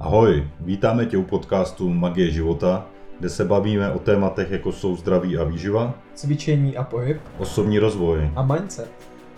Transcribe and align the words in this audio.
Ahoj, 0.00 0.48
vítáme 0.60 1.06
tě 1.06 1.16
u 1.16 1.22
podcastu 1.22 1.88
Magie 1.88 2.30
života, 2.30 2.86
kde 3.18 3.28
se 3.28 3.44
bavíme 3.44 3.92
o 3.92 3.98
tématech 3.98 4.50
jako 4.50 4.72
jsou 4.72 4.96
zdraví 4.96 5.38
a 5.38 5.44
výživa, 5.44 5.94
cvičení 6.14 6.76
a 6.76 6.84
pohyb 6.84 7.20
osobní 7.38 7.78
rozvoj, 7.78 8.30
a 8.36 8.42
mindset. 8.42 8.90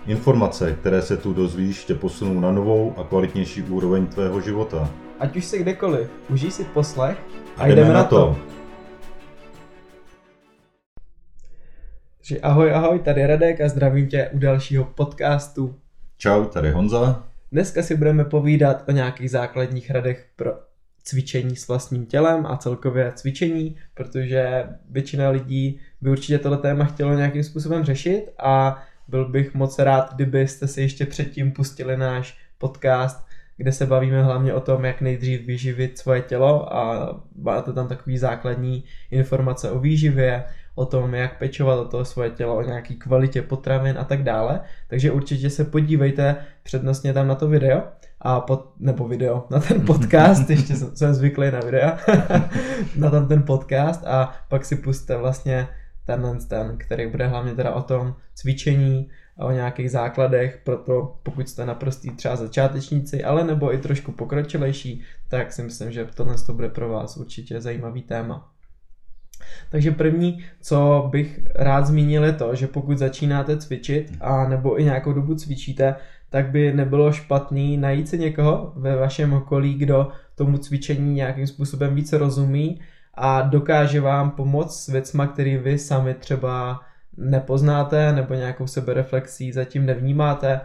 informace, 0.06 0.76
které 0.80 1.02
se 1.02 1.16
tu 1.16 1.32
dozvíš, 1.32 1.84
tě 1.84 1.94
posunou 1.94 2.40
na 2.40 2.52
novou 2.52 2.94
a 2.96 3.04
kvalitnější 3.04 3.62
úroveň 3.62 4.06
tvého 4.06 4.40
života. 4.40 4.90
Ať 5.18 5.36
už 5.36 5.44
jsi 5.44 5.58
kdekoliv, 5.58 6.10
užij 6.30 6.50
si 6.50 6.64
poslech 6.64 7.18
A 7.56 7.66
jdeme 7.66 7.94
na 7.94 8.04
to. 8.04 8.36
Takže 12.16 12.40
ahoj, 12.40 12.74
ahoj, 12.74 12.98
tady 12.98 13.26
Radek 13.26 13.60
a 13.60 13.68
zdravím 13.68 14.08
tě 14.08 14.30
u 14.32 14.38
dalšího 14.38 14.84
podcastu. 14.84 15.74
Čau, 16.16 16.44
tady 16.44 16.70
Honza. 16.70 17.29
Dneska 17.52 17.82
si 17.82 17.96
budeme 17.96 18.24
povídat 18.24 18.84
o 18.88 18.92
nějakých 18.92 19.30
základních 19.30 19.90
radech 19.90 20.26
pro 20.36 20.52
cvičení 21.02 21.56
s 21.56 21.68
vlastním 21.68 22.06
tělem 22.06 22.46
a 22.46 22.56
celkově 22.56 23.12
cvičení, 23.14 23.76
protože 23.94 24.64
většina 24.90 25.30
lidí 25.30 25.80
by 26.00 26.10
určitě 26.10 26.38
tohle 26.38 26.58
téma 26.58 26.84
chtělo 26.84 27.14
nějakým 27.14 27.44
způsobem 27.44 27.84
řešit 27.84 28.30
a 28.38 28.82
byl 29.08 29.28
bych 29.28 29.54
moc 29.54 29.78
rád, 29.78 30.14
kdybyste 30.14 30.68
si 30.68 30.80
ještě 30.82 31.06
předtím 31.06 31.52
pustili 31.52 31.96
náš 31.96 32.38
podcast, 32.58 33.26
kde 33.56 33.72
se 33.72 33.86
bavíme 33.86 34.22
hlavně 34.22 34.54
o 34.54 34.60
tom, 34.60 34.84
jak 34.84 35.00
nejdřív 35.00 35.46
vyživit 35.46 35.98
svoje 35.98 36.22
tělo 36.22 36.76
a 36.76 37.14
máte 37.36 37.72
tam 37.72 37.88
takový 37.88 38.18
základní 38.18 38.84
informace 39.10 39.70
o 39.70 39.78
výživě, 39.78 40.44
o 40.80 40.86
tom, 40.86 41.14
jak 41.14 41.38
pečovat 41.38 41.78
o 41.78 41.84
to 41.84 42.04
svoje 42.04 42.30
tělo, 42.30 42.56
o 42.56 42.62
nějaký 42.62 42.96
kvalitě 42.96 43.42
potravin 43.42 43.98
a 43.98 44.04
tak 44.04 44.22
dále. 44.22 44.60
Takže 44.88 45.12
určitě 45.12 45.50
se 45.50 45.64
podívejte 45.64 46.36
přednostně 46.62 47.12
tam 47.12 47.28
na 47.28 47.34
to 47.34 47.48
video 47.48 47.82
a 48.20 48.40
pod, 48.40 48.72
nebo 48.78 49.08
video, 49.08 49.46
na 49.50 49.60
ten 49.60 49.80
podcast, 49.86 50.50
ještě 50.50 50.74
jsem, 50.76 50.96
jsem 50.96 51.14
zvyklý 51.14 51.50
na 51.50 51.60
videa, 51.60 51.98
na 52.96 53.10
tam 53.10 53.28
ten 53.28 53.42
podcast 53.42 54.06
a 54.06 54.32
pak 54.48 54.64
si 54.64 54.76
puste 54.76 55.16
vlastně 55.16 55.68
tenhle 56.04 56.38
ten, 56.48 56.78
který 56.78 57.06
bude 57.06 57.26
hlavně 57.26 57.54
teda 57.54 57.74
o 57.74 57.82
tom 57.82 58.14
cvičení, 58.34 59.10
a 59.40 59.46
o 59.46 59.50
nějakých 59.50 59.90
základech, 59.90 60.60
proto 60.64 61.16
pokud 61.22 61.48
jste 61.48 61.66
naprostý 61.66 62.10
třeba 62.10 62.36
začátečníci, 62.36 63.24
ale 63.24 63.44
nebo 63.44 63.74
i 63.74 63.78
trošku 63.78 64.12
pokročilejší, 64.12 65.02
tak 65.28 65.52
si 65.52 65.62
myslím, 65.62 65.92
že 65.92 66.04
tohle 66.14 66.34
to 66.46 66.54
bude 66.54 66.68
pro 66.68 66.88
vás 66.88 67.16
určitě 67.16 67.60
zajímavý 67.60 68.02
téma. 68.02 68.52
Takže 69.70 69.90
první, 69.90 70.44
co 70.60 71.08
bych 71.10 71.40
rád 71.54 71.86
zmínil, 71.86 72.24
je 72.24 72.32
to, 72.32 72.54
že 72.54 72.66
pokud 72.66 72.98
začínáte 72.98 73.56
cvičit 73.56 74.12
a 74.20 74.48
nebo 74.48 74.80
i 74.80 74.84
nějakou 74.84 75.12
dobu 75.12 75.34
cvičíte, 75.34 75.94
tak 76.30 76.50
by 76.50 76.72
nebylo 76.72 77.12
špatný 77.12 77.76
najít 77.76 78.08
si 78.08 78.18
někoho 78.18 78.72
ve 78.76 78.96
vašem 78.96 79.32
okolí, 79.32 79.74
kdo 79.74 80.08
tomu 80.34 80.58
cvičení 80.58 81.14
nějakým 81.14 81.46
způsobem 81.46 81.94
více 81.94 82.18
rozumí 82.18 82.80
a 83.14 83.42
dokáže 83.42 84.00
vám 84.00 84.30
pomoct 84.30 84.84
s 84.84 84.88
věcma, 84.88 85.26
který 85.26 85.56
vy 85.56 85.78
sami 85.78 86.14
třeba 86.14 86.80
nepoznáte 87.16 88.12
nebo 88.12 88.34
nějakou 88.34 88.66
sebereflexí 88.66 89.52
zatím 89.52 89.86
nevnímáte. 89.86 90.60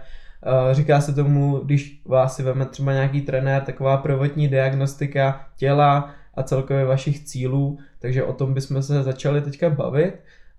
Říká 0.72 1.02
se 1.02 1.14
tomu, 1.14 1.58
když 1.58 2.02
vás 2.06 2.36
si 2.36 2.44
veme 2.44 2.66
třeba 2.66 2.94
nějaký 2.94 3.22
trenér, 3.22 3.62
taková 3.62 3.98
prvotní 3.98 4.48
diagnostika 4.48 5.48
těla 5.58 6.10
a 6.36 6.44
celkově 6.44 6.86
vašich 6.86 7.24
cílů, 7.24 7.80
takže 8.00 8.24
o 8.24 8.34
tom 8.34 8.54
bychom 8.54 8.84
se 8.84 9.04
začali 9.04 9.42
teďka 9.42 9.70
bavit. 9.70 10.14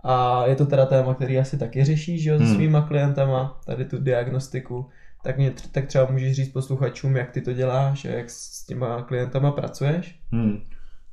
A 0.05 0.47
je 0.47 0.57
to 0.57 0.67
teda 0.67 0.87
téma, 0.87 1.15
který 1.15 1.39
asi 1.39 1.59
taky 1.59 1.85
řešíš, 1.85 2.23
že 2.23 2.31
jo, 2.31 2.39
hmm. 2.39 2.47
se 2.47 2.55
svýma 2.55 2.83
klientama, 2.83 3.61
tady 3.67 3.85
tu 3.85 3.99
diagnostiku. 3.99 4.89
Tak, 5.23 5.37
mě, 5.37 5.53
tak 5.73 5.87
třeba 5.87 6.11
můžeš 6.11 6.37
říct 6.37 6.53
posluchačům, 6.53 7.17
jak 7.17 7.31
ty 7.31 7.41
to 7.41 7.53
děláš 7.53 8.05
a 8.05 8.09
jak 8.09 8.31
s 8.31 8.67
těma 8.67 9.03
klientama 9.03 9.53
pracuješ? 9.53 10.21
Hmm. 10.33 10.61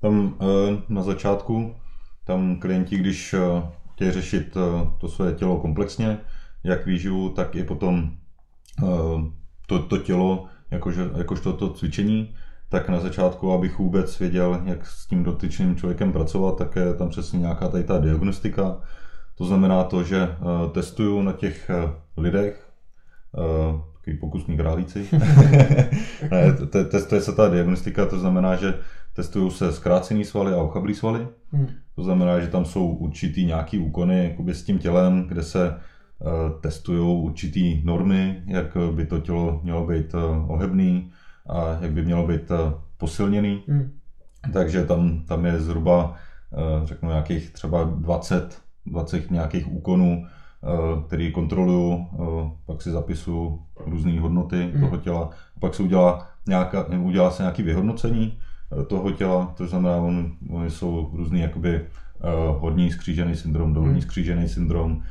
Tam 0.01 0.37
eh, 0.41 0.81
na 0.89 1.03
začátku, 1.03 1.75
tam 2.25 2.59
klienti, 2.59 2.97
když 2.97 3.33
eh, 3.33 3.39
chtějí 3.93 4.11
řešit 4.11 4.57
eh, 4.57 4.87
to 4.97 5.07
své 5.07 5.33
tělo 5.33 5.59
komplexně, 5.59 6.17
jak 6.63 6.85
výživu, 6.85 7.29
tak 7.29 7.55
i 7.55 7.63
potom 7.63 8.11
to, 9.67 9.79
to 9.79 9.97
tělo, 9.97 10.45
jakož, 10.71 10.95
jakožto 11.17 11.53
to 11.53 11.73
cvičení, 11.73 12.35
tak 12.73 12.89
na 12.89 12.99
začátku, 12.99 13.53
abych 13.53 13.79
vůbec 13.79 14.19
věděl, 14.19 14.61
jak 14.65 14.85
s 14.85 15.07
tím 15.07 15.23
dotyčným 15.23 15.75
člověkem 15.75 16.11
pracovat, 16.11 16.57
tak 16.57 16.75
je 16.75 16.93
tam 16.93 17.09
přesně 17.09 17.39
nějaká 17.39 17.67
tady 17.67 17.83
ta 17.83 17.99
diagnostika. 17.99 18.77
To 19.37 19.45
znamená 19.45 19.83
to, 19.83 20.03
že 20.03 20.27
uh, 20.27 20.71
testuju 20.71 21.21
na 21.21 21.31
těch 21.31 21.71
uh, 21.83 21.91
lidech, 22.23 22.69
uh, 23.37 23.81
takový 23.93 24.17
pokusní 24.17 24.57
králíci. 24.57 25.07
testuje 26.91 27.21
se 27.21 27.35
ta 27.35 27.49
diagnostika, 27.49 28.05
to 28.05 28.19
znamená, 28.19 28.55
že 28.55 28.73
testují 29.15 29.51
se 29.51 29.71
zkrácený 29.71 30.25
svaly 30.25 30.53
a 30.53 30.57
ochablý 30.57 30.95
svaly. 30.95 31.27
Hmm. 31.51 31.67
To 31.95 32.03
znamená, 32.03 32.39
že 32.39 32.47
tam 32.47 32.65
jsou 32.65 32.87
určitý 32.87 33.45
nějaký 33.45 33.79
úkony 33.79 34.23
jakoby 34.23 34.53
s 34.53 34.63
tím 34.63 34.79
tělem, 34.79 35.25
kde 35.27 35.43
se 35.43 35.79
testují 36.61 37.23
určitý 37.23 37.81
normy, 37.85 38.43
jak 38.45 38.77
by 38.91 39.05
to 39.05 39.19
tělo 39.19 39.59
mělo 39.63 39.87
být 39.87 40.15
ohebný, 40.47 41.11
a 41.49 41.77
jak 41.81 41.91
by 41.91 42.01
mělo 42.01 42.27
být 42.27 42.51
eh, 42.51 42.73
posilněný. 42.97 43.63
Hmm. 43.67 43.91
Takže 44.53 44.85
tam, 44.85 45.19
tam 45.19 45.45
je 45.45 45.59
zhruba, 45.59 46.15
eh, 46.53 46.87
řeknu, 46.87 47.09
nějakých 47.09 47.53
třeba 47.53 47.83
20, 47.83 48.61
20 48.85 49.31
nějakých 49.31 49.71
úkonů, 49.71 50.25
eh, 50.25 51.01
který 51.07 51.31
kontroluju, 51.31 52.07
pak 52.65 52.81
si 52.81 52.91
zapisuju 52.91 53.59
různé 53.85 54.19
hodnoty 54.19 54.71
hmm. 54.73 54.81
toho 54.81 54.97
těla, 54.97 55.29
pak 55.59 55.75
se 55.75 55.83
udělá, 55.83 56.27
nějaká, 56.47 56.85
udělá 56.87 57.31
se 57.31 57.43
nějaké 57.43 57.63
vyhodnocení 57.63 58.39
toho 58.87 59.11
těla, 59.11 59.53
to 59.57 59.67
znamená, 59.67 59.97
on, 59.97 60.31
oni 60.49 60.69
jsou 60.71 61.09
různý 61.13 61.39
jakoby 61.39 61.85
horní 62.59 62.91
skřížený 62.91 63.35
syndrom, 63.35 63.73
dolní 63.73 63.91
hmm. 63.91 64.01
skřížený 64.01 64.49
syndrom, 64.49 65.03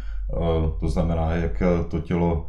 to 0.81 0.89
znamená, 0.89 1.33
jak 1.33 1.63
to 1.89 2.01
tělo 2.01 2.47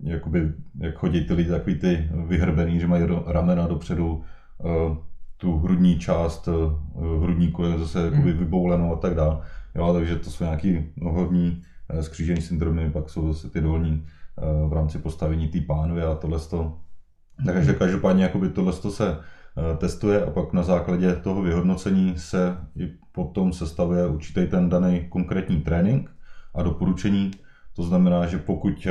jakoby, 0.00 0.52
jak 0.80 0.94
chodí 0.94 1.24
ty 1.24 1.34
lidi 1.34 1.50
takový 1.50 1.74
ty 1.74 2.10
vyhrbený, 2.26 2.80
že 2.80 2.86
mají 2.86 3.06
ramena 3.26 3.66
dopředu, 3.66 4.22
eh, 4.64 4.96
tu 5.36 5.58
hrudní 5.58 5.98
část, 5.98 6.48
eh, 6.48 7.20
hrudníku 7.22 7.62
je 7.62 7.78
zase 7.78 8.04
jakoby 8.04 8.30
hmm. 8.30 8.38
vyboulenou 8.38 8.92
a 8.92 8.96
tak 8.96 9.14
dále. 9.14 9.40
Jo, 9.74 9.92
takže 9.94 10.16
to 10.16 10.30
jsou 10.30 10.44
nějaký 10.44 10.92
nohovní 10.96 11.62
eh, 11.88 12.02
skřížení 12.02 12.42
syndromy, 12.42 12.90
pak 12.90 13.10
jsou 13.10 13.32
zase 13.32 13.50
ty 13.50 13.60
dolní 13.60 14.06
v 14.68 14.72
rámci 14.72 14.98
postavení 14.98 15.48
té 15.48 15.60
pánvy 15.60 16.02
a 16.02 16.14
tohle 16.14 16.38
to. 16.38 16.78
Takže 17.46 17.70
hmm. 17.70 17.78
každopádně 17.78 18.22
jakoby 18.22 18.48
tohle 18.48 18.72
se 18.72 19.18
testuje 19.78 20.24
a 20.24 20.30
pak 20.30 20.52
na 20.52 20.62
základě 20.62 21.16
toho 21.16 21.42
vyhodnocení 21.42 22.14
se 22.18 22.56
i 22.76 22.86
potom 23.12 23.52
sestavuje 23.52 24.06
určitý 24.06 24.46
ten 24.46 24.68
daný 24.68 25.06
konkrétní 25.08 25.60
trénink 25.60 26.10
a 26.54 26.62
doporučení. 26.62 27.30
To 27.76 27.82
znamená, 27.82 28.26
že 28.26 28.38
pokud 28.38 28.86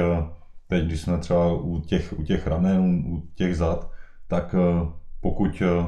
teď, 0.67 0.85
když 0.85 1.01
jsme 1.01 1.17
třeba 1.17 1.53
u 1.53 1.79
těch, 1.79 2.13
u 2.19 2.23
těch 2.23 2.47
ramen, 2.47 3.03
u 3.07 3.23
těch 3.35 3.57
zad, 3.57 3.91
tak 4.27 4.55
eh, 4.57 4.87
pokud 5.21 5.61
eh, 5.61 5.85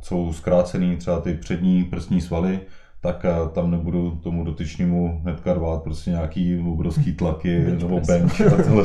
jsou 0.00 0.32
zkrácený 0.32 0.96
třeba 0.96 1.20
ty 1.20 1.34
přední 1.34 1.84
prsní 1.84 2.20
svaly, 2.20 2.60
tak 3.00 3.24
eh, 3.24 3.34
tam 3.52 3.70
nebudu 3.70 4.10
tomu 4.10 4.44
dotyčnému 4.44 5.20
hnedka 5.22 5.54
rvát 5.54 5.82
prostě 5.82 6.10
nějaký 6.10 6.58
obrovský 6.58 7.12
tlaky 7.16 7.64
nebo 7.80 8.00
bench 8.00 8.40
a 8.40 8.62
tohle 8.62 8.84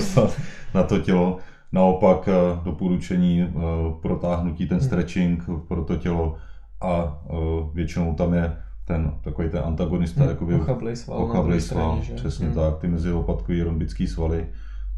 na 0.73 0.83
to 0.83 0.99
tělo. 0.99 1.37
Naopak 1.71 2.29
doporučení 2.63 3.53
protáhnutí, 4.01 4.67
ten 4.67 4.77
hmm. 4.77 4.87
stretching 4.87 5.43
pro 5.67 5.83
to 5.83 5.95
tělo 5.95 6.35
a 6.81 7.21
většinou 7.73 8.13
tam 8.13 8.33
je 8.33 8.57
ten 8.85 9.11
takový 9.21 9.49
ten 9.49 9.61
antagonista, 9.65 10.21
hmm, 10.21 10.29
jakoby 10.29 10.55
ochablej 10.55 10.95
sval, 10.95 11.23
ochablej 11.23 11.61
sval 11.61 12.01
straně, 12.01 12.19
přesně 12.19 12.45
hmm. 12.45 12.55
tak, 12.55 12.77
ty 12.77 12.87
mezilopatkový 12.87 13.61
rombický 13.61 14.07
svaly 14.07 14.47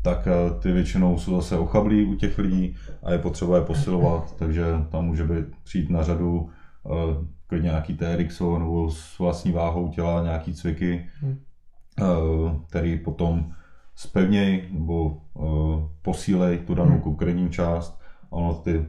tak 0.01 0.27
eh, 0.27 0.59
ty 0.59 0.71
většinou 0.71 1.17
jsou 1.17 1.35
zase 1.35 1.57
ochablí 1.57 2.05
u 2.05 2.15
těch 2.15 2.37
lidí 2.37 2.75
a 3.03 3.11
je 3.11 3.17
potřeba 3.17 3.55
je 3.55 3.61
posilovat, 3.61 4.35
takže 4.39 4.65
tam 4.89 5.05
může 5.05 5.23
být, 5.23 5.45
přijít 5.63 5.89
na 5.89 6.03
řadu 6.03 6.49
uh, 6.83 7.59
nějaký 7.61 7.97
TRX 7.97 8.39
nebo 8.39 8.91
s 8.91 9.19
vlastní 9.19 9.51
váhou 9.51 9.87
těla 9.87 10.23
nějaký 10.23 10.53
cviky, 10.53 11.05
hmm. 11.21 11.37
uh, 12.01 12.51
který 12.67 12.99
potom 12.99 13.51
spevněj 13.95 14.69
nebo 14.71 15.17
posílej 16.01 16.57
tu 16.57 16.75
danou 16.75 16.91
hmm. 16.91 17.01
konkrétní 17.01 17.49
část. 17.49 17.99
Ono 18.29 18.53
ty, 18.53 18.85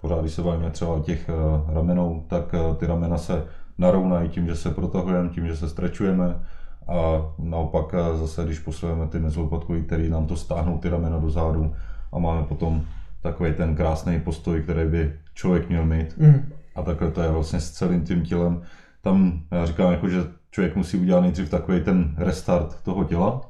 pořád 0.00 0.20
když 0.20 0.32
se 0.32 0.42
bavíme 0.42 0.70
třeba 0.70 0.94
o 0.94 1.00
těch 1.00 1.30
ramenou, 1.68 2.24
tak 2.28 2.54
ty 2.76 2.86
ramena 2.86 3.18
se 3.18 3.44
narovnají 3.78 4.28
tím, 4.28 4.46
že 4.46 4.56
se 4.56 4.70
protahujeme, 4.70 5.28
tím, 5.28 5.46
že 5.46 5.56
se 5.56 5.68
strečujeme, 5.68 6.40
a 6.88 7.32
naopak 7.38 7.94
eh, 7.94 8.18
zase, 8.18 8.44
když 8.44 8.58
posilujeme 8.58 9.06
ty 9.06 9.18
mezilopatkový, 9.18 9.82
který 9.82 10.10
nám 10.10 10.26
to 10.26 10.36
stáhnou 10.36 10.78
ty 10.78 10.88
ramena 10.88 11.18
do 11.18 11.30
zádu 11.30 11.74
a 12.12 12.18
máme 12.18 12.42
potom 12.42 12.82
takový 13.22 13.52
ten 13.52 13.76
krásný 13.76 14.20
postoj, 14.20 14.62
který 14.62 14.90
by 14.90 15.12
člověk 15.34 15.68
měl 15.68 15.86
mít. 15.86 16.18
Mm. 16.18 16.52
A 16.74 16.82
takhle 16.82 17.10
to 17.10 17.22
je 17.22 17.30
vlastně 17.30 17.60
s 17.60 17.70
celým 17.70 18.04
tím 18.04 18.22
tělem. 18.22 18.62
Tam 19.02 19.40
já 19.50 19.66
říkám, 19.66 19.92
jako, 19.92 20.08
že 20.08 20.18
člověk 20.50 20.76
musí 20.76 20.98
udělat 20.98 21.20
nejdřív 21.20 21.50
takový 21.50 21.80
ten 21.80 22.14
restart 22.16 22.82
toho 22.82 23.04
těla, 23.04 23.40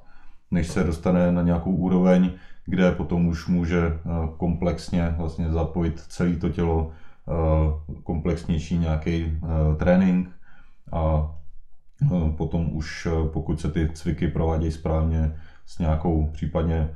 než 0.50 0.68
se 0.68 0.84
dostane 0.84 1.32
na 1.32 1.42
nějakou 1.42 1.70
úroveň, 1.70 2.30
kde 2.66 2.92
potom 2.92 3.26
už 3.26 3.48
může 3.48 3.80
eh, 3.86 4.00
komplexně 4.36 5.14
vlastně 5.18 5.50
zapojit 5.52 6.00
celé 6.00 6.36
to 6.36 6.48
tělo 6.48 6.90
komplexnější 8.02 8.78
nějaký 8.78 9.38
trénink 9.76 10.30
a 10.92 11.30
potom 12.36 12.76
už 12.76 13.08
pokud 13.32 13.60
se 13.60 13.70
ty 13.70 13.88
cviky 13.92 14.28
provádějí 14.28 14.72
správně 14.72 15.34
s 15.66 15.78
nějakou 15.78 16.30
případně 16.32 16.88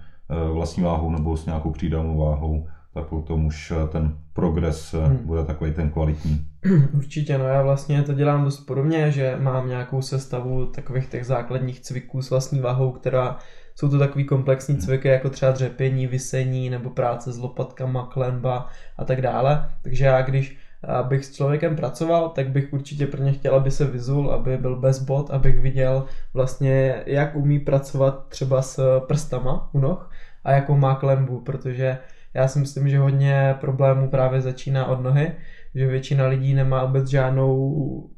vlastní 0.53 0.83
váhou 0.83 1.11
nebo 1.11 1.37
s 1.37 1.47
nějakou 1.47 1.71
přídavnou 1.71 2.19
váhou, 2.19 2.67
tak 2.95 3.07
potom 3.07 3.47
už 3.47 3.73
ten 3.93 4.17
progres 4.33 4.95
hmm. 4.95 5.17
bude 5.17 5.45
takový 5.45 5.73
ten 5.73 5.91
kvalitní. 5.91 6.47
Určitě, 6.95 7.39
no 7.39 7.45
já 7.45 7.63
vlastně 7.63 8.03
to 8.03 8.15
dělám 8.15 8.45
dost 8.45 8.61
podobně, 8.61 9.11
že 9.13 9.37
mám 9.41 9.69
nějakou 9.69 10.03
sestavu 10.03 10.67
takových 10.67 11.07
těch 11.07 11.27
základních 11.27 11.81
cviků 11.81 12.23
s 12.23 12.31
vlastní 12.31 12.61
váhou, 12.61 12.93
která 12.93 13.39
jsou 13.75 13.89
to 13.89 13.99
takový 13.99 14.25
komplexní 14.25 14.75
hmm. 14.75 14.83
cviky, 14.83 15.09
jako 15.09 15.31
třeba 15.31 15.53
dřepění, 15.53 16.07
vysení 16.07 16.71
nebo 16.71 16.91
práce 16.91 17.33
s 17.33 17.39
lopatkama, 17.39 18.07
klemba 18.07 18.69
a 18.97 19.05
tak 19.05 19.21
dále. 19.21 19.71
Takže 19.83 20.05
já 20.05 20.23
když 20.23 20.59
abych 20.87 21.25
s 21.25 21.33
člověkem 21.33 21.77
pracoval, 21.77 22.29
tak 22.29 22.49
bych 22.49 22.73
určitě 22.73 23.07
pro 23.07 23.23
ně 23.23 23.33
chtěl, 23.33 23.55
aby 23.55 23.71
se 23.71 23.85
vyzul, 23.85 24.31
aby 24.31 24.57
byl 24.57 24.77
bez 24.81 25.03
bod, 25.03 25.31
abych 25.31 25.59
viděl 25.59 26.05
vlastně, 26.35 27.03
jak 27.07 27.37
umí 27.37 27.59
pracovat 27.59 28.27
třeba 28.29 28.63
s 28.63 29.01
prstama 29.01 29.71
u 29.73 29.79
noh 29.79 30.11
a 30.45 30.53
jakou 30.53 30.77
má 30.77 30.95
klembu, 30.95 31.41
protože 31.41 31.99
já 32.35 32.49
si 32.49 32.59
myslím, 32.59 32.89
že 32.89 32.99
hodně 32.99 33.55
problémů 33.61 34.11
právě 34.11 34.41
začíná 34.41 34.87
od 34.87 35.03
nohy, 35.03 35.33
že 35.75 35.87
většina 35.87 36.27
lidí 36.27 36.55
nemá 36.55 36.85
vůbec 36.85 37.09
žádnou 37.09 38.11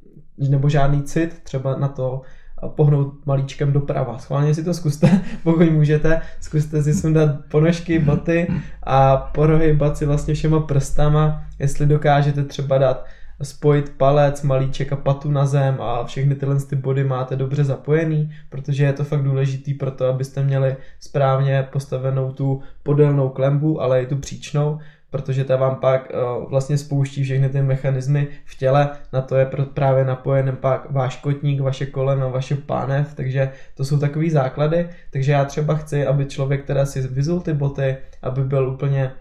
nebo 0.48 0.68
žádný 0.68 1.02
cit 1.02 1.42
třeba 1.42 1.76
na 1.76 1.88
to 1.88 2.22
pohnout 2.66 3.26
malíčkem 3.26 3.72
doprava. 3.72 4.18
Schválně 4.18 4.54
si 4.54 4.64
to 4.64 4.74
zkuste, 4.74 5.20
pokud 5.42 5.70
můžete, 5.70 6.20
zkuste 6.40 6.82
si 6.82 6.94
sundat 6.94 7.30
ponožky, 7.50 7.98
boty 7.98 8.46
a 8.82 9.16
porohybat 9.16 9.96
si 9.96 10.06
vlastně 10.06 10.34
všema 10.34 10.60
prstama, 10.60 11.44
jestli 11.58 11.86
dokážete 11.86 12.44
třeba 12.44 12.78
dát 12.78 13.04
spojit 13.42 13.92
palec, 13.96 14.42
malíček 14.42 14.92
a 14.92 14.96
patu 14.96 15.30
na 15.30 15.46
zem 15.46 15.76
a 15.80 16.04
všechny 16.04 16.34
tyhle 16.34 16.60
ty 16.60 16.76
body 16.76 17.04
máte 17.04 17.36
dobře 17.36 17.64
zapojený, 17.64 18.30
protože 18.48 18.84
je 18.84 18.92
to 18.92 19.04
fakt 19.04 19.22
důležitý 19.22 19.74
pro 19.74 19.90
to, 19.90 20.06
abyste 20.06 20.44
měli 20.44 20.76
správně 21.00 21.68
postavenou 21.72 22.32
tu 22.32 22.62
podélnou 22.82 23.28
klembu, 23.28 23.82
ale 23.82 24.02
i 24.02 24.06
tu 24.06 24.16
příčnou, 24.16 24.78
protože 25.10 25.44
ta 25.44 25.56
vám 25.56 25.76
pak 25.76 26.12
uh, 26.14 26.50
vlastně 26.50 26.78
spouští 26.78 27.24
všechny 27.24 27.48
ty 27.48 27.62
mechanismy 27.62 28.28
v 28.44 28.58
těle, 28.58 28.90
na 29.12 29.20
to 29.20 29.36
je 29.36 29.50
právě 29.74 30.04
napojen 30.04 30.56
pak 30.60 30.90
váš 30.90 31.16
kotník, 31.16 31.60
vaše 31.60 31.86
koleno, 31.86 32.30
vaše 32.30 32.54
pánev, 32.54 33.14
takže 33.14 33.52
to 33.74 33.84
jsou 33.84 33.98
takový 33.98 34.30
základy, 34.30 34.88
takže 35.10 35.32
já 35.32 35.44
třeba 35.44 35.74
chci, 35.74 36.06
aby 36.06 36.26
člověk 36.26 36.64
teda 36.64 36.86
si 36.86 37.00
vyzul 37.00 37.40
ty 37.40 37.52
boty, 37.52 37.96
aby 38.22 38.44
byl 38.44 38.68
úplně 38.68 39.12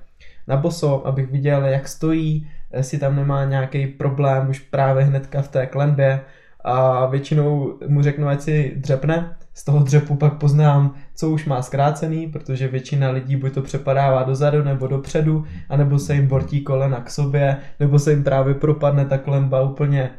na 0.48 0.58
boso, 0.58 1.08
abych 1.08 1.32
viděl, 1.32 1.66
jak 1.66 1.88
stojí, 1.88 2.50
jestli 2.74 2.98
tam 2.98 3.16
nemá 3.16 3.46
nějaký 3.46 3.88
problém 3.88 4.50
už 4.50 4.60
právě 4.60 5.04
hnedka 5.04 5.42
v 5.42 5.48
té 5.48 5.66
klembě 5.66 6.22
a 6.62 7.06
většinou 7.06 7.80
mu 7.88 8.02
řeknu, 8.02 8.28
ať 8.28 8.42
si 8.42 8.74
dřepne, 8.76 9.36
z 9.58 9.64
toho 9.64 9.84
dřepu 9.84 10.16
pak 10.16 10.34
poznám, 10.34 10.94
co 11.16 11.30
už 11.30 11.46
má 11.46 11.62
zkrácený, 11.62 12.28
protože 12.28 12.68
většina 12.68 13.10
lidí 13.10 13.36
buď 13.36 13.54
to 13.54 13.62
přepadává 13.62 14.24
dozadu 14.24 14.64
nebo 14.64 14.88
dopředu, 14.88 15.46
anebo 15.70 16.00
se 16.00 16.16
jim 16.16 16.28
bortí 16.28 16.62
kolena 16.62 17.02
k 17.02 17.10
sobě, 17.10 17.58
nebo 17.80 18.00
se 18.00 18.12
jim 18.12 18.24
právě 18.24 18.54
propadne 18.54 19.06
ta 19.06 19.18
klemba 19.18 19.62
úplně. 19.62 20.10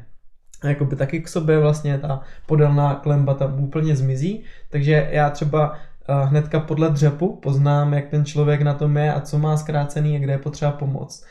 Jakoby 0.65 0.97
taky 0.97 1.21
k 1.21 1.29
sobě 1.29 1.59
vlastně 1.59 1.99
ta 1.99 2.21
podélná 2.47 2.95
klemba 2.95 3.35
tam 3.35 3.65
úplně 3.65 3.97
zmizí, 3.97 4.43
takže 4.71 5.09
já 5.11 5.31
třeba 5.31 5.73
eh, 6.09 6.27
hnedka 6.27 6.61
podle 6.61 6.91
dřepu 6.91 7.37
poznám, 7.37 7.93
jak 7.93 8.09
ten 8.09 8.25
člověk 8.25 8.63
na 8.63 8.75
tom 8.75 8.97
je 8.97 9.15
a 9.15 9.21
co 9.21 9.39
má 9.39 9.57
zkrácený 9.57 10.17
a 10.17 10.19
kde 10.19 10.33
je 10.33 10.39
potřeba 10.39 10.71
pomoct. 10.71 11.27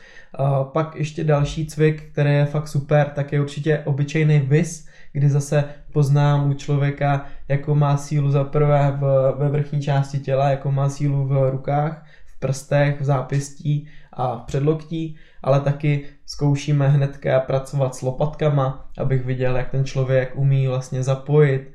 Pak 0.72 0.96
ještě 0.96 1.24
další 1.24 1.66
cvik, 1.66 2.02
který 2.12 2.30
je 2.30 2.46
fakt 2.46 2.68
super, 2.68 3.08
tak 3.14 3.32
je 3.32 3.40
určitě 3.40 3.82
obyčejný 3.84 4.38
vis, 4.38 4.87
kdy 5.12 5.30
zase 5.30 5.64
poznám 5.92 6.50
u 6.50 6.54
člověka, 6.54 7.26
jako 7.48 7.74
má 7.74 7.96
sílu 7.96 8.30
za 8.30 8.44
prvé 8.44 8.98
ve 9.36 9.48
vrchní 9.48 9.82
části 9.82 10.18
těla, 10.18 10.50
jako 10.50 10.72
má 10.72 10.88
sílu 10.88 11.26
v 11.26 11.50
rukách, 11.50 12.04
v 12.26 12.38
prstech, 12.38 13.00
v 13.00 13.04
zápěstí 13.04 13.88
a 14.12 14.36
v 14.36 14.42
předloktí, 14.42 15.16
ale 15.42 15.60
taky 15.60 16.04
zkoušíme 16.26 16.88
hnedka 16.88 17.40
pracovat 17.40 17.94
s 17.94 18.02
lopatkama, 18.02 18.90
abych 18.98 19.24
viděl, 19.24 19.56
jak 19.56 19.70
ten 19.70 19.84
člověk 19.84 20.32
umí 20.36 20.66
vlastně 20.66 21.02
zapojit 21.02 21.72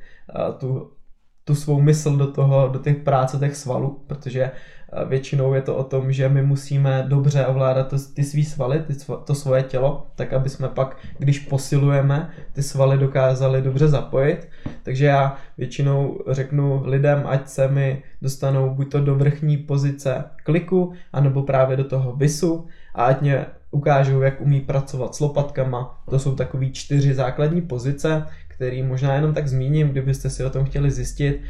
tu, 0.59 0.91
tu 1.43 1.55
svou 1.55 1.81
mysl 1.81 2.17
do 2.17 2.31
toho, 2.31 2.67
do 2.67 2.79
těch 2.79 2.97
práce 2.97 3.37
těch 3.37 3.55
svalů, 3.55 4.03
protože 4.07 4.51
Většinou 5.07 5.53
je 5.53 5.61
to 5.61 5.75
o 5.75 5.83
tom, 5.83 6.11
že 6.11 6.29
my 6.29 6.41
musíme 6.41 7.05
dobře 7.07 7.45
ovládat 7.45 7.87
to, 7.87 7.97
ty 8.13 8.23
svý 8.23 8.45
svaly, 8.45 8.79
ty, 8.79 8.93
to 9.25 9.35
svoje 9.35 9.63
tělo, 9.63 10.07
tak 10.15 10.33
aby 10.33 10.49
jsme 10.49 10.67
pak, 10.67 10.97
když 11.17 11.39
posilujeme, 11.39 12.29
ty 12.53 12.63
svaly 12.63 12.97
dokázali 12.97 13.61
dobře 13.61 13.87
zapojit. 13.87 14.47
Takže 14.83 15.05
já 15.05 15.37
většinou 15.57 16.19
řeknu 16.27 16.81
lidem, 16.85 17.23
ať 17.25 17.47
se 17.47 17.67
mi 17.67 18.03
dostanou 18.21 18.69
buď 18.69 18.91
to 18.91 18.99
do 18.99 19.15
vrchní 19.15 19.57
pozice 19.57 20.23
kliku, 20.43 20.93
anebo 21.13 21.43
právě 21.43 21.77
do 21.77 21.83
toho 21.83 22.15
visu 22.15 22.67
a 22.95 23.05
ať 23.05 23.21
mě 23.21 23.45
ukážou, 23.71 24.21
jak 24.21 24.41
umí 24.41 24.61
pracovat 24.61 25.15
s 25.15 25.19
lopatkama. 25.19 26.01
To 26.09 26.19
jsou 26.19 26.35
takové 26.35 26.69
čtyři 26.69 27.13
základní 27.13 27.61
pozice, 27.61 28.25
které 28.47 28.83
možná 28.83 29.15
jenom 29.15 29.33
tak 29.33 29.47
zmíním, 29.47 29.89
kdybyste 29.89 30.29
si 30.29 30.43
o 30.43 30.49
tom 30.49 30.65
chtěli 30.65 30.91
zjistit 30.91 31.41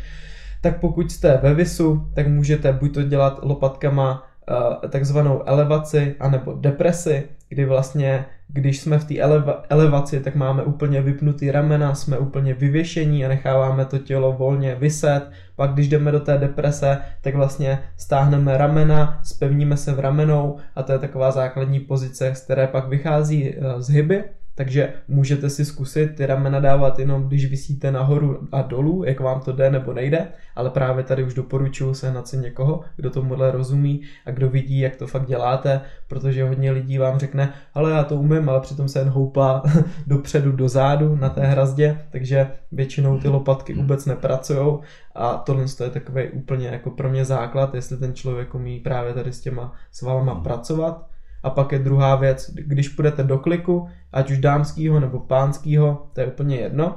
tak 0.64 0.80
pokud 0.80 1.12
jste 1.12 1.40
ve 1.44 1.54
visu, 1.54 2.08
tak 2.16 2.28
můžete 2.28 2.74
buď 2.74 2.94
to 2.94 3.04
dělat 3.04 3.40
lopatkama 3.42 4.24
uh, 4.50 4.90
takzvanou 4.90 5.44
elevaci 5.46 6.16
anebo 6.20 6.54
depresi, 6.54 7.24
kdy 7.50 7.66
vlastně, 7.66 8.26
když 8.48 8.80
jsme 8.80 9.00
v 9.00 9.06
té 9.06 9.14
eleva- 9.14 9.62
elevaci, 9.70 10.20
tak 10.20 10.36
máme 10.36 10.64
úplně 10.64 11.02
vypnutý 11.02 11.52
ramena, 11.52 11.96
jsme 11.96 12.18
úplně 12.18 12.54
vyvěšení 12.54 13.26
a 13.26 13.28
necháváme 13.28 13.86
to 13.86 13.98
tělo 13.98 14.34
volně 14.34 14.76
vyset. 14.76 15.22
Pak 15.56 15.74
když 15.74 15.88
jdeme 15.88 16.12
do 16.12 16.20
té 16.20 16.38
deprese, 16.38 16.98
tak 17.22 17.36
vlastně 17.36 17.80
stáhneme 17.98 18.58
ramena, 18.58 19.20
spevníme 19.24 19.78
se 19.78 19.94
v 19.94 20.00
ramenou 20.00 20.58
a 20.76 20.84
to 20.84 20.92
je 20.92 21.00
taková 21.00 21.32
základní 21.32 21.80
pozice, 21.80 22.36
z 22.36 22.42
které 22.42 22.68
pak 22.68 22.88
vychází 22.88 23.56
uh, 23.56 23.80
zhyby 23.82 24.24
takže 24.56 24.94
můžete 25.08 25.50
si 25.50 25.66
zkusit 25.66 26.16
ty 26.16 26.26
ramena 26.26 26.60
dávat 26.60 27.00
jenom, 27.00 27.28
když 27.28 27.46
vysíte 27.46 27.92
nahoru 27.92 28.48
a 28.52 28.62
dolů, 28.62 29.04
jak 29.04 29.20
vám 29.20 29.42
to 29.42 29.52
jde 29.52 29.72
nebo 29.72 29.94
nejde, 29.94 30.28
ale 30.56 30.70
právě 30.70 31.04
tady 31.04 31.24
už 31.24 31.34
doporučuji 31.34 31.94
se 31.94 32.14
na 32.14 32.26
si 32.26 32.38
někoho, 32.38 32.82
kdo 32.96 33.10
tomuhle 33.10 33.52
rozumí 33.52 34.02
a 34.26 34.32
kdo 34.32 34.50
vidí, 34.50 34.80
jak 34.80 34.96
to 34.96 35.08
fakt 35.08 35.28
děláte, 35.28 35.82
protože 36.08 36.44
hodně 36.44 36.72
lidí 36.72 36.98
vám 36.98 37.20
řekne, 37.20 37.54
ale 37.74 37.92
já 37.92 38.04
to 38.04 38.16
umím, 38.16 38.50
ale 38.50 38.62
přitom 38.62 38.88
se 38.88 39.00
jen 39.00 39.10
houpá 39.10 39.64
dopředu, 40.08 40.52
dozadu 40.52 41.16
na 41.16 41.30
té 41.30 41.42
hrazdě, 41.42 41.98
takže 42.12 42.52
většinou 42.72 43.20
ty 43.20 43.28
lopatky 43.28 43.74
vůbec 43.74 44.06
nepracují 44.06 44.78
a 45.16 45.38
tohle 45.38 45.66
je 45.84 45.90
takový 45.90 46.30
úplně 46.30 46.68
jako 46.68 46.92
pro 46.92 47.10
mě 47.10 47.26
základ, 47.26 47.76
jestli 47.76 47.98
ten 47.98 48.14
člověk 48.14 48.56
umí 48.56 48.80
právě 48.80 49.14
tady 49.14 49.34
s 49.34 49.42
těma 49.42 49.74
svalama 49.92 50.36
pracovat 50.36 51.13
a 51.44 51.50
pak 51.50 51.72
je 51.72 51.80
druhá 51.80 52.16
věc, 52.16 52.52
když 52.54 52.90
půjdete 52.90 53.24
do 53.24 53.38
kliku, 53.38 53.90
ať 54.12 54.32
už 54.32 54.38
dámského 54.38 55.00
nebo 55.00 55.20
pánského, 55.20 56.08
to 56.14 56.22
je 56.22 56.28
úplně 56.28 56.56
jedno, 56.56 56.96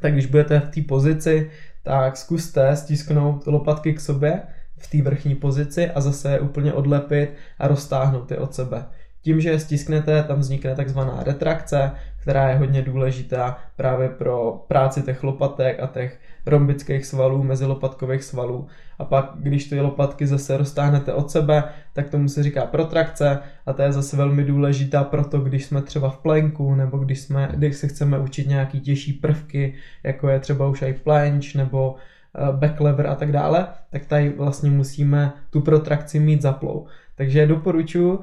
tak 0.00 0.12
když 0.12 0.26
budete 0.26 0.60
v 0.60 0.70
té 0.70 0.80
pozici, 0.88 1.50
tak 1.82 2.16
zkuste 2.16 2.76
stisknout 2.76 3.46
lopatky 3.46 3.94
k 3.94 4.00
sobě 4.00 4.42
v 4.78 4.90
té 4.90 5.02
vrchní 5.02 5.34
pozici 5.34 5.90
a 5.90 6.00
zase 6.00 6.32
je 6.32 6.40
úplně 6.40 6.72
odlepit 6.72 7.34
a 7.58 7.68
roztáhnout 7.68 8.30
je 8.30 8.38
od 8.38 8.54
sebe. 8.54 8.84
Tím, 9.22 9.40
že 9.40 9.50
je 9.50 9.58
stisknete, 9.58 10.22
tam 10.22 10.38
vznikne 10.38 10.74
takzvaná 10.74 11.22
retrakce, 11.22 11.90
která 12.20 12.50
je 12.50 12.56
hodně 12.56 12.82
důležitá 12.82 13.58
právě 13.76 14.08
pro 14.08 14.64
práci 14.68 15.02
těch 15.02 15.22
lopatek 15.22 15.80
a 15.80 15.86
těch 15.86 16.20
rombických 16.46 17.06
svalů, 17.06 17.42
mezilopatkových 17.42 18.24
svalů. 18.24 18.66
A 18.98 19.04
pak, 19.04 19.30
když 19.36 19.64
ty 19.64 19.80
lopatky 19.80 20.26
zase 20.26 20.56
roztáhnete 20.56 21.12
od 21.12 21.30
sebe, 21.30 21.64
tak 21.92 22.10
tomu 22.10 22.28
se 22.28 22.42
říká 22.42 22.66
protrakce 22.66 23.38
a 23.66 23.72
to 23.72 23.82
je 23.82 23.92
zase 23.92 24.16
velmi 24.16 24.44
důležitá 24.44 25.04
proto, 25.04 25.40
když 25.40 25.64
jsme 25.64 25.82
třeba 25.82 26.10
v 26.10 26.18
plenku 26.18 26.74
nebo 26.74 26.98
když, 26.98 27.20
jsme, 27.20 27.48
když 27.54 27.76
se 27.76 27.88
chceme 27.88 28.18
učit 28.18 28.48
nějaký 28.48 28.80
těžší 28.80 29.12
prvky, 29.12 29.74
jako 30.02 30.28
je 30.28 30.40
třeba 30.40 30.68
už 30.68 30.82
i 30.82 30.92
planche 30.92 31.58
nebo 31.58 31.94
eh, 32.34 32.52
backlever 32.52 33.06
a 33.06 33.14
tak 33.14 33.32
dále, 33.32 33.66
tak 33.90 34.06
tady 34.06 34.28
vlastně 34.28 34.70
musíme 34.70 35.32
tu 35.50 35.60
protrakci 35.60 36.20
mít 36.20 36.42
zaplou. 36.42 36.86
Takže 37.14 37.46
doporučuji 37.46 38.20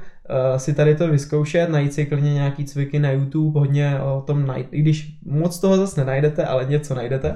si 0.58 0.74
tady 0.74 0.96
to 0.96 1.08
vyzkoušet, 1.08 1.70
najít 1.70 1.94
si 1.94 2.06
klidně 2.06 2.34
nějaký 2.34 2.66
cviky 2.66 3.00
na 3.00 3.12
YouTube, 3.12 3.60
hodně 3.60 4.00
o 4.00 4.22
tom 4.22 4.46
najít, 4.46 4.68
i 4.72 4.82
když 4.82 5.18
moc 5.26 5.60
toho 5.60 5.78
zase 5.78 6.02
nenajdete, 6.02 6.46
ale 6.46 6.66
něco 6.66 6.96
najdete. 6.96 7.36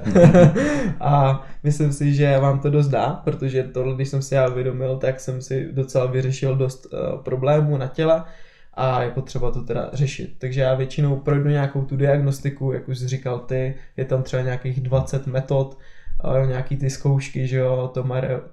a 1.00 1.42
myslím 1.62 1.92
si, 1.92 2.14
že 2.14 2.38
vám 2.38 2.60
to 2.60 2.70
dost 2.70 2.88
dá, 2.88 3.20
protože 3.24 3.62
tohle, 3.62 3.94
když 3.94 4.08
jsem 4.08 4.22
si 4.22 4.34
já 4.34 4.48
uvědomil, 4.48 4.96
tak 4.96 5.20
jsem 5.20 5.42
si 5.42 5.72
docela 5.72 6.06
vyřešil 6.06 6.56
dost 6.56 6.86
uh, 6.86 7.22
problémů 7.22 7.76
na 7.76 7.86
těle 7.86 8.24
a 8.74 9.02
je 9.02 9.10
potřeba 9.10 9.50
to 9.50 9.62
teda 9.62 9.90
řešit. 9.92 10.34
Takže 10.38 10.60
já 10.60 10.74
většinou 10.74 11.16
projdu 11.16 11.48
nějakou 11.48 11.84
tu 11.84 11.96
diagnostiku, 11.96 12.72
jak 12.72 12.88
už 12.88 12.98
jsi 12.98 13.08
říkal 13.08 13.38
ty, 13.38 13.74
je 13.96 14.04
tam 14.04 14.22
třeba 14.22 14.42
nějakých 14.42 14.80
20 14.80 15.26
metod, 15.26 15.78
uh, 16.24 16.48
nějaký 16.48 16.76
ty 16.76 16.90
zkoušky, 16.90 17.46
že 17.46 17.56
jo, 17.56 17.92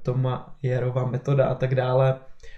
Tomajerova 0.02 1.06
metoda 1.06 1.46
a 1.46 1.56
tak 1.56 1.76
dále 1.76 2.16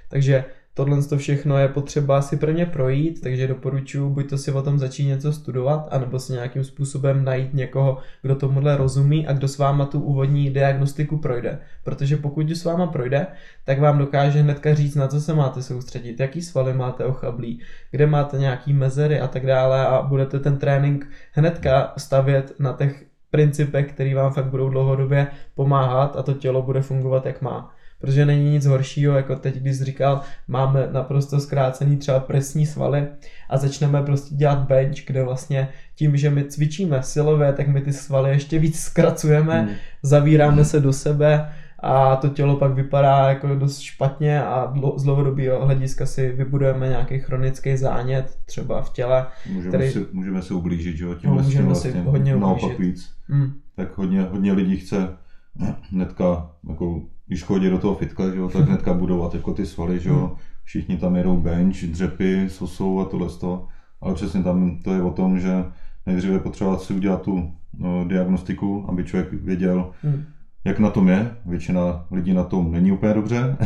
takže 0.09 0.45
tohle 0.79 1.03
to 1.03 1.17
všechno 1.17 1.57
je 1.57 1.67
potřeba 1.67 2.21
si 2.21 2.37
pro 2.37 2.51
ně 2.51 2.65
projít, 2.65 3.21
takže 3.21 3.47
doporučuji 3.47 4.09
buď 4.09 4.29
to 4.29 4.37
si 4.37 4.51
o 4.51 4.61
tom 4.61 4.79
začít 4.79 5.05
něco 5.05 5.33
studovat, 5.33 5.87
anebo 5.91 6.19
si 6.19 6.33
nějakým 6.33 6.63
způsobem 6.63 7.23
najít 7.23 7.53
někoho, 7.53 7.97
kdo 8.21 8.35
tomuhle 8.35 8.77
rozumí 8.77 9.27
a 9.27 9.33
kdo 9.33 9.47
s 9.47 9.57
váma 9.57 9.85
tu 9.85 9.99
úvodní 9.99 10.49
diagnostiku 10.49 11.17
projde. 11.17 11.59
Protože 11.83 12.17
pokud 12.17 12.49
s 12.49 12.65
váma 12.65 12.87
projde, 12.87 13.27
tak 13.65 13.79
vám 13.79 13.97
dokáže 13.97 14.41
hnedka 14.41 14.73
říct, 14.73 14.95
na 14.95 15.07
co 15.07 15.21
se 15.21 15.33
máte 15.33 15.61
soustředit, 15.61 16.19
jaký 16.19 16.41
svaly 16.41 16.73
máte 16.73 17.05
ochablí, 17.05 17.61
kde 17.91 18.07
máte 18.07 18.37
nějaký 18.37 18.73
mezery 18.73 19.19
a 19.19 19.27
tak 19.27 19.45
dále 19.45 19.87
a 19.87 20.01
budete 20.01 20.39
ten 20.39 20.57
trénink 20.57 21.07
hnedka 21.31 21.93
stavět 21.97 22.59
na 22.59 22.73
těch 22.73 23.05
principech, 23.31 23.93
které 23.93 24.15
vám 24.15 24.33
fakt 24.33 24.45
budou 24.45 24.69
dlouhodobě 24.69 25.27
pomáhat 25.55 26.15
a 26.15 26.23
to 26.23 26.33
tělo 26.33 26.61
bude 26.61 26.81
fungovat 26.81 27.25
jak 27.25 27.41
má 27.41 27.75
protože 28.01 28.25
není 28.25 28.51
nic 28.51 28.65
horšího, 28.65 29.15
jako 29.15 29.35
teď, 29.35 29.55
když 29.55 29.77
jsi 29.77 29.85
říkal, 29.85 30.21
máme 30.47 30.87
naprosto 30.91 31.39
zkrácený 31.39 31.97
třeba 31.97 32.19
presní 32.19 32.65
svaly 32.65 33.07
a 33.49 33.57
začneme 33.57 34.03
prostě 34.03 34.35
dělat 34.35 34.59
bench, 34.59 35.05
kde 35.07 35.23
vlastně 35.23 35.69
tím, 35.95 36.17
že 36.17 36.29
my 36.29 36.43
cvičíme 36.43 37.03
silové, 37.03 37.53
tak 37.53 37.67
my 37.67 37.81
ty 37.81 37.93
svaly 37.93 38.29
ještě 38.29 38.59
víc 38.59 38.79
zkracujeme, 38.79 39.61
hmm. 39.61 39.75
zavíráme 40.03 40.65
se 40.65 40.79
do 40.79 40.93
sebe 40.93 41.49
a 41.79 42.15
to 42.15 42.29
tělo 42.29 42.55
pak 42.55 42.73
vypadá 42.73 43.29
jako 43.29 43.55
dost 43.55 43.79
špatně 43.79 44.43
a 44.43 44.73
z 44.97 45.03
dlouhodobého 45.03 45.65
hlediska 45.65 46.05
si 46.05 46.31
vybudujeme 46.31 46.87
nějaký 46.87 47.19
chronický 47.19 47.77
zánět 47.77 48.37
třeba 48.45 48.81
v 48.81 48.93
těle. 48.93 49.27
Můžeme, 49.49 49.67
který... 49.67 49.91
si, 49.91 50.05
můžeme 50.11 50.41
si 50.41 50.53
ublížit, 50.53 50.97
že 50.97 51.05
jo? 51.05 51.15
Tím 51.15 51.29
no, 51.29 51.35
můžeme 51.35 51.65
vlastně 51.65 51.91
si 51.91 51.97
hodně 51.97 52.35
ublížit. 52.35 52.79
víc. 52.79 53.13
Hmm. 53.27 53.53
Tak 53.75 53.97
hodně, 53.97 54.21
hodně 54.21 54.53
lidí 54.53 54.77
chce 54.77 55.17
hnedka 55.91 56.51
jako 56.69 57.01
když 57.29 57.43
chodí 57.43 57.69
do 57.69 57.77
toho 57.77 57.95
fitka, 57.95 58.29
že 58.29 58.37
jo, 58.37 58.49
tak 58.49 58.65
hnedka 58.67 58.93
budovat 58.93 59.33
jako 59.33 59.53
ty 59.53 59.65
svaly, 59.65 59.99
že 59.99 60.09
jo, 60.09 60.27
hmm. 60.27 60.35
všichni 60.63 60.97
tam 60.97 61.15
jedou 61.15 61.37
bench, 61.37 61.83
dřepy, 61.83 62.49
sosou 62.49 62.99
a 62.99 63.05
tohle 63.05 63.29
toho, 63.29 63.67
ale 64.01 64.13
přesně 64.13 64.43
tam 64.43 64.79
to 64.83 64.93
je 64.93 65.01
o 65.01 65.11
tom, 65.11 65.39
že 65.39 65.65
nejdříve 66.05 66.39
potřeba 66.39 66.77
si 66.77 66.93
udělat 66.93 67.21
tu 67.21 67.53
no, 67.77 68.05
diagnostiku, 68.07 68.85
aby 68.89 69.03
člověk 69.03 69.33
věděl, 69.33 69.91
hmm. 70.03 70.25
jak 70.65 70.79
na 70.79 70.89
tom 70.89 71.07
je. 71.07 71.35
Většina 71.45 72.05
lidí 72.11 72.33
na 72.33 72.43
tom 72.43 72.71
není 72.71 72.91
úplně 72.91 73.13
dobře 73.13 73.57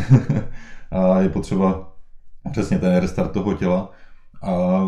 a 0.91 1.19
je 1.19 1.29
potřeba 1.29 1.93
přesně 2.51 2.79
ten 2.79 2.95
restart 2.97 3.31
toho 3.31 3.53
těla 3.53 3.91
a 4.43 4.81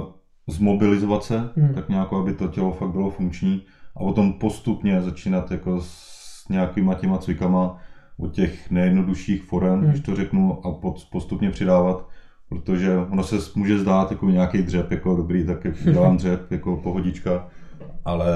zmobilizovat 0.48 1.24
se, 1.24 1.50
hmm. 1.56 1.74
tak 1.74 1.90
nějak, 1.90 2.14
aby 2.14 2.34
to 2.34 2.48
tělo 2.48 2.72
fakt 2.72 2.92
bylo 2.92 3.10
funkční 3.10 3.62
a 3.96 4.00
potom 4.00 4.34
postupně 4.34 5.02
začínat 5.02 5.52
jako 5.52 5.82
s 5.82 6.50
nějakýma 6.50 6.94
těma 6.94 7.18
cvikama, 7.18 7.78
od 8.18 8.34
těch 8.34 8.72
nejjednodušších 8.72 9.44
forem, 9.44 9.80
hmm. 9.80 9.90
když 9.90 10.02
to 10.02 10.16
řeknu, 10.16 10.66
a 10.68 10.72
postupně 11.12 11.52
přidávat, 11.52 12.10
protože 12.50 12.98
ono 12.98 13.24
se 13.24 13.36
může 13.56 13.80
zdát 13.80 14.12
jako 14.12 14.30
nějaký 14.30 14.62
dřep, 14.62 14.92
jako 14.92 15.16
dobrý, 15.16 15.46
tak 15.46 15.68
dělám 15.84 16.18
dřep, 16.18 16.52
jako 16.52 16.78
pohodička, 16.78 17.48
ale 18.06 18.28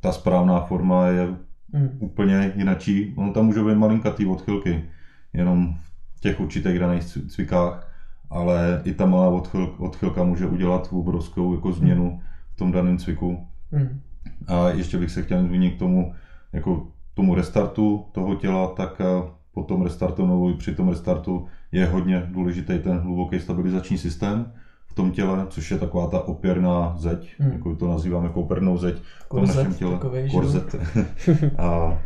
ta 0.00 0.12
správná 0.12 0.60
forma 0.60 1.06
je 1.06 1.28
hmm. 1.74 1.90
úplně 1.98 2.52
jinačí. 2.56 3.14
Ono 3.16 3.32
tam 3.32 3.46
může 3.46 3.64
být 3.64 3.74
malinkatý 3.74 4.26
odchylky, 4.26 4.84
jenom 5.32 5.74
v 6.16 6.20
těch 6.20 6.40
určitých 6.40 6.78
daných 6.78 7.04
cvikách, 7.04 7.92
ale 8.30 8.82
i 8.84 8.94
ta 8.94 9.06
malá 9.06 9.28
odchyl, 9.28 9.74
odchylka 9.78 10.24
může 10.24 10.46
udělat 10.46 10.88
obrovskou 10.92 11.54
jako 11.54 11.72
změnu 11.72 12.20
v 12.54 12.56
tom 12.56 12.72
daném 12.72 12.98
cviku. 12.98 13.46
Hmm. 13.72 14.00
A 14.46 14.68
ještě 14.68 14.98
bych 14.98 15.10
se 15.10 15.22
chtěl 15.22 15.42
zmínit 15.42 15.74
k 15.74 15.78
tomu, 15.78 16.14
jako 16.52 16.86
tomu 17.18 17.34
restartu 17.34 18.04
toho 18.12 18.34
těla, 18.34 18.66
tak 18.66 19.00
eh, 19.00 19.30
po 19.54 19.62
tom 19.62 19.82
restartu 19.82 20.26
nebo 20.26 20.54
při 20.54 20.74
tom 20.74 20.88
restartu 20.88 21.46
je 21.72 21.86
hodně 21.86 22.22
důležitý 22.30 22.78
ten 22.78 22.98
hluboký 22.98 23.40
stabilizační 23.40 23.98
systém 23.98 24.52
v 24.86 24.94
tom 24.94 25.10
těle, 25.10 25.46
což 25.48 25.70
je 25.70 25.78
taková 25.78 26.06
ta 26.06 26.20
opěrná 26.20 26.94
zeď, 26.96 27.34
hmm. 27.38 27.52
jako 27.52 27.76
to 27.76 27.88
nazýváme 27.88 28.26
jako 28.26 28.40
opěrnou 28.40 28.78
zeď 28.78 28.96
v 29.26 29.28
tom 29.28 29.46
našem 29.46 29.74
těle. 29.74 29.98
Korzet. 30.30 30.74
a 31.58 31.98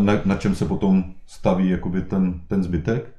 na, 0.00 0.20
na 0.24 0.36
čem 0.36 0.54
se 0.54 0.64
potom 0.64 1.04
staví 1.26 1.68
jakoby 1.68 2.02
ten, 2.02 2.40
ten 2.48 2.62
zbytek 2.62 3.14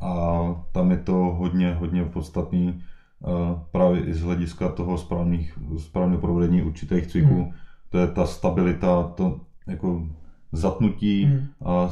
a 0.00 0.40
tam 0.72 0.90
je 0.90 0.96
to 0.96 1.12
hodně, 1.12 1.74
hodně 1.74 2.04
podstatný 2.04 2.82
uh, 3.20 3.58
právě 3.72 4.04
i 4.04 4.14
z 4.14 4.22
hlediska 4.22 4.68
toho 4.68 4.98
správných, 4.98 5.58
správného 5.78 6.20
provedení 6.20 6.62
určitých 6.62 7.06
cviků. 7.06 7.34
Hmm. 7.34 7.52
To 7.90 7.98
je 7.98 8.06
ta 8.06 8.26
stabilita, 8.26 9.02
to 9.02 9.40
jako 9.66 10.02
zatnutí 10.52 11.24
hmm. 11.24 11.46
a 11.64 11.88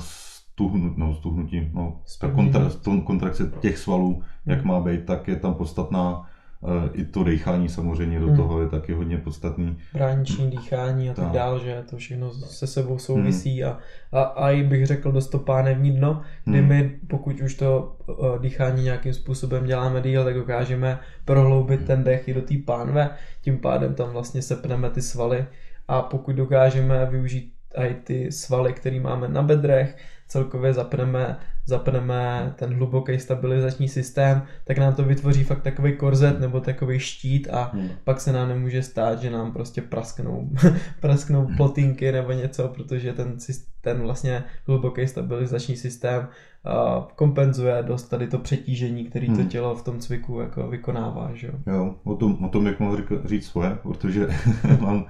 stuhnu, 0.60 0.94
no, 0.96 1.14
stuhnutí, 1.14 1.70
no, 1.72 2.00
kontra, 2.34 2.70
kontrakce 3.04 3.52
těch 3.60 3.78
svalů, 3.78 4.12
hmm. 4.12 4.22
jak 4.46 4.64
má 4.64 4.80
být, 4.80 5.04
tak 5.04 5.28
je 5.28 5.36
tam 5.36 5.54
podstatná. 5.54 6.30
E, 6.66 6.90
I 6.92 7.04
to 7.04 7.24
dýchání 7.24 7.68
samozřejmě 7.68 8.20
do 8.20 8.26
hmm. 8.26 8.36
toho 8.36 8.62
je 8.62 8.68
taky 8.68 8.92
hodně 8.92 9.18
podstatný. 9.18 9.76
Brániční 9.94 10.50
dýchání 10.50 11.10
a 11.10 11.14
tak, 11.14 11.24
tak 11.24 11.34
dále, 11.34 11.60
že 11.60 11.84
to 11.90 11.96
všechno 11.96 12.30
se 12.32 12.66
sebou 12.66 12.98
souvisí 12.98 13.62
hmm. 13.62 13.72
a, 13.72 13.78
a, 14.20 14.22
a 14.22 14.50
i 14.50 14.62
bych 14.62 14.86
řekl 14.86 15.12
dost 15.12 15.28
to 15.28 15.38
pánevní 15.38 15.90
dno, 15.90 16.22
kdy 16.44 16.58
hmm. 16.58 16.68
my, 16.68 16.98
pokud 17.06 17.40
už 17.40 17.54
to 17.54 17.96
uh, 18.06 18.38
dýchání 18.38 18.82
nějakým 18.82 19.12
způsobem 19.12 19.66
děláme 19.66 20.00
díl, 20.00 20.24
tak 20.24 20.34
dokážeme 20.34 20.98
prohloubit 21.24 21.86
ten 21.86 22.04
dech 22.04 22.28
i 22.28 22.34
do 22.34 22.42
té 22.42 22.54
pánve, 22.66 23.10
tím 23.42 23.58
pádem 23.58 23.94
tam 23.94 24.10
vlastně 24.10 24.42
sepneme 24.42 24.90
ty 24.90 25.02
svaly 25.02 25.46
a 25.88 26.02
pokud 26.02 26.36
dokážeme 26.36 27.06
využít 27.06 27.52
i 27.74 27.94
ty 27.94 28.32
svaly, 28.32 28.72
které 28.72 29.00
máme 29.00 29.28
na 29.28 29.42
bedrech, 29.42 29.96
celkově 30.30 30.72
zapneme, 30.72 31.36
zapneme 31.66 32.52
ten 32.56 32.74
hluboký 32.74 33.18
stabilizační 33.18 33.88
systém, 33.88 34.42
tak 34.64 34.78
nám 34.78 34.94
to 34.94 35.04
vytvoří 35.04 35.44
fakt 35.44 35.62
takový 35.62 35.96
korzet 35.96 36.40
nebo 36.40 36.60
takový 36.60 36.98
štít 36.98 37.48
a 37.50 37.70
hmm. 37.74 37.88
pak 38.04 38.20
se 38.20 38.32
nám 38.32 38.48
nemůže 38.48 38.82
stát, 38.82 39.20
že 39.20 39.30
nám 39.30 39.52
prostě 39.52 39.82
prasknou, 39.82 40.50
prasknou 41.00 41.46
hmm. 41.46 41.56
plotinky 41.56 42.12
nebo 42.12 42.32
něco, 42.32 42.68
protože 42.68 43.12
ten, 43.12 43.36
ten 43.80 44.02
vlastně 44.02 44.44
hluboký 44.66 45.06
stabilizační 45.06 45.76
systém 45.76 46.28
uh, 46.66 47.04
kompenzuje 47.14 47.82
dost 47.82 48.08
tady 48.08 48.26
to 48.26 48.38
přetížení, 48.38 49.04
který 49.04 49.26
hmm. 49.26 49.36
to 49.36 49.44
tělo 49.44 49.74
v 49.74 49.84
tom 49.84 49.98
cviku 49.98 50.40
jako 50.40 50.68
vykonává. 50.68 51.30
Že? 51.34 51.50
Jo, 51.66 51.94
o 52.04 52.16
tom, 52.16 52.44
o 52.44 52.48
tom 52.48 52.66
jak 52.66 52.80
mohu 52.80 52.96
říct 53.24 53.46
svoje, 53.46 53.78
protože 53.82 54.28
mám 54.80 55.04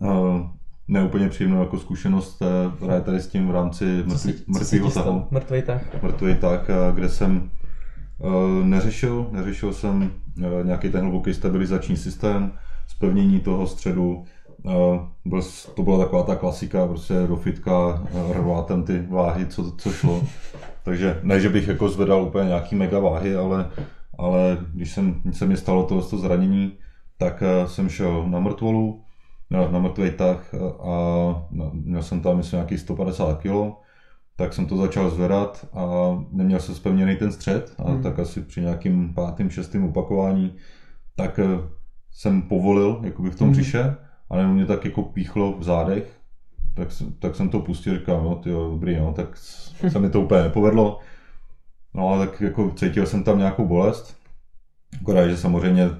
uh, 0.00 0.46
neúplně 0.88 1.28
příjemnou 1.28 1.60
jako 1.60 1.78
zkušenost 1.78 2.42
právě 2.78 3.00
tady 3.00 3.20
s 3.20 3.26
tím 3.26 3.48
v 3.48 3.50
rámci 3.50 4.04
mrtvého 4.46 4.90
tahu. 4.90 5.26
Mrtvý 5.30 5.62
tah. 5.62 6.02
Mrtvý 6.02 6.34
tah, 6.34 6.66
kde 6.94 7.08
jsem 7.08 7.50
uh, 8.18 8.64
neřešil, 8.64 9.26
neřešil 9.30 9.72
jsem 9.72 10.10
uh, 10.38 10.66
nějaký 10.66 10.90
ten 10.90 11.00
hluboký 11.00 11.34
stabilizační 11.34 11.96
systém, 11.96 12.52
zpevnění 12.86 13.40
toho 13.40 13.66
středu, 13.66 14.24
byl, 15.24 15.42
to 15.74 15.82
byla 15.82 15.98
taková 15.98 16.22
ta 16.22 16.36
klasika, 16.36 16.86
prostě 16.86 17.14
do 17.28 17.36
fitka 17.36 18.02
rvá 18.32 18.62
tam 18.62 18.82
ty 18.82 19.06
váhy, 19.10 19.46
co, 19.46 19.72
co 19.72 19.90
šlo. 19.90 20.22
Takže 20.84 21.20
ne, 21.22 21.40
že 21.40 21.48
bych 21.48 21.68
jako 21.68 21.88
zvedal 21.88 22.22
úplně 22.22 22.48
nějaký 22.48 22.76
mega 22.76 22.98
váhy, 22.98 23.36
ale, 23.36 23.70
ale 24.18 24.58
když 24.72 24.90
jsem, 24.90 25.22
se 25.30 25.46
mi 25.46 25.56
stalo 25.56 25.82
to, 25.82 26.02
to 26.02 26.18
zranění, 26.18 26.72
tak 27.18 27.42
jsem 27.66 27.88
šel 27.88 28.24
na 28.28 28.40
mrtvolu, 28.40 29.03
na, 29.50 29.70
na 29.70 29.78
mrtvý 29.78 30.10
tah 30.10 30.54
a 30.80 30.96
měl 31.72 32.02
jsem 32.02 32.20
tam 32.20 32.36
myslím 32.36 32.56
nějakých 32.56 32.80
150 32.80 33.38
kg, 33.38 33.48
tak 34.36 34.52
jsem 34.52 34.66
to 34.66 34.76
začal 34.76 35.10
zvedat 35.10 35.68
a 35.72 35.86
neměl 36.30 36.60
jsem 36.60 36.74
spevněný 36.74 37.16
ten 37.16 37.32
střed 37.32 37.74
a 37.78 37.90
hmm. 37.90 38.02
tak 38.02 38.18
asi 38.18 38.40
při 38.40 38.60
nějakým 38.60 39.14
pátým, 39.14 39.50
šestým 39.50 39.84
opakování 39.84 40.56
tak 41.16 41.38
eh, 41.38 41.44
jsem 42.10 42.42
povolil, 42.42 43.00
jako 43.04 43.22
bych 43.22 43.32
v 43.32 43.38
tom 43.38 43.46
hmm. 43.46 43.54
přišel 43.54 43.94
a 44.30 44.36
nebo 44.36 44.52
mě 44.52 44.66
tak 44.66 44.84
jako 44.84 45.02
píchlo 45.02 45.58
v 45.58 45.64
zádech, 45.64 46.20
tak, 46.74 46.88
tak 47.18 47.36
jsem 47.36 47.48
to 47.48 47.60
pustil, 47.60 47.98
říkal, 47.98 48.24
no 48.24 48.34
ty 48.34 48.50
dobrý, 48.50 48.96
no, 48.96 49.12
tak 49.12 49.36
se 49.36 49.98
mi 49.98 50.10
to 50.10 50.20
úplně 50.20 50.42
nepovedlo. 50.42 51.00
No 51.94 52.08
a 52.08 52.18
tak 52.18 52.40
jako 52.40 52.70
cítil 52.70 53.06
jsem 53.06 53.24
tam 53.24 53.38
nějakou 53.38 53.66
bolest, 53.66 54.16
akorát, 55.00 55.28
že 55.28 55.36
samozřejmě 55.36 55.90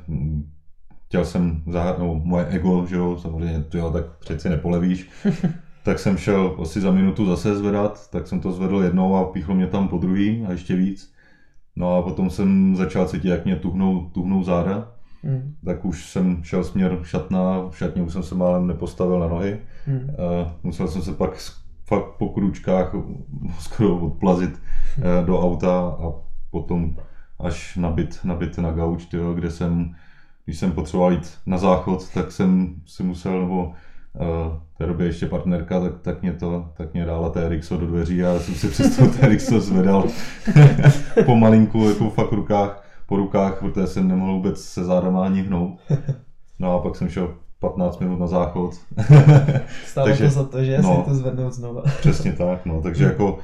chtěl 1.14 1.24
jsem 1.24 1.62
zahrát, 1.66 1.98
no, 1.98 2.20
moje 2.24 2.46
ego, 2.46 2.86
že 2.88 2.96
jo, 2.96 3.18
samozřejmě, 3.22 3.64
jo, 3.74 3.90
tak 3.90 4.04
přeci 4.18 4.48
nepolevíš. 4.48 5.10
tak 5.84 5.98
jsem 5.98 6.16
šel 6.16 6.56
asi 6.62 6.80
za 6.80 6.90
minutu 6.90 7.26
zase 7.26 7.56
zvedat, 7.56 8.10
tak 8.10 8.26
jsem 8.26 8.40
to 8.40 8.52
zvedl 8.52 8.82
jednou 8.82 9.16
a 9.16 9.24
píchlo 9.24 9.54
mě 9.54 9.66
tam 9.66 9.88
po 9.88 9.98
druhý 9.98 10.44
a 10.48 10.52
ještě 10.52 10.76
víc. 10.76 11.12
No 11.76 11.96
a 11.96 12.02
potom 12.02 12.30
jsem 12.30 12.76
začal 12.76 13.06
cítit, 13.06 13.28
jak 13.28 13.44
mě 13.44 13.56
tuhnou, 13.56 14.10
tuhnou 14.14 14.42
záda. 14.42 14.92
Hmm. 15.24 15.54
Tak 15.64 15.84
už 15.84 16.10
jsem 16.10 16.44
šel 16.44 16.64
směr 16.64 16.98
šatna, 17.02 17.68
v 17.70 17.78
šatně 17.78 18.02
už 18.02 18.12
jsem 18.12 18.22
se 18.22 18.34
málem 18.34 18.66
nepostavil 18.66 19.18
na 19.18 19.28
nohy. 19.28 19.58
Hmm. 19.86 20.00
Uh, 20.00 20.48
musel 20.62 20.88
jsem 20.88 21.02
se 21.02 21.12
pak 21.12 21.30
fakt 21.84 22.08
po 22.18 22.28
kručkách 22.28 22.94
skoro 23.58 23.98
odplazit 23.98 24.62
uh, 24.98 25.26
do 25.26 25.40
auta 25.40 25.78
a 25.78 26.12
potom 26.50 26.96
až 27.38 27.76
nabit, 27.76 28.20
nabit 28.24 28.58
na 28.58 28.70
gauč, 28.72 29.04
tyjo, 29.04 29.34
kde 29.34 29.50
jsem 29.50 29.94
když 30.44 30.58
jsem 30.58 30.72
potřeboval 30.72 31.12
jít 31.12 31.34
na 31.46 31.58
záchod, 31.58 32.08
tak 32.14 32.32
jsem 32.32 32.74
si 32.86 33.02
musel, 33.02 33.40
nebo 33.40 33.64
uh, 33.64 33.72
v 34.74 34.78
té 34.78 34.86
době 34.86 35.06
ještě 35.06 35.26
partnerka, 35.26 35.80
tak, 35.80 35.92
tak 36.02 36.22
mě 36.22 36.32
to, 36.32 36.68
tak 36.76 36.94
mě 36.94 37.04
dala 37.04 37.30
té 37.30 37.48
Rixo 37.48 37.76
do 37.76 37.86
dveří 37.86 38.24
a 38.24 38.32
já 38.32 38.40
jsem 38.40 38.54
si 38.54 38.68
přes 38.68 38.96
to 38.96 39.06
té 39.06 39.28
Rixo 39.28 39.60
zvedal 39.60 40.04
pomalinku, 41.26 41.88
jako 41.88 42.10
fakt 42.10 42.30
v 42.30 42.34
rukách, 42.34 42.84
po 43.06 43.16
rukách, 43.16 43.58
protože 43.58 43.86
jsem 43.86 44.08
nemohl 44.08 44.32
vůbec 44.32 44.64
se 44.64 44.84
zádama 44.84 45.24
ani 45.24 45.42
hnout. 45.42 45.78
No 46.58 46.74
a 46.74 46.78
pak 46.78 46.96
jsem 46.96 47.08
šel 47.08 47.34
15 47.58 47.98
minut 47.98 48.20
na 48.20 48.26
záchod. 48.26 48.74
Stalo 49.86 50.06
takže, 50.08 50.24
to 50.24 50.30
za 50.30 50.44
to, 50.44 50.64
že 50.64 50.78
no, 50.82 50.96
si 50.96 51.10
to 51.10 51.14
zvednout 51.14 51.52
znova. 51.52 51.82
přesně 52.00 52.32
tak, 52.32 52.66
no. 52.66 52.82
Takže 52.82 53.04
jako 53.14 53.38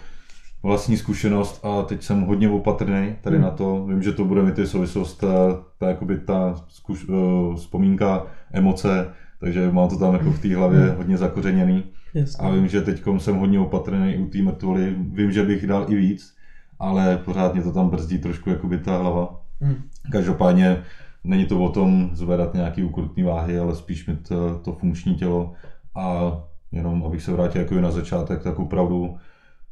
vlastní 0.62 0.96
zkušenost 0.96 1.64
a 1.64 1.82
teď 1.82 2.02
jsem 2.02 2.20
hodně 2.20 2.48
opatrný 2.50 3.16
tady 3.20 3.36
hmm. 3.36 3.44
na 3.44 3.50
to. 3.50 3.86
Vím, 3.86 4.02
že 4.02 4.12
to 4.12 4.24
bude 4.24 4.42
mít 4.42 4.54
ty 4.54 4.66
souvislost, 4.66 5.16
ta, 5.16 5.64
ta, 5.78 5.88
jakoby 5.88 6.18
ta 6.18 6.54
zkuš, 6.68 7.08
uh, 7.08 7.54
vzpomínka, 7.54 8.26
emoce, 8.52 9.08
takže 9.40 9.72
mám 9.72 9.88
to 9.88 9.98
tam 9.98 10.12
jako 10.12 10.30
v 10.30 10.38
té 10.38 10.56
hlavě 10.56 10.80
hmm. 10.80 10.96
hodně 10.96 11.16
zakořeněný. 11.16 11.84
Jasně. 12.14 12.46
A 12.46 12.50
vím, 12.50 12.68
že 12.68 12.80
teď 12.80 13.02
jsem 13.18 13.36
hodně 13.36 13.60
opatrný 13.60 14.16
u 14.18 14.26
té 14.26 14.42
mrtvoly. 14.42 14.96
Vím, 14.98 15.32
že 15.32 15.42
bych 15.42 15.66
dal 15.66 15.86
i 15.88 15.96
víc, 15.96 16.34
ale 16.78 17.16
pořád 17.24 17.54
mě 17.54 17.62
to 17.62 17.72
tam 17.72 17.88
brzdí 17.88 18.18
trošku 18.18 18.50
jakoby 18.50 18.78
ta 18.78 18.98
hlava. 18.98 19.40
Hmm. 19.60 19.76
Každopádně 20.12 20.82
není 21.24 21.46
to 21.46 21.60
o 21.60 21.68
tom 21.68 22.10
zvedat 22.12 22.54
nějaký 22.54 22.84
ukrutný 22.84 23.22
váhy, 23.22 23.58
ale 23.58 23.74
spíš 23.74 24.06
mít 24.06 24.28
to, 24.28 24.58
to 24.58 24.72
funkční 24.72 25.14
tělo 25.14 25.52
a 25.94 26.32
jenom 26.72 27.04
abych 27.04 27.22
se 27.22 27.32
vrátil 27.32 27.60
jako 27.60 27.74
na 27.74 27.90
začátek, 27.90 28.42
tak 28.42 28.58
opravdu 28.58 29.16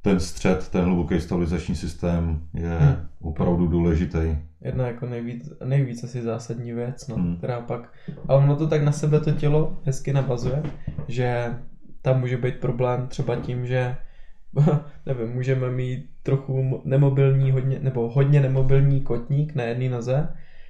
ten 0.02 0.20
střed, 0.20 0.68
ten 0.68 0.84
hluboký 0.84 1.20
stabilizační 1.20 1.74
systém 1.74 2.40
je 2.54 2.78
hmm. 2.78 2.96
opravdu 3.20 3.66
důležitý. 3.66 4.36
Jedna 4.60 4.86
jako 4.86 5.06
nejvíc, 5.06 5.52
nejvíc 5.64 6.04
asi 6.04 6.22
zásadní 6.22 6.72
věc, 6.72 7.08
no, 7.08 7.16
hmm. 7.16 7.36
která 7.36 7.60
pak, 7.60 7.92
ale 8.28 8.44
ono 8.44 8.56
to 8.56 8.66
tak 8.66 8.82
na 8.82 8.92
sebe 8.92 9.20
to 9.20 9.32
tělo 9.32 9.76
hezky 9.84 10.12
navazuje, 10.12 10.62
že 11.08 11.54
tam 12.02 12.20
může 12.20 12.36
být 12.36 12.60
problém 12.60 13.06
třeba 13.06 13.36
tím, 13.36 13.66
že 13.66 13.96
nevím, 15.06 15.28
můžeme 15.28 15.70
mít 15.70 16.10
trochu 16.22 16.82
nemobilní, 16.84 17.50
hodně, 17.50 17.78
nebo 17.78 18.08
hodně 18.08 18.40
nemobilní 18.40 19.00
kotník 19.00 19.54
na 19.54 19.64
jedné 19.64 19.88
noze 19.88 20.28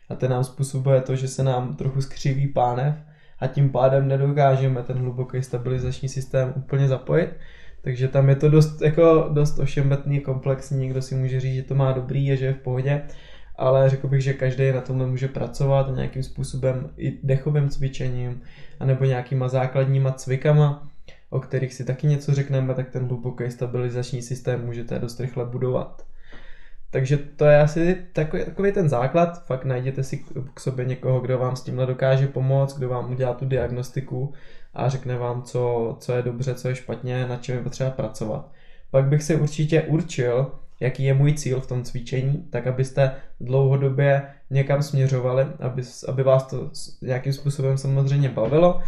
a 0.08 0.14
ten 0.14 0.30
nám 0.30 0.44
způsobuje 0.44 1.00
to, 1.00 1.16
že 1.16 1.28
se 1.28 1.42
nám 1.42 1.76
trochu 1.76 2.00
skřiví 2.00 2.49
pánev 2.49 2.94
a 3.40 3.47
tím 3.47 3.70
pádem 3.70 4.08
nedokážeme 4.08 4.82
ten 4.82 4.99
hluboký 4.99 5.42
stabilizační 5.42 6.08
systém 6.08 6.52
úplně 6.56 6.88
zapojit. 6.88 7.30
Takže 7.88 8.09
tam 8.09 8.28
je 8.28 8.37
to 8.37 8.49
dost, 8.49 8.83
jako, 8.83 9.28
dost 9.33 9.59
ošemetný, 9.59 10.21
komplexní, 10.21 10.78
někdo 10.78 11.02
si 11.02 11.14
může 11.14 11.40
říct, 11.40 11.54
že 11.54 11.62
to 11.62 11.75
má 11.75 11.92
dobrý 11.92 12.33
a 12.33 12.35
že 12.35 12.47
je 12.47 12.52
v 12.52 12.59
pohodě, 12.59 13.02
ale 13.57 13.90
řekl 13.90 14.09
bych, 14.09 14.23
že 14.23 14.33
každý 14.33 14.73
na 14.73 14.80
tomhle 14.80 15.07
může 15.07 15.28
pracovat 15.28 15.95
nějakým 15.95 16.23
způsobem 16.23 16.90
i 16.97 17.18
dechovým 17.23 17.68
cvičením, 17.68 18.42
anebo 18.80 19.04
nějakýma 19.04 19.49
základníma 19.49 20.12
cvikama, 20.12 20.88
o 21.30 21.40
kterých 21.40 21.75
si 21.75 21.85
taky 21.85 22.07
něco 22.07 22.35
řekneme, 22.35 22.75
tak 22.75 22.90
ten 22.90 23.07
hluboký 23.07 23.50
stabilizační 23.50 24.23
systém 24.23 24.66
můžete 24.66 24.99
dost 24.99 25.21
rychle 25.21 25.45
budovat. 25.45 26.07
Takže 26.90 27.16
to 27.16 27.45
je 27.45 27.61
asi 27.61 27.97
takový, 28.12 28.45
takový 28.45 28.73
ten 28.73 28.88
základ, 28.88 29.47
fakt 29.47 29.64
najděte 29.64 30.02
si 30.02 30.25
k 30.54 30.61
sobě 30.61 30.85
někoho, 30.85 31.21
kdo 31.21 31.38
vám 31.38 31.57
s 31.57 31.62
tímhle 31.62 31.87
dokáže 31.87 32.26
pomoct, 32.26 32.78
kdo 32.78 32.88
vám 32.88 33.11
udělá 33.12 33.35
tu 33.35 33.47
diagnostiku 33.47 34.33
a 34.75 34.89
řekne 34.89 35.17
vám, 35.17 35.43
co, 35.43 35.97
co 36.01 36.13
je 36.13 36.23
dobře, 36.23 36.55
co 36.55 36.69
je 36.69 36.75
špatně, 36.75 37.27
na 37.27 37.37
čem 37.37 37.57
je 37.57 37.63
potřeba 37.63 37.91
pracovat. 37.91 38.51
Pak 38.91 39.05
bych 39.05 39.23
si 39.23 39.37
určitě 39.37 39.83
určil, 39.83 40.53
jaký 40.81 41.05
je 41.05 41.15
můj 41.15 41.33
cíl 41.33 41.61
v 41.61 41.67
tom 41.67 41.83
cvičení, 41.83 42.45
tak 42.51 42.67
abyste 42.67 43.13
dlouhodobě 43.41 44.23
někam 44.51 44.83
směřovali, 44.83 45.47
aby, 45.61 45.83
aby 46.09 46.23
vás 46.23 46.47
to 46.47 46.71
nějakým 47.03 47.33
způsobem 47.33 47.79
samozřejmě 47.79 48.29
bavilo 48.29 48.81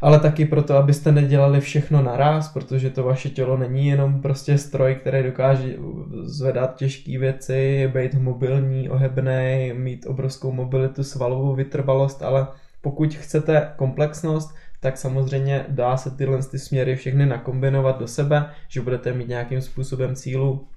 ale 0.00 0.20
taky 0.20 0.44
proto, 0.44 0.76
abyste 0.76 1.12
nedělali 1.12 1.60
všechno 1.60 2.02
naraz, 2.02 2.48
protože 2.48 2.90
to 2.90 3.02
vaše 3.02 3.30
tělo 3.30 3.56
není 3.56 3.86
jenom 3.86 4.22
prostě 4.22 4.58
stroj, 4.58 4.94
který 4.94 5.22
dokáže 5.22 5.76
zvedat 6.22 6.76
těžké 6.76 7.18
věci, 7.18 7.90
být 7.94 8.14
mobilní, 8.14 8.88
ohebný, 8.88 9.72
mít 9.74 10.06
obrovskou 10.06 10.52
mobilitu, 10.52 11.04
svalovou 11.04 11.54
vytrvalost, 11.54 12.22
ale 12.22 12.46
pokud 12.80 13.14
chcete 13.14 13.72
komplexnost, 13.76 14.54
tak 14.80 14.98
samozřejmě 14.98 15.64
dá 15.68 15.96
se 15.96 16.10
tyhle 16.10 16.42
ty 16.42 16.58
směry 16.58 16.96
všechny 16.96 17.26
nakombinovat 17.26 17.98
do 17.98 18.06
sebe, 18.08 18.50
že 18.68 18.80
budete 18.80 19.12
mít 19.12 19.28
nějakým 19.28 19.60
způsobem 19.60 20.14
cílu 20.14 20.68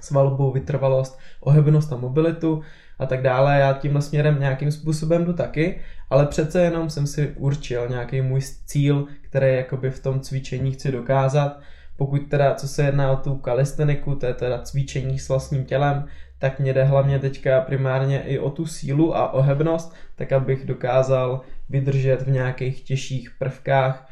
svalbu, 0.00 0.52
vytrvalost, 0.52 1.18
ohebnost 1.40 1.92
a 1.92 1.96
mobilitu 1.96 2.62
a 2.98 3.06
tak 3.06 3.22
dále. 3.22 3.60
Já 3.60 3.72
tímhle 3.72 4.02
směrem 4.02 4.40
nějakým 4.40 4.72
způsobem 4.72 5.24
jdu 5.24 5.32
taky, 5.32 5.80
ale 6.10 6.26
přece 6.26 6.62
jenom 6.62 6.90
jsem 6.90 7.06
si 7.06 7.34
určil 7.36 7.88
nějaký 7.88 8.22
můj 8.22 8.40
cíl, 8.66 9.06
který 9.22 9.56
jakoby 9.56 9.90
v 9.90 10.02
tom 10.02 10.20
cvičení 10.20 10.72
chci 10.72 10.92
dokázat. 10.92 11.60
Pokud 12.00 12.18
teda, 12.18 12.54
co 12.54 12.68
se 12.68 12.82
jedná 12.82 13.12
o 13.12 13.16
tu 13.16 13.34
kalisteniku, 13.34 14.14
to 14.14 14.26
je 14.26 14.34
teda 14.34 14.62
cvičení 14.62 15.18
s 15.18 15.28
vlastním 15.28 15.64
tělem, 15.64 16.04
tak 16.38 16.60
mě 16.60 16.72
jde 16.72 16.84
hlavně 16.84 17.18
teďka 17.18 17.60
primárně 17.60 18.22
i 18.22 18.38
o 18.38 18.50
tu 18.50 18.66
sílu 18.66 19.16
a 19.16 19.32
ohebnost, 19.32 19.94
tak 20.16 20.32
abych 20.32 20.66
dokázal 20.66 21.40
vydržet 21.68 22.22
v 22.22 22.30
nějakých 22.30 22.82
těžších 22.82 23.30
prvkách, 23.38 24.08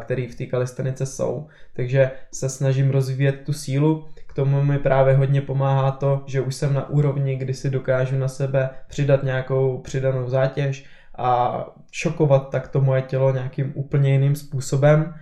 které 0.00 0.26
v 0.28 0.34
té 0.34 0.46
kalistenice 0.46 1.06
jsou. 1.06 1.46
Takže 1.72 2.10
se 2.32 2.48
snažím 2.48 2.90
rozvíjet 2.90 3.40
tu 3.44 3.52
sílu, 3.52 4.04
k 4.26 4.34
tomu 4.34 4.62
mi 4.62 4.78
právě 4.78 5.14
hodně 5.14 5.40
pomáhá 5.40 5.90
to, 5.90 6.22
že 6.26 6.40
už 6.40 6.54
jsem 6.54 6.74
na 6.74 6.88
úrovni, 6.88 7.36
kdy 7.36 7.54
si 7.54 7.70
dokážu 7.70 8.18
na 8.18 8.28
sebe 8.28 8.70
přidat 8.88 9.22
nějakou 9.22 9.78
přidanou 9.78 10.28
zátěž 10.28 10.84
a 11.18 11.64
šokovat 11.92 12.50
tak 12.50 12.68
to 12.68 12.80
moje 12.80 13.02
tělo 13.02 13.32
nějakým 13.32 13.72
úplně 13.74 14.12
jiným 14.12 14.36
způsobem. 14.36 15.14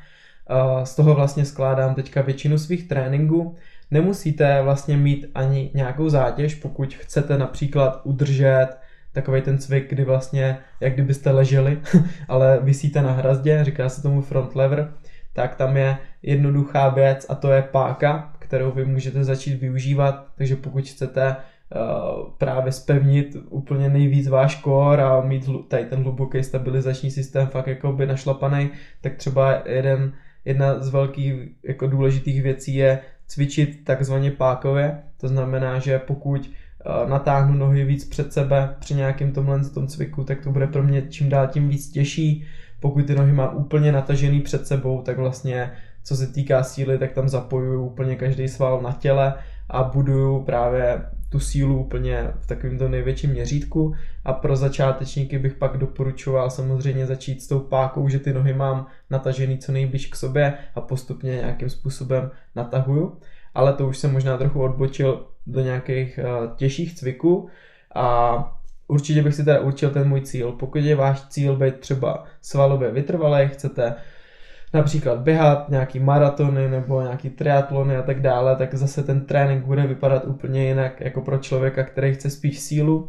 Z 0.84 0.96
toho 0.96 1.14
vlastně 1.14 1.44
skládám 1.44 1.94
teďka 1.94 2.22
většinu 2.22 2.58
svých 2.58 2.88
tréninků. 2.88 3.54
Nemusíte 3.90 4.62
vlastně 4.62 4.96
mít 4.96 5.26
ani 5.34 5.70
nějakou 5.74 6.08
zátěž, 6.08 6.54
pokud 6.54 6.94
chcete 6.94 7.38
například 7.38 8.00
udržet 8.04 8.68
takový 9.12 9.42
ten 9.42 9.58
cvik, 9.58 9.90
kdy 9.90 10.04
vlastně, 10.04 10.58
jak 10.80 10.94
kdybyste 10.94 11.30
leželi, 11.30 11.80
ale 12.28 12.58
vysíte 12.62 13.02
na 13.02 13.12
hrazdě, 13.12 13.64
říká 13.64 13.88
se 13.88 14.02
tomu 14.02 14.20
front 14.20 14.54
lever, 14.56 14.92
tak 15.32 15.54
tam 15.54 15.76
je 15.76 15.98
jednoduchá 16.22 16.88
věc 16.88 17.26
a 17.28 17.34
to 17.34 17.52
je 17.52 17.62
páka, 17.62 18.32
kterou 18.38 18.70
vy 18.70 18.84
můžete 18.84 19.24
začít 19.24 19.60
využívat, 19.60 20.26
takže 20.34 20.56
pokud 20.56 20.84
chcete 20.84 21.36
uh, 21.36 22.30
právě 22.38 22.72
spevnit 22.72 23.36
úplně 23.48 23.88
nejvíc 23.88 24.28
váš 24.28 24.54
kor 24.54 25.00
a 25.00 25.20
mít 25.20 25.48
tady 25.68 25.84
ten 25.84 26.02
hluboký 26.02 26.42
stabilizační 26.42 27.10
systém 27.10 27.46
fakt 27.46 27.66
jako 27.66 27.92
by 27.92 28.06
našlapaný, 28.06 28.70
tak 29.00 29.16
třeba 29.16 29.62
jeden, 29.66 30.12
jedna 30.44 30.82
z 30.82 30.88
velkých 30.88 31.34
jako 31.64 31.86
důležitých 31.86 32.42
věcí 32.42 32.74
je 32.74 32.98
cvičit 33.26 33.84
takzvaně 33.84 34.30
pákově, 34.30 35.02
to 35.16 35.28
znamená, 35.28 35.78
že 35.78 35.98
pokud 35.98 36.40
uh, 36.40 37.10
natáhnu 37.10 37.54
nohy 37.54 37.84
víc 37.84 38.04
před 38.04 38.32
sebe 38.32 38.74
při 38.78 38.94
nějakém 38.94 39.32
tomhle 39.32 39.64
tom 39.64 39.86
cviku, 39.86 40.24
tak 40.24 40.40
to 40.40 40.50
bude 40.50 40.66
pro 40.66 40.82
mě 40.82 41.02
čím 41.02 41.28
dál 41.28 41.46
tím 41.46 41.68
víc 41.68 41.90
těžší, 41.90 42.44
pokud 42.80 43.06
ty 43.06 43.14
nohy 43.14 43.32
mám 43.32 43.56
úplně 43.56 43.92
natažený 43.92 44.40
před 44.40 44.66
sebou, 44.66 45.02
tak 45.02 45.18
vlastně 45.18 45.72
co 46.04 46.16
se 46.16 46.26
týká 46.26 46.62
síly, 46.62 46.98
tak 46.98 47.12
tam 47.12 47.28
zapojuju 47.28 47.84
úplně 47.84 48.16
každý 48.16 48.48
sval 48.48 48.82
na 48.82 48.92
těle 48.92 49.34
a 49.68 49.82
buduju 49.82 50.42
právě 50.42 51.02
tu 51.30 51.40
sílu 51.40 51.80
úplně 51.80 52.32
v 52.40 52.46
takovémto 52.46 52.88
největším 52.88 53.30
měřítku. 53.30 53.94
A 54.24 54.32
pro 54.32 54.56
začátečníky 54.56 55.38
bych 55.38 55.54
pak 55.54 55.76
doporučoval 55.76 56.50
samozřejmě 56.50 57.06
začít 57.06 57.42
s 57.42 57.48
tou 57.48 57.60
pákou, 57.60 58.08
že 58.08 58.18
ty 58.18 58.32
nohy 58.32 58.54
mám 58.54 58.86
natažený 59.10 59.58
co 59.58 59.72
nejblíž 59.72 60.06
k 60.06 60.16
sobě 60.16 60.54
a 60.74 60.80
postupně 60.80 61.30
nějakým 61.30 61.70
způsobem 61.70 62.30
natahuju, 62.56 63.18
ale 63.54 63.72
to 63.72 63.88
už 63.88 63.98
jsem 63.98 64.12
možná 64.12 64.36
trochu 64.36 64.62
odbočil 64.62 65.26
do 65.46 65.60
nějakých 65.60 66.18
uh, 66.18 66.56
těžších 66.56 66.94
cviků. 66.94 67.48
A 67.94 68.58
určitě 68.88 69.22
bych 69.22 69.34
si 69.34 69.44
teda 69.44 69.60
určil 69.60 69.90
ten 69.90 70.08
můj 70.08 70.20
cíl. 70.20 70.52
Pokud 70.52 70.78
je 70.78 70.96
váš 70.96 71.28
cíl 71.28 71.56
být 71.56 71.78
třeba 71.78 72.24
svalově 72.40 72.90
vytrvalý, 72.90 73.48
chcete 73.48 73.94
například 74.72 75.18
běhat, 75.18 75.68
nějaký 75.68 75.98
maratony 75.98 76.68
nebo 76.68 77.02
nějaký 77.02 77.30
triatlony 77.30 77.96
a 77.96 78.02
tak 78.02 78.20
dále, 78.20 78.56
tak 78.56 78.74
zase 78.74 79.02
ten 79.02 79.20
trénink 79.20 79.64
bude 79.64 79.86
vypadat 79.86 80.24
úplně 80.24 80.68
jinak 80.68 81.00
jako 81.00 81.20
pro 81.20 81.38
člověka, 81.38 81.84
který 81.84 82.14
chce 82.14 82.30
spíš 82.30 82.60
sílu. 82.60 83.08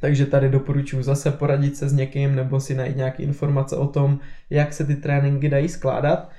Takže 0.00 0.26
tady 0.26 0.48
doporučuji 0.48 1.02
zase 1.02 1.30
poradit 1.30 1.76
se 1.76 1.88
s 1.88 1.92
někým 1.92 2.34
nebo 2.34 2.60
si 2.60 2.74
najít 2.74 2.96
nějaké 2.96 3.22
informace 3.22 3.76
o 3.76 3.86
tom, 3.86 4.18
jak 4.50 4.72
se 4.72 4.86
ty 4.86 4.96
tréninky 4.96 5.48
dají 5.48 5.68
skládat. 5.68 6.30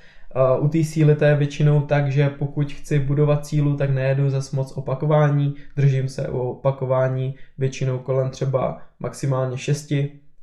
U 0.60 0.68
té 0.68 0.84
síly 0.84 1.14
to 1.14 1.24
je 1.24 1.36
většinou 1.36 1.80
tak, 1.80 2.12
že 2.12 2.28
pokud 2.28 2.72
chci 2.72 2.98
budovat 2.98 3.46
sílu, 3.46 3.76
tak 3.76 3.90
nejedu 3.90 4.30
zas 4.30 4.52
moc 4.52 4.72
opakování, 4.76 5.54
držím 5.76 6.08
se 6.08 6.28
o 6.28 6.50
opakování 6.50 7.34
většinou 7.58 7.98
kolem 7.98 8.30
třeba 8.30 8.82
maximálně 9.00 9.58
6 9.58 9.94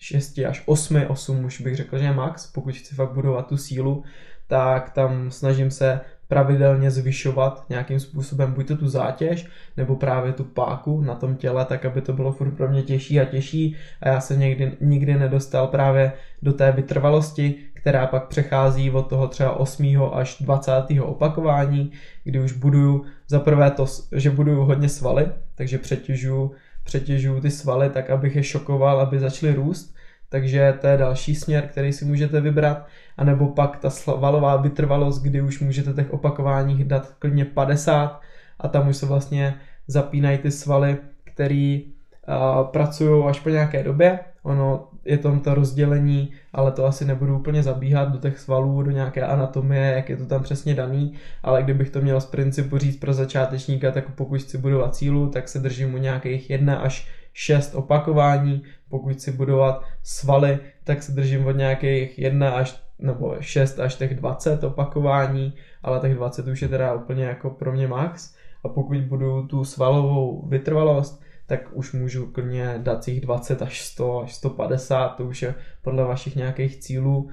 6 0.01 0.39
až 0.39 0.63
8, 0.65 1.05
8 1.07 1.45
už 1.45 1.61
bych 1.61 1.75
řekl, 1.75 1.97
že 1.97 2.05
je 2.05 2.13
max, 2.13 2.47
pokud 2.47 2.75
chci 2.75 2.95
fakt 2.95 3.13
budovat 3.13 3.47
tu 3.47 3.57
sílu, 3.57 4.03
tak 4.47 4.89
tam 4.89 5.31
snažím 5.31 5.71
se 5.71 5.99
pravidelně 6.27 6.91
zvyšovat 6.91 7.65
nějakým 7.69 7.99
způsobem 7.99 8.53
buď 8.53 8.67
to 8.67 8.77
tu 8.77 8.87
zátěž, 8.87 9.47
nebo 9.77 9.95
právě 9.95 10.33
tu 10.33 10.43
páku 10.43 11.01
na 11.01 11.15
tom 11.15 11.35
těle, 11.35 11.65
tak 11.65 11.85
aby 11.85 12.01
to 12.01 12.13
bylo 12.13 12.31
furt 12.31 12.51
pro 12.51 12.69
mě 12.69 12.83
těžší 12.83 13.19
a 13.19 13.25
těžší 13.25 13.75
a 14.01 14.09
já 14.09 14.21
se 14.21 14.37
někdy, 14.37 14.77
nikdy 14.81 15.15
nedostal 15.15 15.67
právě 15.67 16.13
do 16.41 16.53
té 16.53 16.71
vytrvalosti, 16.71 17.55
která 17.73 18.07
pak 18.07 18.27
přechází 18.27 18.91
od 18.91 19.09
toho 19.09 19.27
třeba 19.27 19.51
8. 19.51 20.09
až 20.13 20.37
20. 20.41 20.71
opakování, 21.01 21.91
kdy 22.23 22.39
už 22.39 22.51
buduju 22.51 23.05
za 23.27 23.39
prvé 23.39 23.71
to, 23.71 23.85
že 24.15 24.31
buduju 24.31 24.63
hodně 24.63 24.89
svaly, 24.89 25.27
takže 25.55 25.77
přetěžuju 25.77 26.51
přetěžuju 26.91 27.41
ty 27.41 27.51
svaly 27.51 27.89
tak, 27.89 28.09
abych 28.09 28.35
je 28.35 28.43
šokoval, 28.43 28.99
aby 28.99 29.19
začaly 29.19 29.53
růst. 29.53 29.95
Takže 30.29 30.77
to 30.81 30.87
je 30.87 30.97
další 30.97 31.35
směr, 31.35 31.67
který 31.67 31.93
si 31.93 32.05
můžete 32.05 32.41
vybrat. 32.41 32.87
A 33.17 33.23
nebo 33.23 33.47
pak 33.47 33.77
ta 33.77 33.89
svalová 33.89 34.55
vytrvalost, 34.55 35.23
kdy 35.23 35.41
už 35.41 35.59
můžete 35.59 35.93
těch 35.93 36.13
opakování 36.13 36.83
dát 36.83 37.15
klidně 37.19 37.45
50 37.45 38.21
a 38.59 38.67
tam 38.67 38.87
už 38.87 38.97
se 38.97 39.05
vlastně 39.05 39.55
zapínají 39.87 40.37
ty 40.37 40.51
svaly, 40.51 40.97
který 41.23 41.83
uh, 41.83 42.67
pracují 42.67 43.23
až 43.29 43.39
po 43.39 43.49
nějaké 43.49 43.83
době. 43.83 44.19
Ono 44.43 44.87
je 45.05 45.17
tam 45.17 45.39
to 45.39 45.53
rozdělení, 45.55 46.31
ale 46.53 46.71
to 46.71 46.85
asi 46.85 47.05
nebudu 47.05 47.39
úplně 47.39 47.63
zabíhat 47.63 48.11
do 48.11 48.17
těch 48.17 48.39
svalů, 48.39 48.83
do 48.83 48.91
nějaké 48.91 49.21
anatomie, 49.21 49.93
jak 49.95 50.09
je 50.09 50.17
to 50.17 50.25
tam 50.25 50.43
přesně 50.43 50.75
daný, 50.75 51.13
ale 51.43 51.63
kdybych 51.63 51.89
to 51.89 52.01
měl 52.01 52.21
z 52.21 52.25
principu 52.25 52.77
říct 52.77 52.97
pro 52.97 53.13
začátečníka, 53.13 53.91
tak 53.91 54.15
pokud 54.15 54.41
chci 54.41 54.57
budovat 54.57 54.95
cílu, 54.95 55.29
tak 55.29 55.49
se 55.49 55.59
držím 55.59 55.93
u 55.93 55.97
nějakých 55.97 56.49
1 56.49 56.75
až 56.75 57.07
6 57.33 57.75
opakování, 57.75 58.63
pokud 58.89 59.13
chci 59.13 59.31
budovat 59.31 59.83
svaly, 60.03 60.59
tak 60.83 61.03
se 61.03 61.11
držím 61.11 61.47
od 61.47 61.51
nějakých 61.51 62.19
1 62.19 62.49
až 62.49 62.83
nebo 62.99 63.35
6 63.39 63.79
až 63.79 63.95
těch 63.95 64.15
20 64.15 64.63
opakování, 64.63 65.53
ale 65.83 65.99
těch 65.99 66.15
20 66.15 66.47
už 66.47 66.61
je 66.61 66.67
teda 66.67 66.93
úplně 66.93 67.23
jako 67.23 67.49
pro 67.49 67.71
mě 67.71 67.87
max. 67.87 68.35
A 68.63 68.69
pokud 68.69 68.97
budu 68.97 69.47
tu 69.47 69.65
svalovou 69.65 70.47
vytrvalost, 70.47 71.21
tak 71.51 71.69
už 71.71 71.93
můžu 71.93 72.25
klidně 72.25 72.75
dát 72.77 73.05
těch 73.05 73.21
20 73.21 73.61
až 73.61 73.81
100 73.81 74.21
až 74.21 74.33
150, 74.33 75.09
to 75.09 75.25
už 75.25 75.41
je 75.41 75.55
podle 75.81 76.03
vašich 76.03 76.35
nějakých 76.35 76.79
cílů. 76.79 77.29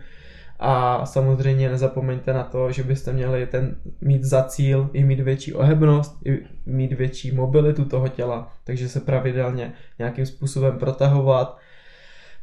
A 0.58 1.06
samozřejmě 1.06 1.68
nezapomeňte 1.68 2.32
na 2.32 2.44
to, 2.44 2.72
že 2.72 2.82
byste 2.82 3.12
měli 3.12 3.46
ten 3.46 3.76
mít 4.00 4.24
za 4.24 4.42
cíl 4.42 4.90
i 4.92 5.04
mít 5.04 5.20
větší 5.20 5.54
ohebnost, 5.54 6.18
i 6.24 6.38
mít 6.66 6.92
větší 6.92 7.32
mobilitu 7.32 7.84
toho 7.84 8.08
těla, 8.08 8.52
takže 8.64 8.88
se 8.88 9.00
pravidelně 9.00 9.72
nějakým 9.98 10.26
způsobem 10.26 10.78
protahovat, 10.78 11.58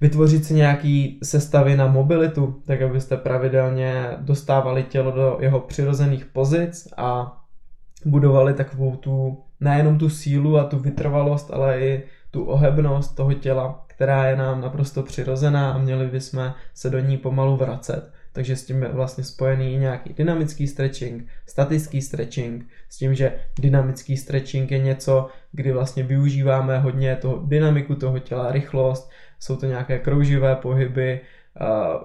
vytvořit 0.01 0.45
si 0.45 0.53
nějaký 0.53 1.19
sestavy 1.23 1.77
na 1.77 1.87
mobilitu, 1.87 2.61
tak 2.65 2.81
abyste 2.81 3.17
pravidelně 3.17 4.07
dostávali 4.17 4.83
tělo 4.83 5.11
do 5.11 5.37
jeho 5.39 5.59
přirozených 5.59 6.25
pozic 6.25 6.87
a 6.97 7.37
budovali 8.05 8.53
takovou 8.53 8.95
tu, 8.95 9.44
nejenom 9.59 9.97
tu 9.97 10.09
sílu 10.09 10.57
a 10.57 10.63
tu 10.63 10.79
vytrvalost, 10.79 11.51
ale 11.53 11.79
i 11.79 12.03
tu 12.31 12.43
ohebnost 12.43 13.15
toho 13.15 13.33
těla, 13.33 13.85
která 13.87 14.25
je 14.25 14.35
nám 14.35 14.61
naprosto 14.61 15.03
přirozená 15.03 15.71
a 15.71 15.77
měli 15.77 16.07
bychom 16.07 16.53
se 16.73 16.89
do 16.89 16.99
ní 16.99 17.17
pomalu 17.17 17.57
vracet. 17.57 18.11
Takže 18.33 18.55
s 18.55 18.65
tím 18.65 18.83
je 18.83 18.89
vlastně 18.89 19.23
spojený 19.23 19.77
nějaký 19.77 20.13
dynamický 20.13 20.67
stretching, 20.67 21.27
statický 21.45 22.01
stretching, 22.01 22.67
s 22.89 22.97
tím, 22.97 23.15
že 23.15 23.33
dynamický 23.59 24.17
stretching 24.17 24.71
je 24.71 24.79
něco, 24.79 25.29
kdy 25.51 25.71
vlastně 25.71 26.03
využíváme 26.03 26.79
hodně 26.79 27.15
toho 27.15 27.41
dynamiku 27.45 27.95
toho 27.95 28.19
těla, 28.19 28.51
rychlost, 28.51 29.09
jsou 29.39 29.55
to 29.55 29.65
nějaké 29.65 29.99
krouživé 29.99 30.55
pohyby, 30.55 31.21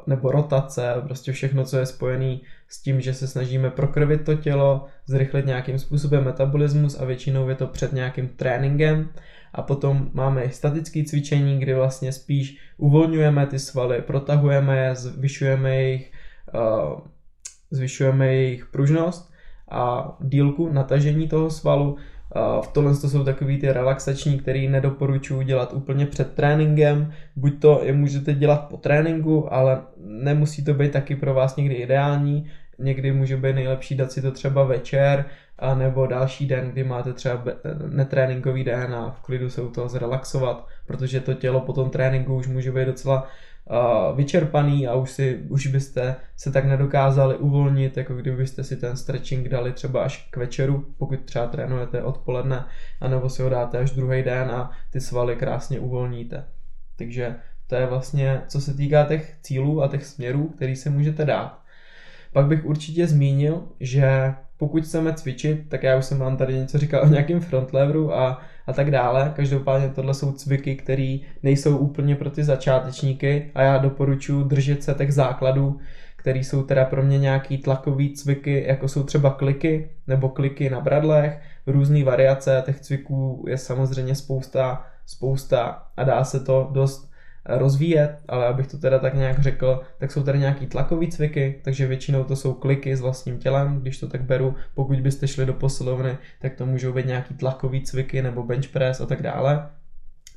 nebo 0.06 0.30
rotace, 0.30 0.94
prostě 1.04 1.32
všechno, 1.32 1.64
co 1.64 1.78
je 1.78 1.86
spojené 1.86 2.38
s 2.68 2.82
tím, 2.82 3.00
že 3.00 3.14
se 3.14 3.26
snažíme 3.26 3.70
prokrvit 3.70 4.24
to 4.24 4.34
tělo, 4.34 4.86
zrychlit 5.06 5.46
nějakým 5.46 5.78
způsobem 5.78 6.24
metabolismus 6.24 7.00
a 7.00 7.04
většinou 7.04 7.48
je 7.48 7.54
to 7.54 7.66
před 7.66 7.92
nějakým 7.92 8.28
tréninkem. 8.28 9.08
A 9.52 9.62
potom 9.62 10.10
máme 10.12 10.42
i 10.42 10.50
statické 10.50 11.04
cvičení, 11.04 11.58
kdy 11.58 11.74
vlastně 11.74 12.12
spíš 12.12 12.58
uvolňujeme 12.76 13.46
ty 13.46 13.58
svaly, 13.58 14.02
protahujeme 14.02 14.78
je, 14.78 14.94
zvyšujeme 14.94 15.76
jejich, 15.76 16.12
uh, 16.54 17.00
zvyšujeme 17.70 18.34
jejich 18.34 18.66
pružnost 18.66 19.32
a 19.70 20.16
dílku 20.20 20.72
natažení 20.72 21.28
toho 21.28 21.50
svalu 21.50 21.96
v 22.34 22.66
tohle 22.72 22.96
to 22.96 23.08
jsou 23.08 23.24
takový 23.24 23.58
ty 23.58 23.72
relaxační, 23.72 24.38
který 24.38 24.68
nedoporučuji 24.68 25.42
dělat 25.42 25.72
úplně 25.72 26.06
před 26.06 26.34
tréninkem. 26.34 27.12
Buď 27.36 27.60
to 27.60 27.80
je 27.84 27.92
můžete 27.92 28.34
dělat 28.34 28.68
po 28.68 28.76
tréninku, 28.76 29.54
ale 29.54 29.82
nemusí 30.04 30.64
to 30.64 30.74
být 30.74 30.92
taky 30.92 31.16
pro 31.16 31.34
vás 31.34 31.56
někdy 31.56 31.74
ideální. 31.74 32.50
Někdy 32.78 33.12
může 33.12 33.36
být 33.36 33.54
nejlepší 33.54 33.94
dát 33.94 34.12
si 34.12 34.22
to 34.22 34.30
třeba 34.30 34.64
večer, 34.64 35.24
a 35.60 35.74
nebo 35.74 36.06
další 36.06 36.46
den, 36.46 36.70
kdy 36.70 36.84
máte 36.84 37.12
třeba 37.12 37.44
netréninkový 37.88 38.64
den 38.64 38.94
a 38.94 39.10
v 39.10 39.20
klidu 39.20 39.50
se 39.50 39.62
u 39.62 39.68
toho 39.68 39.88
zrelaxovat, 39.88 40.66
protože 40.86 41.20
to 41.20 41.34
tělo 41.34 41.60
po 41.60 41.72
tom 41.72 41.90
tréninku 41.90 42.36
už 42.36 42.46
může 42.46 42.72
být 42.72 42.84
docela 42.84 43.28
vyčerpaný 44.16 44.86
a 44.86 44.94
už, 44.94 45.10
si, 45.10 45.38
už 45.48 45.66
byste 45.66 46.16
se 46.36 46.52
tak 46.52 46.64
nedokázali 46.64 47.36
uvolnit, 47.36 47.96
jako 47.96 48.14
kdybyste 48.14 48.64
si 48.64 48.76
ten 48.76 48.96
stretching 48.96 49.48
dali 49.48 49.72
třeba 49.72 50.04
až 50.04 50.28
k 50.30 50.36
večeru, 50.36 50.86
pokud 50.98 51.20
třeba 51.20 51.46
trénujete 51.46 52.02
odpoledne, 52.02 52.64
anebo 53.00 53.28
si 53.28 53.42
ho 53.42 53.48
dáte 53.48 53.78
až 53.78 53.90
druhý 53.90 54.22
den 54.22 54.50
a 54.50 54.70
ty 54.90 55.00
svaly 55.00 55.36
krásně 55.36 55.80
uvolníte. 55.80 56.44
Takže 56.96 57.34
to 57.66 57.74
je 57.74 57.86
vlastně, 57.86 58.42
co 58.48 58.60
se 58.60 58.74
týká 58.74 59.04
těch 59.04 59.36
cílů 59.42 59.82
a 59.82 59.88
těch 59.88 60.04
směrů, 60.04 60.48
který 60.48 60.76
se 60.76 60.90
můžete 60.90 61.24
dát. 61.24 61.62
Pak 62.32 62.46
bych 62.46 62.64
určitě 62.64 63.06
zmínil, 63.06 63.68
že 63.80 64.34
pokud 64.60 64.84
chceme 64.84 65.14
cvičit, 65.14 65.68
tak 65.68 65.82
já 65.82 65.96
už 65.96 66.04
jsem 66.04 66.18
vám 66.18 66.36
tady 66.36 66.54
něco 66.54 66.78
říkal 66.78 67.02
o 67.02 67.08
nějakém 67.08 67.40
frontleveru 67.40 68.14
a, 68.14 68.40
a 68.66 68.72
tak 68.72 68.90
dále. 68.90 69.32
Každopádně 69.36 69.88
tohle 69.88 70.14
jsou 70.14 70.32
cviky, 70.32 70.76
které 70.76 71.18
nejsou 71.42 71.76
úplně 71.76 72.16
pro 72.16 72.30
ty 72.30 72.44
začátečníky 72.44 73.50
a 73.54 73.62
já 73.62 73.78
doporučuji 73.78 74.44
držet 74.44 74.82
se 74.82 74.94
těch 74.94 75.14
základů, 75.14 75.78
které 76.16 76.38
jsou 76.38 76.62
teda 76.62 76.84
pro 76.84 77.02
mě 77.02 77.18
nějaký 77.18 77.58
tlakový 77.58 78.14
cviky, 78.14 78.64
jako 78.68 78.88
jsou 78.88 79.02
třeba 79.02 79.30
kliky 79.30 79.90
nebo 80.06 80.28
kliky 80.28 80.70
na 80.70 80.80
bradlech, 80.80 81.40
různé 81.66 82.04
variace 82.04 82.62
těch 82.66 82.80
cviků 82.80 83.44
je 83.48 83.58
samozřejmě 83.58 84.14
spousta, 84.14 84.86
spousta 85.06 85.82
a 85.96 86.04
dá 86.04 86.24
se 86.24 86.40
to 86.40 86.68
dost 86.72 87.09
rozvíjet, 87.46 88.18
ale 88.28 88.46
abych 88.46 88.66
to 88.66 88.78
teda 88.78 88.98
tak 88.98 89.14
nějak 89.14 89.38
řekl, 89.38 89.80
tak 89.98 90.12
jsou 90.12 90.22
tady 90.22 90.38
nějaký 90.38 90.66
tlakový 90.66 91.08
cviky, 91.08 91.60
takže 91.64 91.86
většinou 91.86 92.24
to 92.24 92.36
jsou 92.36 92.54
kliky 92.54 92.96
s 92.96 93.00
vlastním 93.00 93.38
tělem, 93.38 93.80
když 93.80 94.00
to 94.00 94.08
tak 94.08 94.22
beru, 94.22 94.54
pokud 94.74 95.00
byste 95.00 95.28
šli 95.28 95.46
do 95.46 95.52
posilovny, 95.52 96.18
tak 96.40 96.54
to 96.54 96.66
můžou 96.66 96.92
být 96.92 97.06
nějaký 97.06 97.34
tlakový 97.34 97.82
cviky 97.82 98.22
nebo 98.22 98.42
bench 98.42 98.68
press 98.68 99.00
a 99.00 99.06
tak 99.06 99.22
dále. 99.22 99.68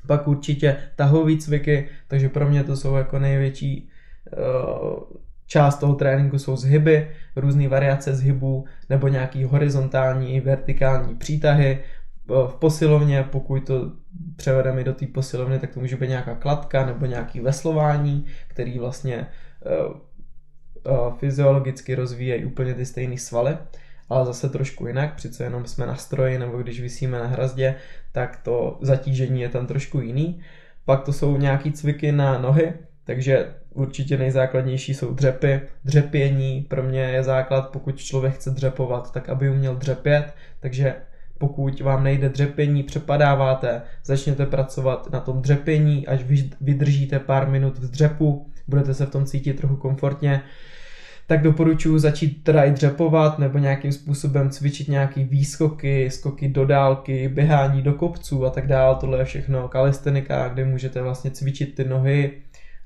Pak 0.06 0.28
určitě 0.28 0.76
tahový 0.96 1.38
cviky, 1.38 1.88
takže 2.08 2.28
pro 2.28 2.48
mě 2.48 2.64
to 2.64 2.76
jsou 2.76 2.94
jako 2.94 3.18
největší 3.18 3.88
uh, 4.36 4.98
část 5.46 5.78
toho 5.78 5.94
tréninku 5.94 6.38
jsou 6.38 6.56
zhyby, 6.56 7.10
různé 7.36 7.68
variace 7.68 8.14
zhybů 8.14 8.64
nebo 8.90 9.08
nějaký 9.08 9.44
horizontální 9.44 10.34
i 10.34 10.40
vertikální 10.40 11.14
přítahy, 11.14 11.78
v 12.26 12.56
posilovně, 12.58 13.22
pokud 13.30 13.66
to 13.66 13.92
převedeme 14.36 14.84
do 14.84 14.92
té 14.92 15.06
posilovny, 15.06 15.58
tak 15.58 15.74
to 15.74 15.80
může 15.80 15.96
být 15.96 16.08
nějaká 16.08 16.34
kladka 16.34 16.86
nebo 16.86 17.06
nějaký 17.06 17.40
veslování, 17.40 18.26
který 18.48 18.78
vlastně 18.78 19.26
uh, 19.86 20.00
uh, 20.92 21.14
fyziologicky 21.14 21.94
rozvíjejí 21.94 22.44
úplně 22.44 22.74
ty 22.74 22.86
stejné 22.86 23.18
svaly, 23.18 23.56
ale 24.08 24.26
zase 24.26 24.48
trošku 24.48 24.86
jinak, 24.86 25.14
přece 25.14 25.44
jenom 25.44 25.66
jsme 25.66 25.86
na 25.86 25.94
stroji 25.94 26.38
nebo 26.38 26.58
když 26.58 26.80
vysíme 26.80 27.18
na 27.18 27.26
hrazdě, 27.26 27.74
tak 28.12 28.36
to 28.42 28.78
zatížení 28.80 29.40
je 29.40 29.48
tam 29.48 29.66
trošku 29.66 30.00
jiný. 30.00 30.40
Pak 30.84 31.04
to 31.04 31.12
jsou 31.12 31.36
nějaký 31.36 31.72
cviky 31.72 32.12
na 32.12 32.38
nohy, 32.38 32.72
takže 33.04 33.54
určitě 33.70 34.16
nejzákladnější 34.16 34.94
jsou 34.94 35.14
dřepy. 35.14 35.60
Dřepění 35.84 36.62
pro 36.62 36.82
mě 36.82 37.00
je 37.00 37.22
základ, 37.22 37.70
pokud 37.70 37.98
člověk 37.98 38.34
chce 38.34 38.50
dřepovat, 38.50 39.12
tak 39.12 39.28
aby 39.28 39.50
uměl 39.50 39.76
dřepět, 39.76 40.34
takže 40.60 40.94
pokud 41.38 41.80
vám 41.80 42.04
nejde 42.04 42.28
dřepění, 42.28 42.82
přepadáváte, 42.82 43.82
začněte 44.04 44.46
pracovat 44.46 45.12
na 45.12 45.20
tom 45.20 45.42
dřepění, 45.42 46.06
až 46.06 46.20
vydržíte 46.60 47.18
pár 47.18 47.48
minut 47.48 47.78
v 47.78 47.90
dřepu, 47.90 48.46
budete 48.68 48.94
se 48.94 49.06
v 49.06 49.10
tom 49.10 49.24
cítit 49.24 49.56
trochu 49.56 49.76
komfortně, 49.76 50.42
tak 51.26 51.42
doporučuji 51.42 51.98
začít 51.98 52.44
teda 52.44 52.64
i 52.64 52.70
dřepovat 52.70 53.38
nebo 53.38 53.58
nějakým 53.58 53.92
způsobem 53.92 54.50
cvičit 54.50 54.88
nějaký 54.88 55.24
výskoky, 55.24 56.10
skoky 56.10 56.48
do 56.48 56.66
dálky, 56.66 57.28
běhání 57.28 57.82
do 57.82 57.92
kopců 57.92 58.46
a 58.46 58.50
tak 58.50 58.66
dále. 58.66 58.96
Tohle 59.00 59.18
je 59.18 59.24
všechno 59.24 59.68
kalistenika, 59.68 60.48
kde 60.48 60.64
můžete 60.64 61.02
vlastně 61.02 61.30
cvičit 61.30 61.74
ty 61.74 61.84
nohy, 61.84 62.32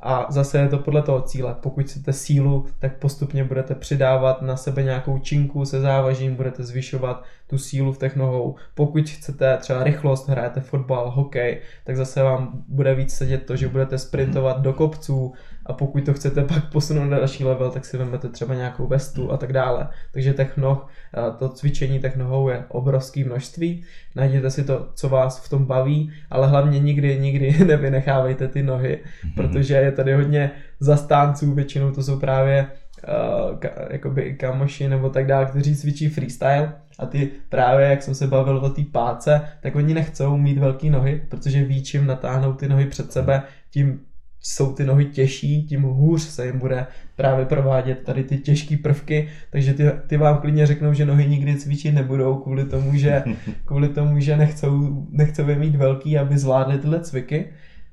a 0.00 0.26
zase 0.28 0.58
je 0.58 0.68
to 0.68 0.78
podle 0.78 1.02
toho 1.02 1.20
cíle. 1.22 1.56
Pokud 1.60 1.86
chcete 1.86 2.12
sílu, 2.12 2.66
tak 2.78 2.98
postupně 2.98 3.44
budete 3.44 3.74
přidávat 3.74 4.42
na 4.42 4.56
sebe 4.56 4.82
nějakou 4.82 5.18
činku 5.18 5.64
se 5.64 5.80
závažím, 5.80 6.34
budete 6.34 6.64
zvyšovat 6.64 7.24
tu 7.46 7.58
sílu 7.58 7.92
v 7.92 7.98
těch 7.98 8.16
nohou. 8.16 8.54
Pokud 8.74 9.10
chcete 9.10 9.56
třeba 9.56 9.84
rychlost, 9.84 10.28
hrajete 10.28 10.60
fotbal, 10.60 11.10
hokej, 11.10 11.60
tak 11.84 11.96
zase 11.96 12.22
vám 12.22 12.64
bude 12.68 12.94
víc 12.94 13.14
sedět 13.14 13.46
to, 13.46 13.56
že 13.56 13.68
budete 13.68 13.98
sprintovat 13.98 14.60
do 14.60 14.72
kopců 14.72 15.32
a 15.66 15.72
pokud 15.72 16.04
to 16.04 16.14
chcete 16.14 16.44
pak 16.44 16.72
posunout 16.72 17.04
na 17.04 17.18
další 17.18 17.44
level, 17.44 17.70
tak 17.70 17.84
si 17.84 17.96
vezmete 17.96 18.28
třeba 18.28 18.54
nějakou 18.54 18.86
vestu 18.86 19.32
a 19.32 19.36
tak 19.36 19.52
dále. 19.52 19.88
Takže 20.12 20.32
těch 20.32 20.56
noh, 20.56 20.88
to 21.38 21.48
cvičení 21.48 22.00
těch 22.00 22.16
nohou 22.16 22.48
je 22.48 22.64
obrovské 22.68 23.24
množství. 23.24 23.84
Najděte 24.16 24.50
si 24.50 24.64
to, 24.64 24.88
co 24.94 25.08
vás 25.08 25.46
v 25.46 25.48
tom 25.48 25.64
baví, 25.64 26.12
ale 26.30 26.48
hlavně 26.48 26.78
nikdy, 26.78 27.18
nikdy 27.20 27.56
nevynechávejte 27.64 28.48
ty 28.48 28.62
nohy, 28.62 28.98
protože 29.34 29.74
je 29.74 29.92
tady 29.92 30.14
hodně 30.14 30.50
zastánců, 30.80 31.54
většinou 31.54 31.90
to 31.90 32.02
jsou 32.02 32.18
právě 32.18 32.66
uh, 32.66 33.58
ka, 33.58 33.68
jakoby 33.90 34.34
kamoši 34.34 34.88
nebo 34.88 35.10
tak 35.10 35.26
dále, 35.26 35.46
kteří 35.46 35.76
cvičí 35.76 36.08
freestyle 36.08 36.72
a 36.98 37.06
ty 37.06 37.30
právě, 37.48 37.86
jak 37.86 38.02
jsem 38.02 38.14
se 38.14 38.26
bavil 38.26 38.56
o 38.58 38.70
té 38.70 38.82
páce, 38.92 39.40
tak 39.62 39.76
oni 39.76 39.94
nechcou 39.94 40.36
mít 40.36 40.58
velké 40.58 40.90
nohy, 40.90 41.22
protože 41.28 41.64
ví, 41.64 41.82
čím 41.82 42.06
natáhnou 42.06 42.52
ty 42.52 42.68
nohy 42.68 42.86
před 42.86 43.12
sebe, 43.12 43.42
tím 43.70 44.00
jsou 44.40 44.72
ty 44.72 44.84
nohy 44.84 45.04
těžší, 45.04 45.66
tím 45.66 45.82
hůř 45.82 46.22
se 46.22 46.46
jim 46.46 46.58
bude 46.58 46.86
právě 47.16 47.46
provádět 47.46 48.02
tady 48.04 48.24
ty 48.24 48.38
těžké 48.38 48.76
prvky, 48.76 49.28
takže 49.50 49.74
ty, 49.74 49.90
ty 50.06 50.16
vám 50.16 50.38
klidně 50.38 50.66
řeknou, 50.66 50.92
že 50.92 51.04
nohy 51.04 51.26
nikdy 51.26 51.56
cvičit 51.56 51.94
nebudou 51.94 52.36
kvůli 52.36 52.64
tomu, 52.64 52.96
že, 52.96 53.24
kvůli 53.64 53.88
tomu, 53.88 54.20
že 54.20 54.36
nechcou, 54.36 55.06
nechcou 55.10 55.48
je 55.48 55.56
mít 55.56 55.76
velký, 55.76 56.18
aby 56.18 56.38
zvládli 56.38 56.78
tyhle 56.78 57.00
cviky. 57.00 57.44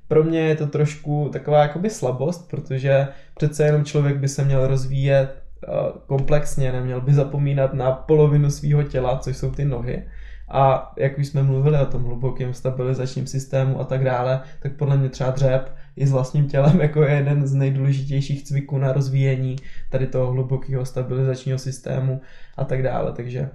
Pro 0.08 0.24
mě 0.24 0.40
je 0.40 0.56
to 0.56 0.66
trošku 0.66 1.28
taková 1.32 1.62
jakoby 1.62 1.90
slabost, 1.90 2.50
protože 2.50 3.08
přece 3.36 3.64
jenom 3.64 3.84
člověk 3.84 4.16
by 4.16 4.28
se 4.28 4.44
měl 4.44 4.66
rozvíjet 4.66 5.42
uh, 5.68 5.74
komplexně, 6.06 6.72
neměl 6.72 7.00
by 7.00 7.14
zapomínat 7.14 7.74
na 7.74 7.92
polovinu 7.92 8.50
svého 8.50 8.82
těla, 8.82 9.18
což 9.18 9.36
jsou 9.36 9.50
ty 9.50 9.64
nohy. 9.64 10.02
A 10.48 10.92
jak 10.98 11.18
už 11.18 11.26
jsme 11.26 11.42
mluvili 11.42 11.78
o 11.78 11.86
tom 11.86 12.04
hlubokém 12.04 12.54
stabilizačním 12.54 13.26
systému 13.26 13.80
a 13.80 13.84
tak 13.84 14.04
dále, 14.04 14.40
tak 14.62 14.72
podle 14.72 14.96
mě 14.96 15.08
třeba 15.08 15.30
dřep 15.30 15.76
i 15.96 16.06
s 16.06 16.12
vlastním 16.12 16.48
tělem 16.48 16.80
jako 16.80 17.02
je 17.02 17.14
jeden 17.14 17.46
z 17.46 17.54
nejdůležitějších 17.54 18.44
cviků 18.44 18.78
na 18.78 18.92
rozvíjení 18.92 19.56
tady 19.90 20.06
toho 20.06 20.32
hlubokého 20.32 20.84
stabilizačního 20.84 21.58
systému 21.58 22.20
a 22.56 22.64
tak 22.64 22.82
dále. 22.82 23.12
Takže, 23.12 23.50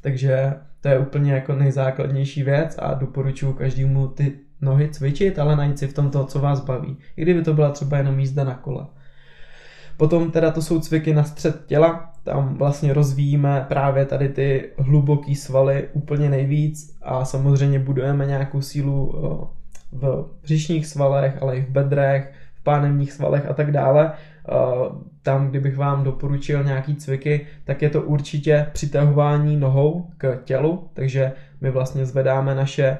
takže 0.00 0.54
to 0.80 0.88
je 0.88 0.98
úplně 0.98 1.32
jako 1.32 1.54
nejzákladnější 1.54 2.42
věc 2.42 2.76
a 2.78 2.94
doporučuji 2.94 3.52
každému 3.52 4.08
ty 4.08 4.32
nohy 4.60 4.88
cvičit, 4.88 5.38
ale 5.38 5.56
najít 5.56 5.78
si 5.78 5.86
v 5.86 5.92
tom 5.92 6.10
to, 6.10 6.24
co 6.24 6.38
vás 6.38 6.60
baví. 6.60 6.96
I 7.16 7.22
kdyby 7.22 7.42
to 7.42 7.54
byla 7.54 7.70
třeba 7.70 7.96
jenom 7.96 8.18
jízda 8.18 8.44
na 8.44 8.54
kole. 8.54 8.86
Potom 9.96 10.30
teda 10.30 10.50
to 10.50 10.62
jsou 10.62 10.80
cviky 10.80 11.14
na 11.14 11.24
střed 11.24 11.66
těla, 11.66 12.12
tam 12.24 12.54
vlastně 12.54 12.92
rozvíjíme 12.92 13.64
právě 13.68 14.06
tady 14.06 14.28
ty 14.28 14.70
hluboký 14.78 15.34
svaly 15.34 15.88
úplně 15.92 16.30
nejvíc 16.30 16.98
a 17.02 17.24
samozřejmě 17.24 17.78
budujeme 17.78 18.26
nějakou 18.26 18.60
sílu 18.60 19.14
v 19.94 20.26
břišních 20.42 20.86
svalech, 20.86 21.42
ale 21.42 21.56
i 21.56 21.62
v 21.62 21.68
bedrech, 21.68 22.32
v 22.54 22.62
pánevních 22.62 23.12
svalech 23.12 23.46
a 23.50 23.52
tak 23.52 23.72
dále. 23.72 24.12
Tam, 25.22 25.48
kdybych 25.48 25.76
vám 25.76 26.04
doporučil 26.04 26.64
nějaký 26.64 26.96
cviky, 26.96 27.46
tak 27.64 27.82
je 27.82 27.90
to 27.90 28.02
určitě 28.02 28.66
přitahování 28.72 29.56
nohou 29.56 30.10
k 30.18 30.40
tělu, 30.44 30.88
takže 30.94 31.32
my 31.60 31.70
vlastně 31.70 32.06
zvedáme 32.06 32.54
naše, 32.54 32.98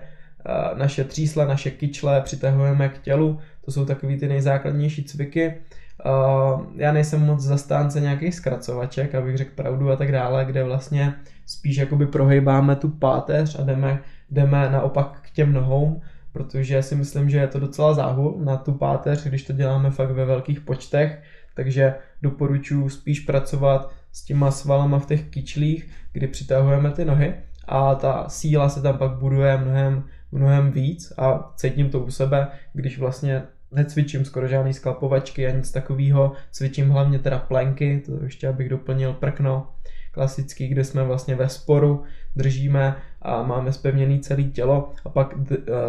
naše 0.75 1.05
třísla, 1.05 1.45
naše 1.45 1.71
kyčle, 1.71 2.21
přitahujeme 2.21 2.89
k 2.89 2.99
tělu, 2.99 3.39
to 3.65 3.73
jsou 3.73 3.85
takový 3.85 4.19
ty 4.19 4.29
nejzákladnější 4.29 5.05
cviky. 5.05 5.55
Já 6.77 6.93
nejsem 6.93 7.27
moc 7.27 7.41
zastánce 7.41 8.01
nějakých 8.01 8.35
zkracovaček, 8.35 9.15
abych 9.15 9.37
řekl 9.37 9.51
pravdu 9.55 9.91
a 9.91 9.97
tak 9.97 10.13
dále, 10.13 10.45
kde 10.45 10.65
vlastně 10.65 11.15
spíš 11.47 11.77
jakoby 11.77 12.07
prohejbáme 12.07 12.77
tu 12.77 12.89
páteř 12.89 13.61
a 13.61 13.63
jdeme, 13.63 13.99
jdeme 14.31 14.71
naopak 14.71 15.21
k 15.23 15.31
těm 15.31 15.53
nohou, 15.53 16.01
protože 16.35 16.83
si 16.83 16.95
myslím, 16.95 17.31
že 17.31 17.39
je 17.39 17.47
to 17.47 17.61
docela 17.61 17.95
záhul 17.95 18.41
na 18.45 18.57
tu 18.57 18.73
páteř, 18.73 19.27
když 19.27 19.43
to 19.43 19.53
děláme 19.53 19.91
fakt 19.91 20.11
ve 20.11 20.25
velkých 20.25 20.61
počtech, 20.61 21.23
takže 21.55 21.95
doporučuji 22.23 22.89
spíš 22.89 23.21
pracovat 23.21 23.93
s 24.13 24.25
těma 24.25 24.51
svalama 24.51 24.99
v 24.99 25.07
těch 25.07 25.29
kyčlích, 25.31 25.91
kdy 26.13 26.27
přitahujeme 26.27 26.91
ty 26.91 27.05
nohy 27.05 27.35
a 27.69 27.95
ta 27.95 28.29
síla 28.29 28.69
se 28.69 28.83
tam 28.83 28.99
pak 28.99 29.11
buduje 29.11 29.57
mnohem, 29.57 30.05
mnohem 30.33 30.71
víc 30.71 31.13
a 31.19 31.53
cítím 31.57 31.91
to 31.91 32.01
u 32.01 32.11
sebe, 32.11 32.49
když 32.73 32.99
vlastně 32.99 33.43
necvičím 33.73 34.25
skoro 34.25 34.49
žádný 34.49 34.75
sklapovačky 34.75 35.47
a 35.47 35.51
nic 35.51 35.71
takového, 35.71 36.33
cvičím 36.51 36.91
hlavně 36.91 37.19
teda 37.19 37.39
plenky, 37.39 38.03
to 38.07 38.25
ještě 38.25 38.49
abych 38.49 38.69
doplnil 38.69 39.13
prkno, 39.13 39.69
klasický, 40.13 40.69
kde 40.69 40.85
jsme 40.85 41.05
vlastně 41.05 41.35
ve 41.35 41.49
sporu, 41.49 42.03
držíme 42.37 42.97
a 43.23 43.43
máme 43.43 43.73
spevněný 43.73 44.21
celé 44.21 44.43
tělo 44.43 44.93
a 45.05 45.09
pak 45.09 45.35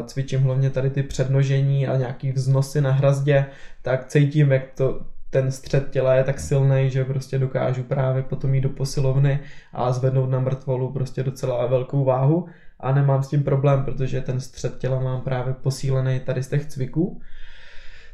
cvičím 0.05 0.41
hlavně 0.41 0.69
tady 0.69 0.89
ty 0.89 1.03
přednožení 1.03 1.87
a 1.87 1.97
nějaký 1.97 2.31
vznosy 2.31 2.81
na 2.81 2.91
hrazdě, 2.91 3.45
tak 3.81 4.07
cítím, 4.07 4.51
jak 4.51 4.63
to 4.75 5.01
ten 5.29 5.51
střed 5.51 5.89
těla 5.89 6.13
je 6.13 6.23
tak 6.23 6.39
silný, 6.39 6.89
že 6.89 7.05
prostě 7.05 7.39
dokážu 7.39 7.83
právě 7.83 8.23
potom 8.23 8.53
jít 8.53 8.61
do 8.61 8.69
posilovny 8.69 9.39
a 9.73 9.91
zvednout 9.91 10.29
na 10.29 10.39
mrtvolu 10.39 10.91
prostě 10.91 11.23
docela 11.23 11.65
velkou 11.65 12.03
váhu. 12.03 12.45
A 12.79 12.91
nemám 12.91 13.23
s 13.23 13.27
tím 13.27 13.43
problém, 13.43 13.83
protože 13.83 14.21
ten 14.21 14.39
střed 14.39 14.77
těla 14.77 14.99
mám 14.99 15.21
právě 15.21 15.53
posílený 15.53 16.19
tady 16.19 16.43
z 16.43 16.47
těch 16.47 16.65
cviků 16.65 17.21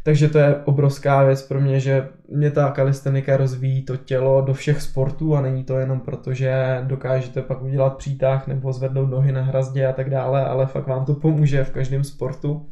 takže 0.04 0.28
to 0.28 0.38
je 0.38 0.56
obrovská 0.56 1.24
věc 1.24 1.42
pro 1.42 1.62
mě, 1.62 1.80
že 1.80 2.10
mě 2.30 2.52
ta 2.52 2.72
kalistenika 2.72 3.38
rozvíjí 3.38 3.86
to 3.86 3.98
tělo 3.98 4.42
do 4.42 4.54
všech 4.54 4.82
sportů 4.82 5.36
a 5.36 5.42
není 5.42 5.64
to 5.64 5.78
jenom 5.78 6.00
proto, 6.00 6.34
že 6.34 6.82
dokážete 6.84 7.42
pak 7.42 7.62
udělat 7.62 7.98
přítah 7.98 8.48
nebo 8.48 8.74
zvednout 8.74 9.06
nohy 9.06 9.32
na 9.32 9.42
hrazdě 9.42 9.88
a 9.88 9.94
tak 9.94 10.10
dále, 10.10 10.46
ale 10.46 10.66
fakt 10.66 10.88
vám 10.88 11.06
to 11.06 11.14
pomůže 11.14 11.64
v 11.64 11.72
každém 11.72 12.04
sportu. 12.04 12.70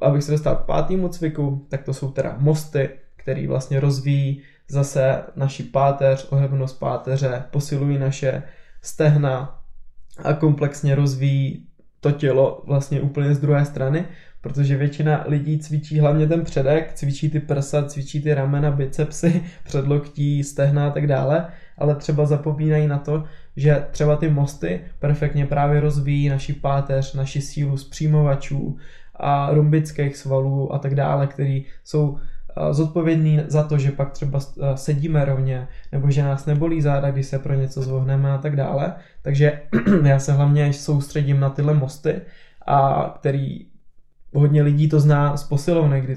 Abych 0.00 0.22
se 0.22 0.32
dostal 0.32 0.56
k 0.56 0.66
pátému 0.66 1.08
cviku, 1.08 1.66
tak 1.68 1.82
to 1.82 1.94
jsou 1.94 2.10
teda 2.10 2.36
mosty, 2.38 2.90
který 3.16 3.46
vlastně 3.46 3.80
rozvíjí 3.80 4.42
zase 4.68 5.22
naši 5.36 5.62
páteř, 5.62 6.28
ohebnost 6.30 6.78
páteře, 6.78 7.44
posilují 7.50 7.98
naše 7.98 8.42
stehna 8.82 9.60
a 10.24 10.32
komplexně 10.32 10.94
rozvíjí 10.94 11.66
to 12.00 12.12
tělo 12.12 12.62
vlastně 12.66 13.00
úplně 13.00 13.34
z 13.34 13.40
druhé 13.40 13.64
strany, 13.64 14.04
protože 14.44 14.76
většina 14.76 15.24
lidí 15.28 15.58
cvičí 15.58 16.00
hlavně 16.00 16.26
ten 16.26 16.44
předek, 16.44 16.92
cvičí 16.94 17.30
ty 17.30 17.40
prsa, 17.40 17.82
cvičí 17.82 18.22
ty 18.22 18.34
ramena, 18.34 18.70
bicepsy, 18.70 19.42
předloktí, 19.64 20.44
stehna 20.44 20.86
a 20.86 20.90
tak 20.90 21.06
dále, 21.06 21.46
ale 21.78 21.94
třeba 21.94 22.26
zapomínají 22.26 22.86
na 22.86 22.98
to, 22.98 23.24
že 23.56 23.84
třeba 23.90 24.16
ty 24.16 24.28
mosty 24.28 24.80
perfektně 24.98 25.46
právě 25.46 25.80
rozvíjí 25.80 26.28
naši 26.28 26.52
páteř, 26.52 27.14
naši 27.14 27.40
sílu 27.40 27.76
z 27.76 27.84
přímovačů 27.84 28.76
a 29.14 29.50
rumbických 29.52 30.16
svalů 30.16 30.74
a 30.74 30.78
tak 30.78 30.94
dále, 30.94 31.26
který 31.26 31.64
jsou 31.84 32.18
zodpovědný 32.70 33.40
za 33.46 33.62
to, 33.62 33.78
že 33.78 33.90
pak 33.90 34.10
třeba 34.10 34.40
sedíme 34.74 35.24
rovně, 35.24 35.68
nebo 35.92 36.10
že 36.10 36.22
nás 36.22 36.46
nebolí 36.46 36.82
záda, 36.82 37.10
když 37.10 37.26
se 37.26 37.38
pro 37.38 37.54
něco 37.54 37.82
zvohneme 37.82 38.32
a 38.32 38.38
tak 38.38 38.56
dále. 38.56 38.94
Takže 39.22 39.60
já 40.04 40.18
se 40.18 40.32
hlavně 40.32 40.72
soustředím 40.72 41.40
na 41.40 41.50
tyhle 41.50 41.74
mosty, 41.74 42.20
a 42.66 43.10
který 43.18 43.73
hodně 44.34 44.62
lidí 44.62 44.88
to 44.88 45.00
zná 45.00 45.36
z 45.36 45.44
posilovny, 45.44 46.00
kdy 46.00 46.16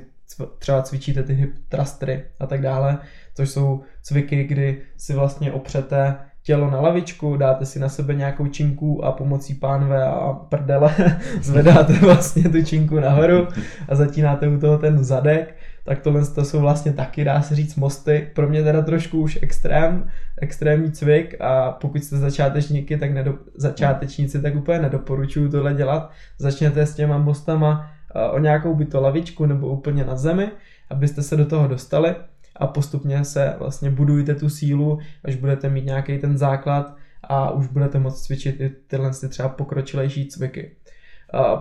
třeba 0.59 0.81
cvičíte 0.81 1.23
ty 1.23 1.33
hip 1.33 1.55
trustry 1.69 2.23
a 2.39 2.47
tak 2.47 2.61
dále, 2.61 2.97
což 3.35 3.49
jsou 3.49 3.81
cviky, 4.01 4.43
kdy 4.43 4.81
si 4.97 5.13
vlastně 5.13 5.51
opřete 5.51 6.15
tělo 6.43 6.71
na 6.71 6.81
lavičku, 6.81 7.37
dáte 7.37 7.65
si 7.65 7.79
na 7.79 7.89
sebe 7.89 8.13
nějakou 8.13 8.47
činku 8.47 9.05
a 9.05 9.11
pomocí 9.11 9.53
pánve 9.53 10.05
a 10.05 10.33
prdele 10.33 10.95
zvedáte 11.41 11.93
vlastně 12.01 12.49
tu 12.49 12.63
činku 12.63 12.99
nahoru 12.99 13.47
a 13.89 13.95
zatínáte 13.95 14.47
u 14.47 14.59
toho 14.59 14.77
ten 14.77 15.03
zadek, 15.03 15.55
tak 15.83 15.99
tohle 15.99 16.25
to 16.25 16.45
jsou 16.45 16.59
vlastně 16.59 16.93
taky, 16.93 17.23
dá 17.23 17.41
se 17.41 17.55
říct, 17.55 17.75
mosty. 17.75 18.27
Pro 18.33 18.49
mě 18.49 18.63
teda 18.63 18.81
trošku 18.81 19.21
už 19.21 19.39
extrém, 19.41 20.09
extrémní 20.41 20.91
cvik 20.91 21.35
a 21.41 21.71
pokud 21.71 22.03
jste 22.03 22.17
začátečníky, 22.17 22.97
tak 22.97 23.11
nedo, 23.11 23.33
začátečníci, 23.55 24.41
tak 24.41 24.55
úplně 24.55 24.79
nedoporučuju 24.79 25.51
tohle 25.51 25.73
dělat. 25.73 26.11
Začněte 26.39 26.85
s 26.85 26.95
těma 26.95 27.17
mostama 27.17 27.91
o 28.31 28.39
nějakou 28.39 28.75
by 28.75 28.85
to 28.85 29.01
lavičku 29.01 29.45
nebo 29.45 29.67
úplně 29.67 30.05
na 30.05 30.15
zemi, 30.15 30.51
abyste 30.89 31.23
se 31.23 31.35
do 31.35 31.45
toho 31.45 31.67
dostali 31.67 32.15
a 32.55 32.67
postupně 32.67 33.25
se 33.25 33.55
vlastně 33.59 33.89
budujte 33.89 34.35
tu 34.35 34.49
sílu, 34.49 34.99
až 35.23 35.35
budete 35.35 35.69
mít 35.69 35.85
nějaký 35.85 36.17
ten 36.17 36.37
základ 36.37 36.95
a 37.23 37.51
už 37.51 37.67
budete 37.67 37.99
moct 37.99 38.21
cvičit 38.21 38.61
i 38.61 38.69
tyhle 38.87 39.11
třeba 39.29 39.49
pokročilejší 39.49 40.27
cviky. 40.27 40.75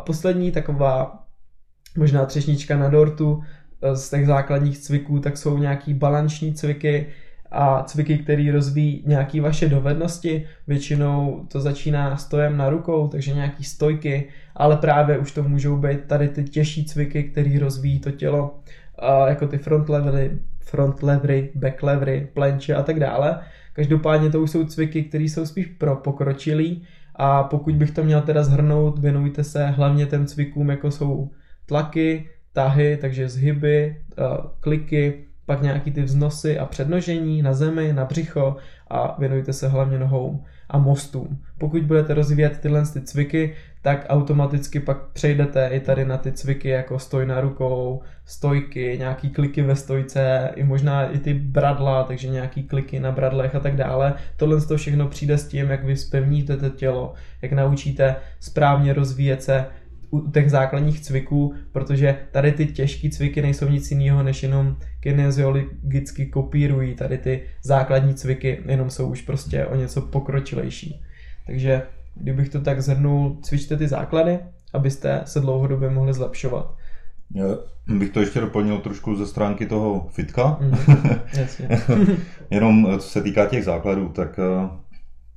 Poslední 0.07 0.53
taková 0.53 1.25
možná 1.97 2.27
třešnička 2.27 2.77
na 2.77 2.89
dortu 2.89 3.43
e, 3.83 3.97
z 3.97 4.11
těch 4.11 4.27
základních 4.27 4.79
cviků, 4.79 5.21
tak 5.21 5.37
jsou 5.37 5.59
nějaký 5.59 5.95
balanční 5.95 6.55
cviky, 6.55 7.07
a 7.51 7.83
cviky, 7.83 8.19
které 8.19 8.53
rozvíjí 8.53 9.03
nějaké 9.07 9.41
vaše 9.41 9.69
dovednosti. 9.69 10.47
Většinou 10.67 11.47
to 11.49 11.61
začíná 11.61 12.17
stojem 12.17 12.57
na 12.57 12.71
rukou, 12.71 13.09
takže 13.09 13.35
nějaký 13.35 13.65
stojky, 13.65 14.29
ale 14.57 14.77
právě 14.77 15.19
už 15.19 15.33
to 15.33 15.43
můžou 15.43 15.77
být 15.77 16.05
tady 16.05 16.29
ty 16.29 16.45
těžší 16.45 16.85
cviky, 16.85 17.25
které 17.25 17.59
rozvíjí 17.59 18.01
to 18.01 18.11
tělo, 18.11 18.59
jako 19.27 19.47
ty 19.47 19.59
front 19.59 19.89
levery, 19.89 20.31
front 20.61 21.03
levery, 21.03 21.51
back 21.55 21.83
levery, 21.83 22.29
plenče 22.35 22.75
a 22.75 22.83
tak 22.83 23.01
dále. 23.01 23.41
Každopádně 23.73 24.31
to 24.31 24.41
už 24.41 24.51
jsou 24.51 24.65
cviky, 24.65 25.03
které 25.03 25.25
jsou 25.25 25.47
spíš 25.47 25.67
pro 25.67 25.97
pokročilý 25.97 26.83
a 27.15 27.43
pokud 27.43 27.75
bych 27.75 27.91
to 27.91 28.05
měl 28.05 28.21
teda 28.21 28.43
zhrnout, 28.43 28.99
věnujte 28.99 29.45
se 29.45 29.67
hlavně 29.67 30.07
těm 30.07 30.27
cvikům, 30.27 30.71
jako 30.71 30.91
jsou 30.91 31.31
tlaky, 31.67 32.29
tahy, 32.53 32.99
takže 33.01 33.29
zhyby, 33.29 33.97
kliky, 34.61 35.25
pak 35.47 35.63
nějaký 35.63 35.91
ty 35.91 36.03
vznosy 36.03 36.59
a 36.59 36.67
přednožení 36.67 37.43
na 37.43 37.55
zemi, 37.55 37.93
na 37.93 38.05
břicho 38.05 38.57
a 38.91 39.17
věnujte 39.19 39.53
se 39.53 39.69
hlavně 39.69 39.99
nohou. 39.99 40.45
A 40.69 40.79
mostům. 40.79 41.39
Pokud 41.59 41.83
budete 41.83 42.15
rozvíjet 42.15 42.59
tyhle 42.59 42.87
ty 42.87 43.01
cviky, 43.01 43.55
tak 43.83 44.07
automaticky 44.09 44.81
pak 44.81 44.99
přejdete 45.13 45.69
i 45.69 45.81
tady 45.81 46.05
na 46.05 46.17
ty 46.19 46.33
cviky 46.33 46.69
jako 46.69 46.99
stoj 46.99 47.27
na 47.27 47.41
rukou, 47.41 48.03
stojky, 48.25 48.97
nějaký 48.99 49.31
kliky 49.31 49.63
ve 49.63 49.77
stojce, 49.77 50.51
i 50.55 50.65
možná 50.65 51.11
i 51.11 51.19
ty 51.19 51.35
bradla, 51.35 52.05
takže 52.05 52.29
nějaký 52.29 52.63
kliky 52.63 53.01
na 53.01 53.13
bradlech 53.13 53.55
a 53.55 53.61
tak 53.61 53.77
dále. 53.77 54.15
Tohle 54.37 54.61
to 54.61 54.77
všechno 54.77 55.09
přijde 55.09 55.39
s 55.39 55.49
tím, 55.49 55.71
jak 55.71 55.85
vy 55.85 55.97
spevníte 55.97 56.57
to 56.57 56.71
tělo, 56.71 57.15
jak 57.43 57.53
naučíte 57.53 58.17
správně 58.41 58.93
rozvíjet 58.93 59.43
se 59.43 59.67
u 60.11 60.31
těch 60.31 60.51
základních 60.51 61.01
cviků, 61.01 61.55
protože 61.73 62.19
tady 62.33 62.53
ty 62.53 62.67
těžké 62.67 63.11
cviky 63.11 63.43
nejsou 63.43 63.69
nic 63.69 63.91
jiného, 63.91 64.23
než 64.23 64.43
jenom 64.43 64.77
kineziologicky 65.01 66.27
kopírují 66.27 66.95
tady 66.95 67.19
ty 67.19 67.43
základní 67.63 68.15
cviky, 68.15 68.63
jenom 68.67 68.91
jsou 68.91 69.11
už 69.11 69.23
prostě 69.23 69.67
o 69.67 69.77
něco 69.77 70.01
pokročilejší. 70.01 71.03
Takže 71.47 71.83
kdybych 72.15 72.49
to 72.49 72.61
tak 72.61 72.83
zhrnul, 72.83 73.39
cvičte 73.43 73.77
ty 73.77 73.89
základy, 73.89 74.39
abyste 74.73 75.21
se 75.25 75.41
dlouhodobě 75.41 75.91
mohli 75.91 76.15
zlepšovat. 76.15 76.75
Já 77.35 77.45
bych 77.87 78.11
to 78.11 78.21
ještě 78.21 78.41
doplnil 78.41 78.79
trošku 78.79 79.17
ze 79.17 79.27
stránky 79.27 79.67
toho 79.67 80.07
fitka. 80.11 80.59
Mm, 80.61 80.73
jasně. 81.39 81.69
Jenom 82.51 82.99
co 82.99 83.09
se 83.09 83.23
týká 83.23 83.47
těch 83.47 83.65
základů, 83.65 84.09
tak 84.09 84.39
eh, 84.39 84.69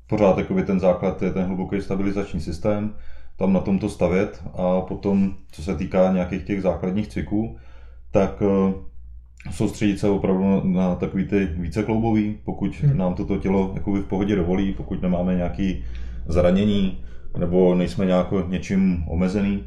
pořád 0.07 0.39
ten 0.65 0.79
základ 0.79 1.21
je 1.21 1.31
ten 1.31 1.43
hluboký 1.43 1.81
stabilizační 1.81 2.41
systém, 2.41 2.93
tam 3.39 3.53
na 3.53 3.59
tomto 3.59 3.89
stavět 3.89 4.43
a 4.53 4.81
potom, 4.81 5.35
co 5.51 5.63
se 5.63 5.75
týká 5.75 6.11
nějakých 6.13 6.43
těch 6.43 6.61
základních 6.61 7.07
cviků, 7.07 7.57
tak 8.11 8.43
eh, 8.45 8.73
soustředit 9.51 9.97
se 9.97 10.09
opravdu 10.09 10.61
na 10.63 10.95
takový 10.95 11.27
ty 11.27 11.45
vícekloubový, 11.45 12.37
pokud 12.45 12.75
hmm. 12.75 12.97
nám 12.97 13.13
toto 13.13 13.37
tělo 13.37 13.71
jakoby 13.75 13.99
v 13.99 14.05
pohodě 14.05 14.35
dovolí, 14.35 14.73
pokud 14.73 15.01
nemáme 15.01 15.35
nějaký 15.35 15.83
zranění 16.27 17.03
nebo 17.37 17.75
nejsme 17.75 18.05
nějako 18.05 18.43
něčím 18.47 19.03
omezený, 19.07 19.63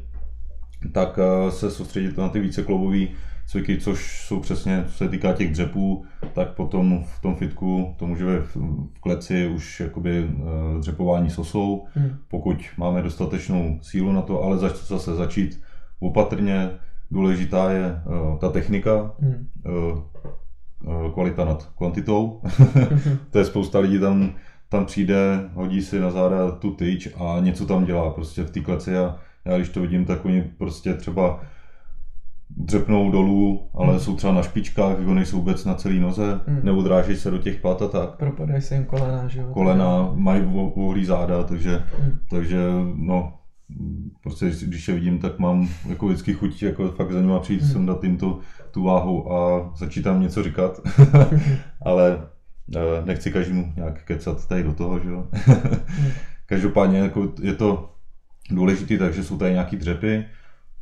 tak 0.91 1.19
eh, 1.19 1.51
se 1.51 1.71
soustředit 1.71 2.17
na 2.17 2.29
ty 2.29 2.39
vícekloubový 2.39 3.09
cviky, 3.47 3.77
což 3.77 4.25
jsou 4.27 4.39
přesně, 4.39 4.83
co 4.87 4.93
se 4.93 5.09
týká 5.09 5.33
těch 5.33 5.51
dřepů, 5.51 6.05
tak 6.33 6.53
potom 6.53 7.03
v 7.03 7.21
tom 7.21 7.35
fitku 7.35 7.95
to 7.97 8.07
může 8.07 8.25
být 8.25 8.45
v 8.55 8.99
kleci 8.99 9.47
už 9.47 9.79
jakoby 9.79 10.29
eh, 10.29 10.79
dřepování 10.79 11.29
sosou, 11.29 11.85
hmm. 11.93 12.17
pokud 12.27 12.57
máme 12.77 13.01
dostatečnou 13.01 13.79
sílu 13.81 14.11
na 14.11 14.21
to, 14.21 14.43
ale 14.43 14.57
zase 14.59 15.15
začít 15.15 15.61
opatrně, 15.99 16.69
důležitá 17.11 17.71
je 17.71 18.01
uh, 18.05 18.39
ta 18.39 18.49
technika, 18.49 19.11
hmm. 19.19 19.47
uh, 19.65 21.13
kvalita 21.13 21.45
nad 21.45 21.71
kvantitou. 21.77 22.41
to 23.31 23.39
je 23.39 23.45
spousta 23.45 23.79
lidí 23.79 23.99
tam, 23.99 24.33
tam 24.69 24.85
přijde, 24.85 25.49
hodí 25.53 25.81
si 25.81 25.99
na 25.99 26.11
záda 26.11 26.51
tu 26.51 26.71
tyč 26.71 27.09
a 27.15 27.39
něco 27.39 27.65
tam 27.65 27.85
dělá 27.85 28.09
prostě 28.09 28.43
v 28.43 28.51
té 28.51 28.59
kleci 28.59 28.97
a 28.97 29.19
já 29.45 29.57
když 29.57 29.69
to 29.69 29.81
vidím, 29.81 30.05
tak 30.05 30.25
oni 30.25 30.41
prostě 30.57 30.93
třeba 30.93 31.41
dřepnou 32.49 33.11
dolů, 33.11 33.69
ale 33.73 33.91
hmm. 33.91 33.99
jsou 33.99 34.15
třeba 34.15 34.33
na 34.33 34.41
špičkách, 34.41 34.99
jako 34.99 35.13
nejsou 35.13 35.37
vůbec 35.37 35.65
na 35.65 35.73
celý 35.73 35.99
noze, 35.99 36.39
hmm. 36.47 36.59
nebo 36.63 36.81
dráží 36.81 37.15
se 37.15 37.31
do 37.31 37.37
těch 37.37 37.61
plat 37.61 37.81
a 37.81 37.87
tak. 37.87 38.15
Propadají 38.15 38.61
se 38.61 38.75
jim 38.75 38.85
kolena, 38.85 39.27
že 39.27 39.39
jo? 39.41 39.47
Kolena, 39.53 40.11
mají 40.13 40.43
ohlý 40.75 41.05
záda, 41.05 41.43
takže, 41.43 41.83
hmm. 41.99 42.17
takže 42.29 42.57
no, 42.95 43.33
prostě 44.23 44.51
když 44.63 44.87
je 44.87 44.93
vidím, 44.93 45.19
tak 45.19 45.39
mám 45.39 45.69
jako 45.89 46.07
vždycky 46.07 46.33
chuť 46.33 46.63
jako 46.63 46.91
fakt 46.91 47.11
za 47.11 47.21
nima 47.21 47.39
přijít, 47.39 47.61
hmm. 47.61 47.85
dát 47.85 48.03
jim 48.03 48.17
tu, 48.17 48.39
tu 48.71 48.83
váhu 48.83 49.33
a 49.33 49.71
začít 49.77 50.01
tam 50.01 50.21
něco 50.21 50.43
říkat, 50.43 50.81
ale 51.85 52.27
eh, 52.75 53.05
nechci 53.05 53.31
každému 53.31 53.73
nějak 53.75 54.03
kecat 54.03 54.47
tady 54.47 54.63
do 54.63 54.73
toho, 54.73 54.99
že 54.99 55.09
jo. 55.09 55.27
Hmm. 55.31 56.11
Každopádně 56.45 56.99
jako 56.99 57.33
je 57.41 57.53
to 57.53 57.89
důležité, 58.51 58.97
takže 58.97 59.23
jsou 59.23 59.37
tady 59.37 59.51
nějaký 59.51 59.77
dřepy, 59.77 60.25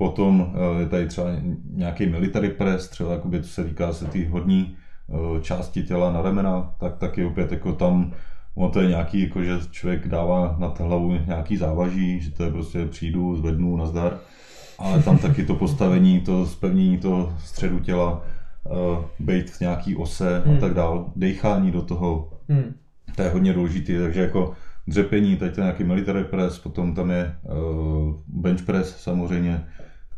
Potom 0.02 0.54
eh, 0.54 0.80
je 0.80 0.88
tady 0.88 1.08
třeba 1.08 1.28
nějaký 1.74 2.06
military 2.06 2.50
press, 2.50 2.90
třeba 2.90 3.12
jakoby, 3.14 3.44
co 3.44 3.50
se 3.50 3.64
týká 3.64 3.94
se 3.94 4.06
té 4.06 4.28
hodní 4.30 4.76
eh, 5.10 5.42
části 5.42 5.84
těla 5.84 6.14
na 6.14 6.22
ramena, 6.22 6.76
tak 6.80 6.98
taky 6.98 7.26
opět 7.26 7.52
jako 7.52 7.74
tam 7.74 8.14
ono 8.56 8.70
to 8.70 8.82
je 8.82 8.88
nějaký, 8.88 9.22
jako 9.22 9.44
že 9.44 9.60
člověk 9.72 10.08
dává 10.08 10.56
na 10.60 10.74
hlavu 10.80 11.18
nějaký 11.26 11.58
závaží, 11.58 12.22
že 12.22 12.32
to 12.32 12.44
je 12.44 12.52
prostě 12.52 12.86
přijdu, 12.86 13.36
zvednu, 13.36 13.78
nazdar, 13.78 14.18
ale 14.80 15.04
tam 15.04 15.18
taky 15.18 15.46
to 15.46 15.56
postavení, 15.56 16.20
to 16.20 16.46
zpevnění 16.46 16.98
toho 16.98 17.34
středu 17.40 17.80
těla, 17.80 18.22
uh, 18.64 19.06
být 19.20 19.50
v 19.50 19.62
nějaký 19.62 19.96
ose 19.96 20.42
hmm. 20.46 20.58
a 20.58 20.60
tak 20.60 20.74
dál, 20.74 21.12
dechání 21.16 21.72
do 21.72 21.82
toho, 21.82 22.30
hmm. 22.50 22.74
to 23.16 23.22
je 23.22 23.30
hodně 23.30 23.54
důležité, 23.54 24.00
takže 24.02 24.22
jako 24.22 24.54
dřepení, 24.88 25.36
tady 25.36 25.52
to 25.52 25.62
je 25.62 25.66
nějaký 25.66 25.84
military 25.84 26.24
press, 26.24 26.60
potom 26.60 26.96
tam 26.96 27.12
je 27.12 27.36
uh, 27.44 28.16
bench 28.28 28.62
press 28.62 28.96
samozřejmě, 28.98 29.66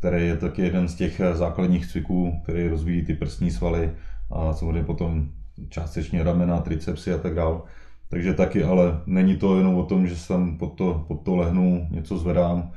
který 0.04 0.26
je 0.26 0.36
taky 0.36 0.62
jeden 0.62 0.88
z 0.88 0.94
těch 0.94 1.20
základních 1.32 1.86
cviků, 1.86 2.40
který 2.42 2.68
rozvíjí 2.68 3.04
ty 3.04 3.14
prsní 3.14 3.50
svaly 3.50 3.90
a 4.30 4.52
samozřejmě 4.52 4.84
potom 4.84 5.28
částečně 5.68 6.22
ramena, 6.22 6.60
tricepsy 6.60 7.12
a 7.12 7.18
tak 7.18 7.34
dále. 7.34 7.60
Takže 8.08 8.34
taky, 8.34 8.64
ale 8.64 9.00
není 9.06 9.36
to 9.36 9.58
jenom 9.58 9.74
o 9.74 9.82
tom, 9.82 10.06
že 10.06 10.16
jsem 10.16 10.58
pod 10.58 10.74
to, 10.74 11.04
pod 11.08 11.22
to 11.22 11.36
lehnu, 11.36 11.88
něco 11.90 12.18
zvedám, 12.18 12.70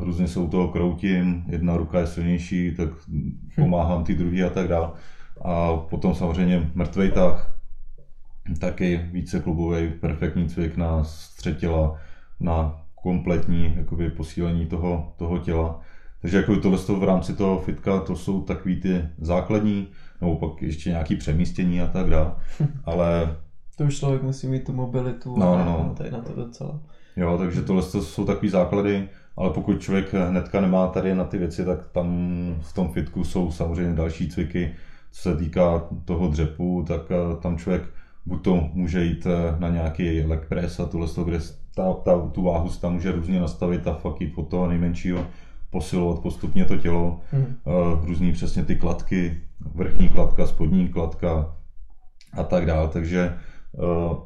různě 0.00 0.28
se 0.28 0.40
u 0.40 0.48
toho 0.48 0.68
kroutím, 0.68 1.44
jedna 1.48 1.76
ruka 1.76 2.00
je 2.00 2.06
silnější, 2.06 2.74
tak 2.74 2.88
pomáhám 3.56 4.04
ty 4.04 4.14
druhý 4.14 4.42
a 4.42 4.50
tak 4.50 4.68
dále. 4.68 4.90
A 5.44 5.76
potom 5.76 6.14
samozřejmě 6.14 6.70
mrtvej 6.74 7.10
tah, 7.10 7.58
taky 8.60 9.00
více 9.12 9.40
klubový, 9.40 9.90
perfektní 9.90 10.48
cvik 10.48 10.76
na 10.76 11.04
střed 11.04 11.58
těla, 11.58 11.96
na 12.40 12.80
kompletní 12.94 13.74
jakoby, 13.76 14.10
posílení 14.10 14.66
toho, 14.66 15.12
toho 15.16 15.38
těla. 15.38 15.80
Takže 16.22 16.36
jako 16.36 16.56
tohle 16.56 16.78
v 16.78 17.04
rámci 17.04 17.34
toho 17.34 17.58
fitka, 17.58 18.00
to 18.00 18.16
jsou 18.16 18.42
takový 18.42 18.80
ty 18.80 19.04
základní, 19.18 19.88
nebo 20.20 20.36
pak 20.36 20.62
ještě 20.62 20.90
nějaký 20.90 21.16
přemístění 21.16 21.80
a 21.80 21.86
tak 21.86 22.10
dále, 22.10 22.32
ale... 22.84 23.36
To 23.76 23.84
už 23.84 23.98
člověk 23.98 24.22
musí 24.22 24.46
mít 24.46 24.64
tu 24.64 24.72
mobilitu 24.72 25.38
no, 25.38 25.54
a 25.54 25.64
no. 25.64 25.94
tady 25.96 26.10
na 26.10 26.20
to 26.20 26.32
docela. 26.32 26.80
Jo, 27.16 27.38
takže 27.38 27.62
tohle 27.62 27.82
to 27.82 28.02
jsou 28.02 28.24
takový 28.24 28.48
základy, 28.48 29.08
ale 29.36 29.50
pokud 29.50 29.80
člověk 29.80 30.14
hnedka 30.14 30.60
nemá 30.60 30.86
tady 30.86 31.14
na 31.14 31.24
ty 31.24 31.38
věci, 31.38 31.64
tak 31.64 31.88
tam 31.88 32.08
v 32.60 32.72
tom 32.72 32.92
fitku 32.92 33.24
jsou 33.24 33.50
samozřejmě 33.50 33.96
další 33.96 34.28
cviky, 34.28 34.74
co 35.12 35.22
se 35.22 35.36
týká 35.36 35.88
toho 36.04 36.28
dřepu, 36.28 36.84
tak 36.88 37.00
eh, 37.10 37.36
tam 37.42 37.58
člověk 37.58 37.82
buď 38.26 38.44
to 38.44 38.68
může 38.72 39.04
jít 39.04 39.26
eh, 39.26 39.56
na 39.58 39.68
nějaký 39.68 40.20
leg 40.22 40.48
press 40.48 40.80
a 40.80 40.86
tohle, 40.86 41.08
kde 41.24 41.38
ta, 41.74 41.92
ta, 41.92 42.18
tu 42.18 42.42
váhu 42.42 42.68
si 42.68 42.80
tam 42.80 42.92
může 42.94 43.12
různě 43.12 43.40
nastavit 43.40 43.86
a 43.86 43.94
fakt 43.94 44.20
jít 44.20 44.32
od 44.36 44.48
toho 44.48 44.68
nejmenšího 44.68 45.26
posilovat 45.70 46.22
postupně 46.22 46.64
to 46.64 46.76
tělo, 46.76 47.20
hmm. 47.30 47.44
uh, 47.64 48.06
různý 48.06 48.32
přesně 48.32 48.64
ty 48.64 48.76
kladky, 48.76 49.40
vrchní 49.74 50.08
kladka, 50.08 50.46
spodní 50.46 50.88
kladka 50.88 51.56
a 52.32 52.42
tak 52.42 52.66
dále. 52.66 52.88
Takže 52.88 53.34
uh, 53.72 54.16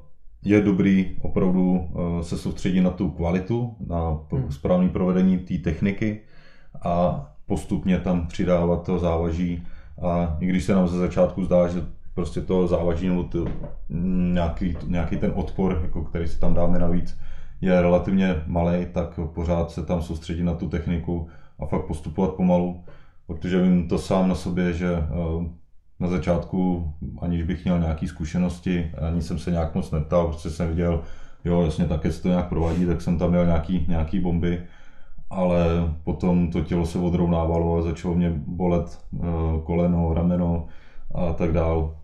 je 0.44 0.60
dobrý 0.60 1.16
opravdu 1.22 1.72
uh, 1.72 2.20
se 2.20 2.38
soustředit 2.38 2.80
na 2.80 2.90
tu 2.90 3.10
kvalitu, 3.10 3.76
na 3.86 4.18
hmm. 4.32 4.52
správné 4.52 4.88
provedení 4.88 5.38
té 5.38 5.58
techniky 5.58 6.20
a 6.82 7.26
postupně 7.46 7.98
tam 7.98 8.26
přidávat 8.26 8.86
to 8.86 8.98
závaží. 8.98 9.62
A 10.02 10.36
i 10.40 10.46
když 10.46 10.64
se 10.64 10.74
nám 10.74 10.88
ze 10.88 10.98
začátku 10.98 11.44
zdá, 11.44 11.68
že 11.68 11.82
prostě 12.14 12.40
to 12.40 12.66
závaží 12.66 13.08
nebo 13.08 13.22
to, 13.22 13.44
nějaký, 14.32 14.76
nějaký 14.86 15.16
ten 15.16 15.32
odpor, 15.34 15.80
jako 15.82 16.04
který 16.04 16.28
si 16.28 16.40
tam 16.40 16.54
dáme 16.54 16.78
navíc, 16.78 17.18
je 17.60 17.82
relativně 17.82 18.42
malý, 18.46 18.86
tak 18.92 19.20
pořád 19.34 19.70
se 19.70 19.82
tam 19.82 20.02
soustředit 20.02 20.42
na 20.42 20.54
tu 20.54 20.68
techniku 20.68 21.28
a 21.58 21.66
fakt 21.66 21.86
postupovat 21.86 22.34
pomalu, 22.34 22.84
protože 23.26 23.62
vím 23.62 23.88
to 23.88 23.98
sám 23.98 24.28
na 24.28 24.34
sobě, 24.34 24.72
že 24.72 24.94
eh, 24.94 25.48
na 26.00 26.08
začátku, 26.08 26.92
aniž 27.20 27.42
bych 27.42 27.64
měl 27.64 27.78
nějaké 27.78 28.08
zkušenosti, 28.08 28.90
ani 29.08 29.22
jsem 29.22 29.38
se 29.38 29.50
nějak 29.50 29.74
moc 29.74 29.90
neptal, 29.90 30.26
prostě 30.26 30.50
jsem 30.50 30.68
viděl, 30.68 31.02
jo, 31.44 31.62
jasně, 31.62 31.84
také 31.84 32.12
se 32.12 32.22
to 32.22 32.28
nějak 32.28 32.48
provádí, 32.48 32.86
tak 32.86 33.00
jsem 33.00 33.18
tam 33.18 33.30
měl 33.30 33.46
nějaký, 33.46 33.84
nějaký 33.88 34.20
bomby, 34.20 34.62
ale 35.30 35.64
potom 36.04 36.50
to 36.50 36.60
tělo 36.60 36.86
se 36.86 36.98
odrovnávalo 36.98 37.78
a 37.78 37.82
začalo 37.82 38.14
mě 38.14 38.32
bolet 38.46 38.98
eh, 39.14 39.18
koleno, 39.64 40.14
rameno 40.14 40.66
a 41.14 41.32
tak 41.32 41.52
dál. 41.52 41.96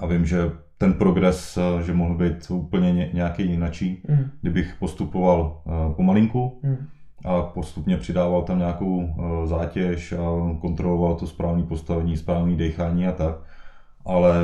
A 0.00 0.06
vím, 0.06 0.26
že 0.26 0.52
ten 0.78 0.92
progres, 0.92 1.58
eh, 1.58 1.82
že 1.82 1.92
mohl 1.92 2.14
být 2.14 2.50
úplně 2.50 3.10
nějaký 3.12 3.50
jinačí, 3.50 4.02
mm. 4.08 4.30
kdybych 4.40 4.76
postupoval 4.78 5.62
pomalinku 5.96 6.60
mm. 6.62 6.86
a 7.24 7.42
postupně 7.42 7.96
přidával 7.96 8.42
tam 8.42 8.58
nějakou 8.58 9.08
eh, 9.08 9.46
zátěž 9.46 10.12
a 10.12 10.56
kontroloval 10.60 11.14
to 11.14 11.26
správné 11.26 11.62
postavení, 11.62 12.16
správné 12.16 12.56
dechání 12.56 13.06
a 13.06 13.12
tak. 13.12 13.34
Ale 14.04 14.34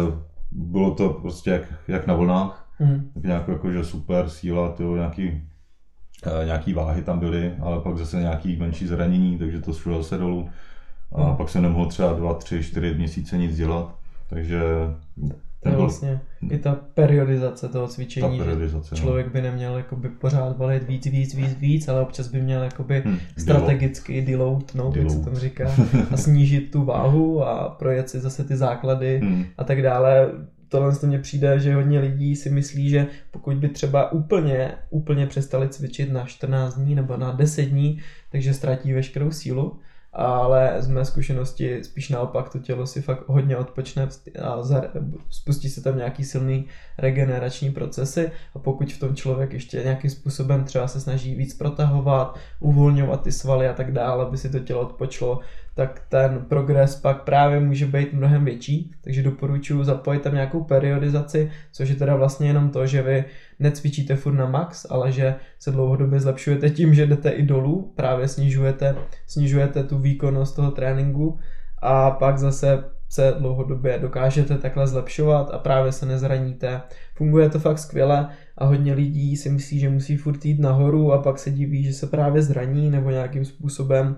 bylo 0.55 0.95
to 0.95 1.09
prostě 1.09 1.51
jak, 1.51 1.62
jak 1.89 2.07
na 2.07 2.14
vlnách, 2.14 2.66
mm. 2.80 3.11
tak 3.14 3.22
nějak 3.22 3.49
jako, 3.49 3.72
že 3.72 3.85
super 3.85 4.28
síla, 4.28 4.68
tyjo, 4.68 4.97
nějaký, 4.97 5.43
eh, 6.26 6.45
nějaký 6.45 6.72
váhy 6.72 7.03
tam 7.03 7.18
byly, 7.18 7.55
ale 7.61 7.80
pak 7.80 7.99
zase 7.99 8.20
nějaký 8.20 8.57
menší 8.57 8.87
zranění, 8.87 9.39
takže 9.39 9.61
to 9.61 9.72
šlo 9.72 10.03
zase 10.03 10.18
dolů. 10.18 10.49
A 11.12 11.30
mm. 11.30 11.37
pak 11.37 11.49
jsem 11.49 11.62
nemohl 11.62 11.87
třeba 11.87 12.12
dva, 12.12 12.35
tři, 12.35 12.62
čtyři 12.62 12.95
měsíce 12.95 13.39
nic 13.39 13.57
dělat. 13.57 13.95
Takže 14.30 14.61
To 15.65 15.71
je 15.71 15.77
vlastně 15.77 16.21
i 16.51 16.59
ta 16.59 16.79
periodizace 16.95 17.69
toho 17.69 17.89
cvičení, 17.89 18.39
Ta 18.39 18.45
periodizace, 18.45 18.97
že 18.97 19.03
no. 19.03 19.07
člověk 19.07 19.33
by 19.33 19.43
neměl 19.43 19.77
jakoby 19.77 20.09
pořád 20.09 20.59
valit 20.59 20.83
víc, 20.89 21.07
víc, 21.07 21.35
víc, 21.35 21.55
víc, 21.59 21.89
ale 21.89 22.01
občas 22.01 22.29
by 22.29 22.41
měl 22.41 22.62
jakoby 22.62 23.03
Hm, 23.05 23.19
strategicky 23.39 24.23
deloadnout, 24.23 24.97
jak 24.97 25.11
se 25.11 25.21
tomu 25.21 25.37
říká, 25.37 25.71
a 26.11 26.17
snížit 26.17 26.71
tu 26.71 26.85
váhu 26.85 27.45
a 27.45 27.69
projet 27.69 28.11
si 28.11 28.21
zase 28.21 28.45
ty 28.45 28.57
základy 28.57 29.21
Hm, 29.25 29.45
a 29.59 29.65
tak 29.65 29.83
dále. 29.83 30.31
Tohle 30.69 30.97
to 30.97 31.07
mně 31.07 31.19
přijde, 31.19 31.61
že 31.61 31.75
hodně 31.75 32.01
lidí 32.01 32.37
si 32.37 32.51
myslí, 32.51 32.89
že 32.89 33.07
pokud 33.31 33.57
by 33.57 33.69
třeba 33.69 34.12
úplně, 34.12 34.73
úplně 34.91 35.27
přestali 35.27 35.69
cvičit 35.69 36.12
na 36.12 36.25
14 36.27 36.75
dní 36.75 36.95
nebo 36.95 37.17
na 37.17 37.33
10 37.33 37.62
dní, 37.62 38.01
takže 38.33 38.55
ztratí 38.55 38.93
veškerou 38.93 39.31
sílu, 39.31 39.79
ale 40.15 40.77
z 40.79 40.89
mé 40.89 41.05
zkušenosti 41.05 41.85
spíš 41.85 42.09
naopak 42.09 42.49
to 42.49 42.59
tělo 42.59 42.87
si 42.87 43.03
fakt 43.03 43.29
hodně 43.29 43.57
odpočne 43.57 44.09
a 44.43 44.57
spustí 45.31 45.69
se 45.69 45.83
tam 45.83 45.97
nějaký 45.97 46.25
silný 46.25 46.67
regenerační 46.99 47.71
procesy 47.71 48.31
a 48.55 48.59
pokud 48.59 48.93
v 48.93 49.01
tom 49.01 49.17
člověk 49.17 49.53
ještě 49.53 49.83
nějakým 49.83 50.11
způsobem 50.11 50.65
třeba 50.65 50.89
se 50.89 51.01
snaží 51.01 51.35
víc 51.35 51.55
protahovat, 51.55 52.39
uvolňovat 52.61 53.23
ty 53.23 53.33
svaly 53.33 53.69
a 53.69 53.73
tak 53.73 53.93
dále, 53.93 54.25
aby 54.25 54.39
si 54.39 54.51
to 54.51 54.59
tělo 54.59 54.81
odpočlo, 54.81 55.41
tak 55.75 56.03
ten 56.09 56.45
progres 56.49 56.97
pak 56.97 57.22
právě 57.22 57.61
může 57.61 57.87
být 57.87 58.12
mnohem 58.12 58.45
větší, 58.45 58.91
takže 59.01 59.22
doporučuji 59.22 59.85
zapojit 59.85 60.22
tam 60.22 60.35
nějakou 60.35 60.64
periodizaci, 60.64 61.51
což 61.72 61.89
je 61.89 61.95
teda 61.95 62.16
vlastně 62.16 62.47
jenom 62.47 62.70
to, 62.70 62.87
že 62.87 63.03
vy 63.03 63.25
necvičíte 63.59 64.16
furt 64.16 64.35
na 64.35 64.47
max, 64.47 64.87
ale 64.91 65.12
že 65.12 65.35
se 65.59 65.70
dlouhodobě 65.70 66.20
zlepšujete 66.20 66.70
tím, 66.70 66.95
že 66.95 67.07
jdete 67.07 67.31
i 67.31 67.43
dolů, 67.43 67.93
právě 67.97 68.29
snižujete, 68.29 68.97
snižujete 69.27 69.85
tu 69.85 69.99
výkonnost 69.99 70.57
toho 70.57 70.70
tréninku 70.70 71.39
a 71.83 72.11
pak 72.11 72.39
zase 72.39 72.85
se 73.09 73.35
dlouhodobě 73.39 73.99
dokážete 73.99 74.59
takhle 74.59 74.87
zlepšovat 74.87 75.51
a 75.51 75.59
právě 75.59 75.93
se 75.93 76.07
nezraníte. 76.07 76.81
Funguje 77.14 77.51
to 77.51 77.59
fakt 77.59 77.79
skvěle 77.79 78.29
a 78.59 78.64
hodně 78.64 78.95
lidí 78.95 79.37
si 79.37 79.51
myslí, 79.51 79.79
že 79.79 79.89
musí 79.89 80.16
furt 80.16 80.45
jít 80.45 80.61
nahoru 80.61 81.12
a 81.12 81.22
pak 81.22 81.39
se 81.39 81.51
diví, 81.51 81.85
že 81.85 81.93
se 81.93 82.07
právě 82.07 82.43
zraní 82.43 82.91
nebo 82.91 83.11
nějakým 83.11 83.45
způsobem 83.45 84.16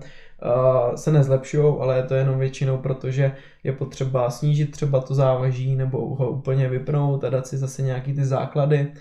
se 0.95 1.11
nezlepšují, 1.11 1.75
ale 1.79 1.97
je 1.97 2.03
to 2.03 2.13
jenom 2.13 2.39
většinou, 2.39 2.77
protože 2.77 3.31
je 3.63 3.73
potřeba 3.73 4.29
snížit 4.29 4.71
třeba 4.71 4.99
to 4.99 5.15
závaží 5.15 5.75
nebo 5.75 6.15
ho 6.15 6.29
úplně 6.29 6.69
vypnout 6.69 7.23
a 7.23 7.29
dát 7.29 7.47
si 7.47 7.57
zase 7.57 7.81
nějaký 7.81 8.13
ty 8.13 8.25
základy, 8.25 8.91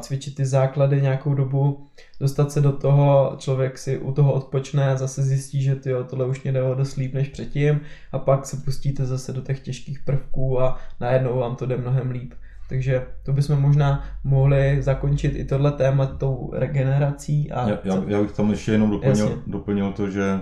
cvičit 0.00 0.34
ty 0.34 0.46
základy 0.46 1.02
nějakou 1.02 1.34
dobu, 1.34 1.86
dostat 2.20 2.52
se 2.52 2.60
do 2.60 2.72
toho, 2.72 3.34
člověk 3.38 3.78
si 3.78 3.98
u 3.98 4.12
toho 4.12 4.32
odpočne, 4.32 4.96
zase 4.96 5.22
zjistí, 5.22 5.62
že 5.62 5.74
tyjo, 5.74 6.04
tohle 6.04 6.26
už 6.26 6.42
mě 6.42 6.52
jde 6.52 6.60
dost 6.76 6.96
líp 6.96 7.14
než 7.14 7.28
předtím 7.28 7.80
a 8.12 8.18
pak 8.18 8.46
se 8.46 8.56
pustíte 8.56 9.06
zase 9.06 9.32
do 9.32 9.40
těch 9.40 9.60
těžkých 9.60 9.98
prvků 10.04 10.60
a 10.60 10.78
najednou 11.00 11.38
vám 11.38 11.56
to 11.56 11.66
jde 11.66 11.76
mnohem 11.76 12.10
líp. 12.10 12.32
Takže 12.68 13.06
to 13.22 13.32
bychom 13.32 13.60
možná 13.60 14.04
mohli 14.24 14.82
zakončit 14.82 15.36
i 15.36 15.44
tohle 15.44 15.72
téma 15.72 16.06
tou 16.06 16.50
regenerací. 16.54 17.52
A 17.52 17.68
Já, 17.68 17.78
já, 17.84 18.02
já 18.06 18.22
bych 18.22 18.32
tam 18.32 18.50
ještě 18.50 18.72
jenom 18.72 18.90
doplnil, 18.90 19.26
Jasně. 19.26 19.42
doplnil 19.46 19.92
to, 19.92 20.10
že 20.10 20.40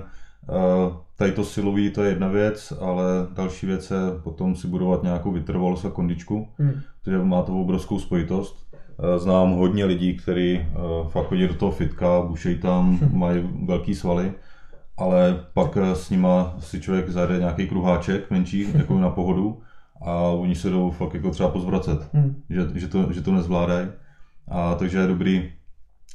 tady 1.17 1.33
to 1.33 1.45
silový 1.45 1.91
to 1.91 2.03
je 2.03 2.09
jedna 2.11 2.29
věc, 2.29 2.73
ale 2.81 3.05
další 3.35 3.67
věc 3.67 3.91
je 3.91 3.97
potom 4.23 4.57
si 4.57 4.67
budovat 4.69 5.03
nějakou 5.03 5.33
vytrvalost 5.33 5.85
a 5.85 5.91
kondičku, 5.91 6.49
Hmm. 6.59 6.73
protože 7.05 7.19
má 7.19 7.43
to 7.43 7.61
obrovskou 7.61 7.99
spojitost. 7.99 8.67
Eh, 9.15 9.19
Znám 9.19 9.53
hodně 9.53 9.85
lidí, 9.85 10.17
kteří 10.17 10.61
uh, 10.61 11.09
fakt 11.09 11.27
chodí 11.27 11.49
do 11.49 11.55
toho 11.55 11.73
fitka, 11.73 12.23
bušejí 12.23 12.59
tam, 12.59 12.99
mají 13.13 13.49
velký 13.67 13.95
svaly, 13.95 14.33
ale 14.97 15.45
pak 15.55 15.77
eh, 15.77 15.95
s 15.95 16.11
nima 16.11 16.55
si 16.59 16.81
člověk 16.81 17.11
zajde 17.11 17.39
nějaký 17.39 17.67
kruháček 17.69 18.31
menší, 18.31 18.67
jako 18.75 18.99
na 18.99 19.11
pohodu 19.11 19.61
a 20.03 20.15
oni 20.21 20.55
se 20.55 20.71
jdou 20.71 20.91
fakt 20.91 21.15
jako 21.15 21.31
třeba 21.31 21.49
pozvracet 21.49 22.09
Hmm. 22.13 22.35
že, 22.51 22.61
že, 22.75 22.89
to, 22.89 23.13
že 23.13 23.21
to 23.23 23.33
nezvládají. 23.33 23.89
A 24.49 24.75
takže 24.75 24.99
je 24.99 25.07
dobrý 25.07 25.53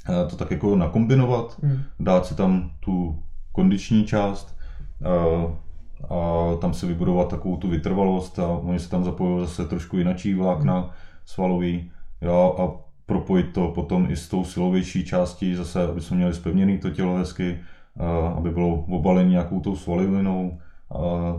eh, 0.09 0.29
to 0.29 0.35
tak 0.35 0.51
jako 0.51 0.75
nakombinovat, 0.75 1.57
Hmm. 1.63 1.79
dát 1.99 2.25
si 2.25 2.35
tam 2.35 2.71
tu 2.79 3.19
kondiční 3.55 4.05
část 4.05 4.57
eh, 5.01 5.65
a 6.09 6.49
tam 6.61 6.73
si 6.73 6.85
vybudovat 6.85 7.29
takovou 7.29 7.57
tu 7.57 7.67
vytrvalost 7.67 8.39
a 8.39 8.47
oni 8.47 8.79
se 8.79 8.89
tam 8.89 9.03
zapojují 9.03 9.45
zase 9.45 9.65
trošku 9.65 9.97
jinačí 9.97 10.33
vlákna 10.33 10.91
svalový 11.25 11.91
jo, 12.21 12.55
a 12.59 12.85
propojit 13.05 13.53
to 13.53 13.67
potom 13.67 14.11
i 14.11 14.15
s 14.15 14.27
tou 14.27 14.43
silovější 14.43 15.05
částí, 15.05 15.55
zase 15.55 15.87
aby 15.87 16.01
jsme 16.01 16.17
měli 16.17 16.33
spevněný 16.33 16.77
to 16.77 16.89
tělo 16.89 17.15
hezky, 17.15 17.59
eh, 17.99 18.03
aby 18.37 18.49
bylo 18.49 18.73
obalení 18.73 19.31
nějakou 19.31 19.59
tou 19.59 19.75
svalivinou, 19.75 20.59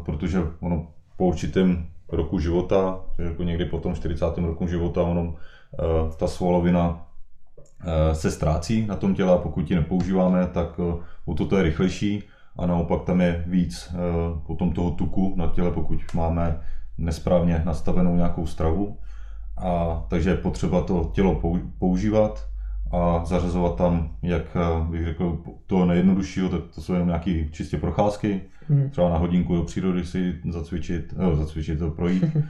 protože 0.04 0.42
ono 0.60 0.86
po 1.16 1.26
určitém 1.26 1.86
roku 2.08 2.38
života, 2.38 3.00
jako 3.18 3.42
někdy 3.42 3.64
po 3.64 3.78
tom 3.78 3.94
40. 3.94 4.46
roku 4.46 4.66
života, 4.66 5.02
ono, 5.02 5.34
eh, 5.74 6.16
ta 6.16 6.26
svalovina 6.26 7.05
se 8.12 8.30
ztrácí 8.30 8.86
na 8.86 8.96
tom 8.96 9.14
těle 9.14 9.32
a 9.32 9.38
pokud 9.38 9.70
ji 9.70 9.76
nepoužíváme, 9.76 10.46
tak 10.46 10.80
eh, 10.80 11.02
o 11.24 11.34
to, 11.34 11.56
je 11.56 11.62
rychlejší 11.62 12.22
a 12.58 12.66
naopak 12.66 13.02
tam 13.02 13.20
je 13.20 13.44
víc 13.46 13.90
eh, 13.90 13.96
potom 14.46 14.72
toho 14.72 14.90
tuku 14.90 15.34
na 15.36 15.46
těle, 15.46 15.70
pokud 15.70 16.00
máme 16.14 16.60
nesprávně 16.98 17.62
nastavenou 17.64 18.16
nějakou 18.16 18.46
stravu. 18.46 18.96
A 19.56 20.04
takže 20.08 20.30
je 20.30 20.36
potřeba 20.36 20.80
to 20.82 21.10
tělo 21.14 21.34
pou- 21.34 21.70
používat 21.78 22.48
a 22.92 23.24
zařazovat 23.24 23.76
tam, 23.76 24.10
jak 24.22 24.56
eh, 24.56 24.90
bych 24.90 25.04
řekl, 25.04 25.38
to 25.66 25.84
nejjednoduššího, 25.84 26.48
tak 26.48 26.60
to 26.74 26.80
jsou 26.80 26.92
jenom 26.92 27.08
nějaké 27.08 27.44
čistě 27.50 27.76
procházky, 27.76 28.40
Hmm. 28.68 28.90
třeba 28.90 29.08
na 29.08 29.16
hodinku 29.16 29.56
do 29.56 29.62
přírody 29.62 30.04
si 30.04 30.34
zacvičit, 30.50 31.14
eh, 31.18 31.36
zacvičit 31.36 31.78
to 31.78 31.90
projít, 31.90 32.24
eh, 32.34 32.42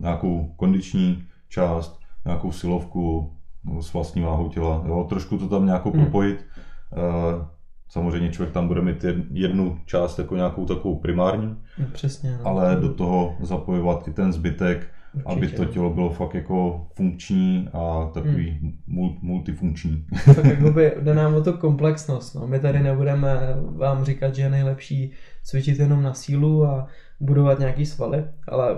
nějakou 0.00 0.52
kondiční 0.56 1.24
část, 1.48 2.00
nějakou 2.24 2.52
silovku 2.52 3.35
s 3.80 3.92
vlastní 3.92 4.22
váhou 4.22 4.48
těla, 4.48 4.84
jo, 4.86 5.06
trošku 5.08 5.38
to 5.38 5.48
tam 5.48 5.66
nějakou 5.66 5.90
Hmm. 5.90 6.00
propojit. 6.02 6.44
Eh, 6.92 7.56
Samozřejmě 7.88 8.28
člověk 8.30 8.54
tam 8.54 8.68
bude 8.68 8.82
mít 8.82 9.04
jed- 9.04 9.24
jednu 9.30 9.78
část 9.86 10.18
jako 10.18 10.36
nějakou 10.36 10.66
takovou 10.66 10.96
primární, 10.98 11.56
No, 11.78 11.84
přesně. 11.92 12.30
No. 12.32 12.46
ale 12.48 12.76
do 12.80 12.94
toho 12.94 13.34
zapojovat 13.40 14.08
i 14.08 14.12
ten 14.12 14.32
zbytek, 14.32 14.86
Určitě, 15.14 15.32
aby 15.32 15.48
to 15.48 15.64
no. 15.64 15.68
tělo 15.70 15.90
bylo 15.90 16.10
fakt 16.10 16.34
jako 16.34 16.86
funkční 16.94 17.68
a 17.72 18.10
takový 18.14 18.74
mul- 18.88 19.18
multifunkční. 19.22 20.04
tak 20.34 20.44
jakoby 20.44 20.92
jde 21.00 21.14
nám 21.14 21.34
o 21.34 21.40
to 21.42 21.52
komplexnost. 21.52 22.34
No. 22.34 22.46
My 22.46 22.58
tady 22.60 22.82
nebudeme 22.82 23.38
vám 23.76 24.04
říkat, 24.04 24.34
že 24.34 24.42
je 24.42 24.50
nejlepší 24.50 25.12
cvičit 25.44 25.78
jenom 25.78 26.02
na 26.02 26.14
sílu 26.14 26.64
a 26.66 26.86
budovat 27.20 27.58
nějaký 27.58 27.86
svaly, 27.86 28.24
ale 28.48 28.68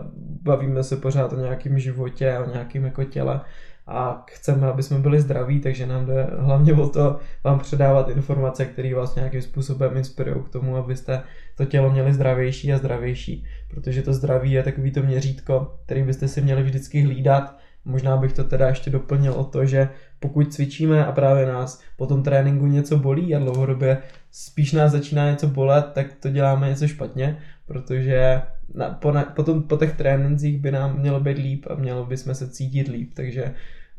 bavíme 0.42 0.82
se 0.82 0.96
pořád 0.96 1.32
o 1.32 1.40
nějakém 1.40 1.78
životě, 1.78 2.38
o 2.38 2.50
nějakém 2.52 2.84
jako 2.84 3.04
těle 3.04 3.40
a 3.88 4.24
chceme, 4.30 4.66
aby 4.66 4.82
jsme 4.82 4.98
byli 4.98 5.20
zdraví, 5.20 5.60
takže 5.60 5.86
nám 5.86 6.06
jde 6.06 6.26
hlavně 6.38 6.72
o 6.72 6.88
to 6.88 7.18
vám 7.44 7.58
předávat 7.58 8.08
informace, 8.08 8.64
které 8.64 8.94
vás 8.94 9.14
nějakým 9.14 9.42
způsobem 9.42 9.96
inspirují 9.96 10.42
k 10.44 10.48
tomu, 10.48 10.76
abyste 10.76 11.22
to 11.56 11.64
tělo 11.64 11.90
měli 11.90 12.12
zdravější 12.12 12.72
a 12.72 12.78
zdravější, 12.78 13.44
protože 13.70 14.02
to 14.02 14.12
zdraví 14.12 14.52
je 14.52 14.62
takový 14.62 14.90
to 14.90 15.02
měřítko, 15.02 15.74
který 15.84 16.02
byste 16.02 16.28
si 16.28 16.40
měli 16.40 16.62
vždycky 16.62 17.02
hlídat. 17.02 17.58
Možná 17.84 18.16
bych 18.16 18.32
to 18.32 18.44
teda 18.44 18.68
ještě 18.68 18.90
doplnil 18.90 19.32
o 19.32 19.44
to, 19.44 19.66
že 19.66 19.88
pokud 20.20 20.52
cvičíme 20.52 21.06
a 21.06 21.12
právě 21.12 21.46
nás 21.46 21.82
po 21.96 22.06
tom 22.06 22.22
tréninku 22.22 22.66
něco 22.66 22.98
bolí 22.98 23.34
a 23.34 23.38
dlouhodobě 23.38 23.98
spíš 24.30 24.72
nás 24.72 24.92
začíná 24.92 25.30
něco 25.30 25.46
bolet, 25.46 25.86
tak 25.92 26.06
to 26.20 26.30
děláme 26.30 26.68
něco 26.68 26.88
špatně, 26.88 27.38
protože 27.66 28.42
na, 28.74 28.90
po, 28.90 29.12
na, 29.12 29.24
potom, 29.24 29.62
po 29.62 29.76
těch 29.76 29.96
trénincích 29.96 30.58
by 30.58 30.70
nám 30.70 30.98
mělo 30.98 31.20
být 31.20 31.38
líp 31.38 31.66
a 31.70 31.74
mělo 31.74 32.06
by 32.06 32.16
jsme 32.16 32.34
se 32.34 32.50
cítit 32.50 32.88
líp, 32.88 33.10
takže 33.14 33.54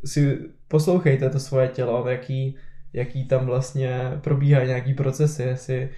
si 0.06 0.40
poslouchejte 0.68 1.30
to 1.30 1.40
svoje 1.40 1.68
tělo, 1.68 2.10
jaký, 2.10 2.56
jaký 2.94 3.26
tam 3.28 3.46
vlastně 3.46 4.12
probíhají 4.22 4.68
nějaký 4.68 4.94
procesy, 4.94 5.44
jestli 5.44 5.90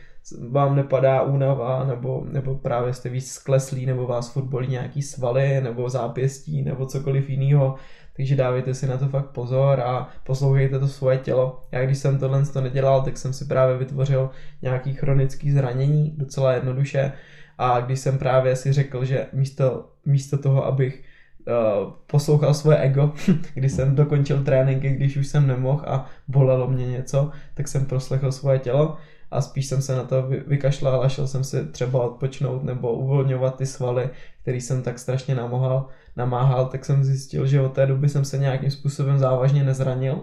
vám 0.50 0.76
nepadá 0.76 1.22
únava, 1.22 1.84
nebo, 1.84 2.26
nebo 2.32 2.56
právě 2.56 2.94
jste 2.94 3.10
víc 3.10 3.32
skleslí, 3.32 3.86
nebo 3.86 4.08
vás 4.08 4.34
furt 4.34 4.46
bolí 4.46 4.68
nějaký 4.68 5.02
svaly, 5.02 5.62
nebo 5.62 5.90
zápěstí, 5.90 6.62
nebo 6.62 6.86
cokoliv 6.86 7.30
jiného, 7.30 7.76
takže 8.16 8.36
dávejte 8.36 8.74
si 8.74 8.88
na 8.88 8.98
to 8.98 9.08
fakt 9.08 9.30
pozor 9.30 9.80
a 9.80 10.10
poslouchejte 10.24 10.80
to 10.80 10.88
svoje 10.88 11.18
tělo. 11.18 11.62
Já 11.72 11.86
když 11.86 11.98
jsem 11.98 12.20
tohle 12.20 12.46
to 12.46 12.62
nedělal, 12.62 13.02
tak 13.02 13.18
jsem 13.18 13.34
si 13.34 13.46
právě 13.46 13.78
vytvořil 13.78 14.30
nějaký 14.62 14.94
chronický 14.94 15.52
zranění, 15.52 16.14
docela 16.18 16.54
jednoduše, 16.54 17.12
a 17.58 17.80
když 17.80 18.00
jsem 18.00 18.18
právě 18.18 18.56
si 18.56 18.74
řekl, 18.74 19.06
že 19.06 19.28
místo, 19.34 19.90
místo 20.06 20.38
toho, 20.38 20.66
abych 20.66 21.04
uh, 21.48 21.94
poslouchal 22.08 22.54
svoje 22.54 22.78
ego, 22.78 23.14
když 23.54 23.72
jsem 23.72 23.96
dokončil 23.96 24.44
tréninky, 24.44 24.90
když 24.90 25.18
už 25.18 25.28
jsem 25.28 25.48
nemohl 25.48 25.84
a 25.88 26.10
bolelo 26.28 26.68
mě 26.68 26.88
něco, 26.88 27.32
tak 27.54 27.68
jsem 27.68 27.86
proslechl 27.86 28.32
svoje 28.32 28.60
tělo 28.60 28.98
a 29.32 29.42
spíš 29.42 29.66
jsem 29.66 29.82
se 29.82 29.96
na 29.96 30.04
to 30.04 30.22
vy- 30.28 30.44
vykašlal 30.48 31.04
a 31.04 31.10
šel 31.10 31.28
jsem 31.28 31.44
si 31.44 31.66
třeba 31.66 32.04
odpočnout 32.04 32.64
nebo 32.64 32.94
uvolňovat 32.94 33.56
ty 33.56 33.66
svaly, 33.66 34.10
který 34.42 34.62
jsem 34.62 34.84
tak 34.84 35.00
strašně 35.00 35.36
namohal, 35.36 35.88
namáhal, 36.16 36.66
tak 36.66 36.86
jsem 36.86 37.04
zjistil, 37.04 37.48
že 37.48 37.62
od 37.62 37.74
té 37.74 37.86
doby 37.86 38.10
jsem 38.10 38.26
se 38.26 38.38
nějakým 38.38 38.72
způsobem 38.72 39.20
závažně 39.20 39.64
nezranil 39.64 40.22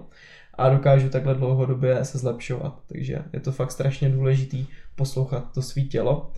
a 0.55 0.69
dokážu 0.69 1.09
takhle 1.09 1.35
dlouhodobě 1.35 2.05
se 2.05 2.19
zlepšovat. 2.19 2.79
Takže 2.87 3.19
je 3.33 3.41
to 3.41 3.53
fakt 3.53 3.71
strašně 3.71 4.09
důležitý 4.09 4.67
poslouchat 4.97 5.53
to 5.55 5.63
svý 5.63 5.89
tělo 5.89 6.31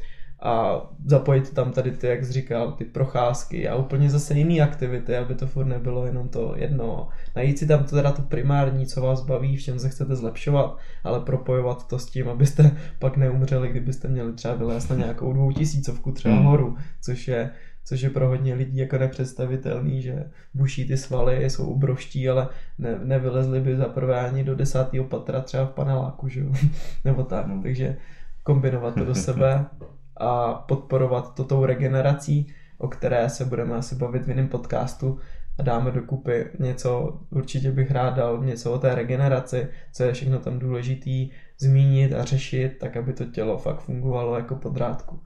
a 0.42 0.82
zapojit 1.06 1.54
tam 1.54 1.72
tady 1.72 1.90
ty, 1.90 2.06
jak 2.06 2.24
jsi 2.24 2.32
říkal, 2.32 2.72
ty 2.72 2.84
procházky 2.84 3.68
a 3.68 3.76
úplně 3.76 4.10
zase 4.10 4.34
jiné 4.34 4.62
aktivity, 4.62 5.16
aby 5.16 5.34
to 5.34 5.46
furt 5.46 5.64
nebylo 5.64 6.06
jenom 6.06 6.28
to 6.28 6.54
jedno. 6.56 7.08
Najít 7.36 7.58
si 7.58 7.66
tam 7.66 7.84
teda 7.84 8.12
to 8.12 8.22
primární, 8.22 8.86
co 8.86 9.00
vás 9.00 9.20
baví, 9.24 9.56
v 9.56 9.62
čem 9.62 9.78
se 9.78 9.88
chcete 9.88 10.16
zlepšovat, 10.16 10.78
ale 11.04 11.20
propojovat 11.20 11.88
to 11.88 11.98
s 11.98 12.06
tím, 12.06 12.28
abyste 12.28 12.76
pak 12.98 13.16
neumřeli, 13.16 13.68
kdybyste 13.68 14.08
měli 14.08 14.32
třeba 14.32 14.54
vylézt 14.54 14.90
na 14.90 14.96
nějakou 14.96 15.32
dvoutisícovku 15.32 16.12
třeba 16.12 16.34
hmm. 16.34 16.44
horu, 16.44 16.76
což 17.00 17.28
je 17.28 17.50
což 17.84 18.00
je 18.00 18.10
pro 18.10 18.28
hodně 18.28 18.54
lidí 18.54 18.78
jako 18.78 18.98
nepředstavitelný, 18.98 20.02
že 20.02 20.24
buší 20.54 20.88
ty 20.88 20.96
svaly, 20.96 21.44
jsou 21.44 21.72
obrovští, 21.72 22.28
ale 22.28 22.48
ne, 22.78 22.98
nevylezli 23.02 23.60
by 23.60 23.76
za 23.76 23.84
prvé 23.84 24.20
ani 24.20 24.44
do 24.44 24.54
desátého 24.54 25.04
patra 25.04 25.40
třeba 25.40 25.66
v 25.66 25.70
paneláku, 25.70 26.28
že 26.28 26.40
jo? 26.40 26.52
nebo 27.04 27.22
tak, 27.22 27.46
no. 27.46 27.62
takže 27.62 27.96
kombinovat 28.42 28.94
to 28.94 29.04
do 29.04 29.14
sebe 29.14 29.66
a 30.20 30.54
podporovat 30.54 31.34
to 31.34 31.44
tou 31.44 31.64
regenerací, 31.64 32.52
o 32.78 32.88
které 32.88 33.28
se 33.28 33.44
budeme 33.44 33.74
asi 33.74 33.94
bavit 33.94 34.24
v 34.24 34.28
jiném 34.28 34.48
podcastu 34.48 35.18
a 35.58 35.62
dáme 35.62 35.90
dokupy 35.90 36.46
něco, 36.58 37.20
určitě 37.30 37.72
bych 37.72 37.90
rád 37.90 38.10
dal 38.10 38.44
něco 38.44 38.72
o 38.72 38.78
té 38.78 38.94
regeneraci, 38.94 39.68
co 39.92 40.02
je 40.02 40.12
všechno 40.12 40.38
tam 40.38 40.58
důležitý 40.58 41.30
zmínit 41.58 42.12
a 42.12 42.24
řešit, 42.24 42.76
tak 42.80 42.96
aby 42.96 43.12
to 43.12 43.24
tělo 43.24 43.58
fakt 43.58 43.80
fungovalo 43.80 44.36
jako 44.36 44.56
podrádku. 44.56 45.20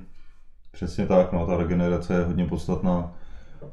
Přesně 0.72 1.06
tak, 1.06 1.32
no 1.32 1.46
ta 1.46 1.56
regenerace 1.56 2.14
je 2.14 2.24
hodně 2.24 2.46
podstatná, 2.46 3.12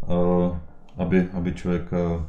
uh, 0.08 0.58
aby, 0.98 1.30
aby 1.34 1.54
člověk 1.54 1.92
uh, 1.92 2.24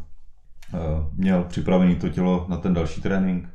měl 1.14 1.44
připravený 1.44 1.96
to 1.96 2.08
tělo 2.08 2.46
na 2.48 2.56
ten 2.56 2.74
další 2.74 3.02
trénink, 3.02 3.48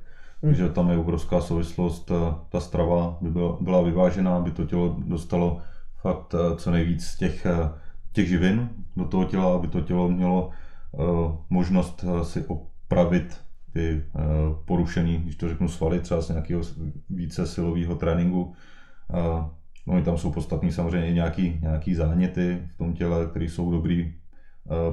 hmm. 0.43 0.53
že 0.53 0.69
tam 0.69 0.89
je 0.89 0.97
obrovská 0.97 1.41
souvislost, 1.41 2.11
ta 2.49 2.59
strava 2.59 3.17
by 3.21 3.29
byla, 3.29 3.57
byla 3.61 3.81
vyvážená, 3.81 4.38
aby 4.38 4.51
to 4.51 4.65
tělo 4.65 4.95
dostalo 5.05 5.57
fakt 6.01 6.35
co 6.57 6.71
nejvíc 6.71 7.15
těch, 7.15 7.47
těch 8.13 8.27
živin 8.27 8.69
do 8.95 9.05
toho 9.05 9.25
těla, 9.25 9.55
aby 9.55 9.67
to 9.67 9.81
tělo 9.81 10.09
mělo 10.09 10.49
možnost 11.49 12.05
si 12.23 12.45
opravit 12.45 13.41
ty 13.73 14.03
porušený, 14.65 15.17
když 15.17 15.35
to 15.35 15.49
řeknu, 15.49 15.67
svaly, 15.67 15.99
třeba 15.99 16.21
z 16.21 16.29
nějakého 16.29 16.61
více 17.09 17.47
silového 17.47 17.95
tréninku. 17.95 18.53
No, 19.88 20.01
tam 20.03 20.17
jsou 20.17 20.31
podstatní 20.31 20.71
samozřejmě 20.71 21.11
nějaký, 21.11 21.59
nějaký 21.61 21.95
záněty 21.95 22.67
v 22.73 22.77
tom 22.77 22.93
těle, 22.93 23.25
které 23.25 23.45
jsou 23.45 23.71
dobrý 23.71 24.13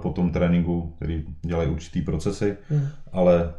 po 0.02 0.10
tom 0.10 0.30
tréninku, 0.30 0.94
který 0.96 1.24
dělají 1.42 1.68
určitý 1.68 2.02
procesy, 2.02 2.56
hmm. 2.68 2.86
ale 3.12 3.54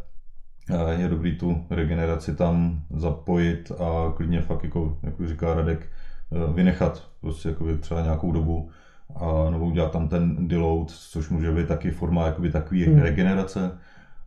je 0.97 1.07
dobrý 1.07 1.37
tu 1.37 1.65
regeneraci 1.69 2.35
tam 2.35 2.81
zapojit 2.89 3.71
a 3.71 4.13
klidně 4.15 4.41
fakt, 4.41 4.63
jako, 4.63 4.97
jak 5.03 5.13
říká 5.25 5.53
Radek, 5.53 5.87
eh, 6.31 6.53
vynechat 6.53 7.09
prostě 7.21 7.49
jako 7.49 7.77
třeba 7.77 8.01
nějakou 8.01 8.31
dobu 8.31 8.69
a 9.15 9.49
nebo 9.49 9.65
udělat 9.65 9.91
tam 9.91 10.07
ten 10.07 10.47
deload, 10.47 10.91
což 10.91 11.29
může 11.29 11.51
být 11.51 11.67
taky 11.67 11.91
forma 11.91 12.25
jakoby 12.25 12.51
takový 12.51 12.85
hmm. 12.85 12.99
regenerace 12.99 13.71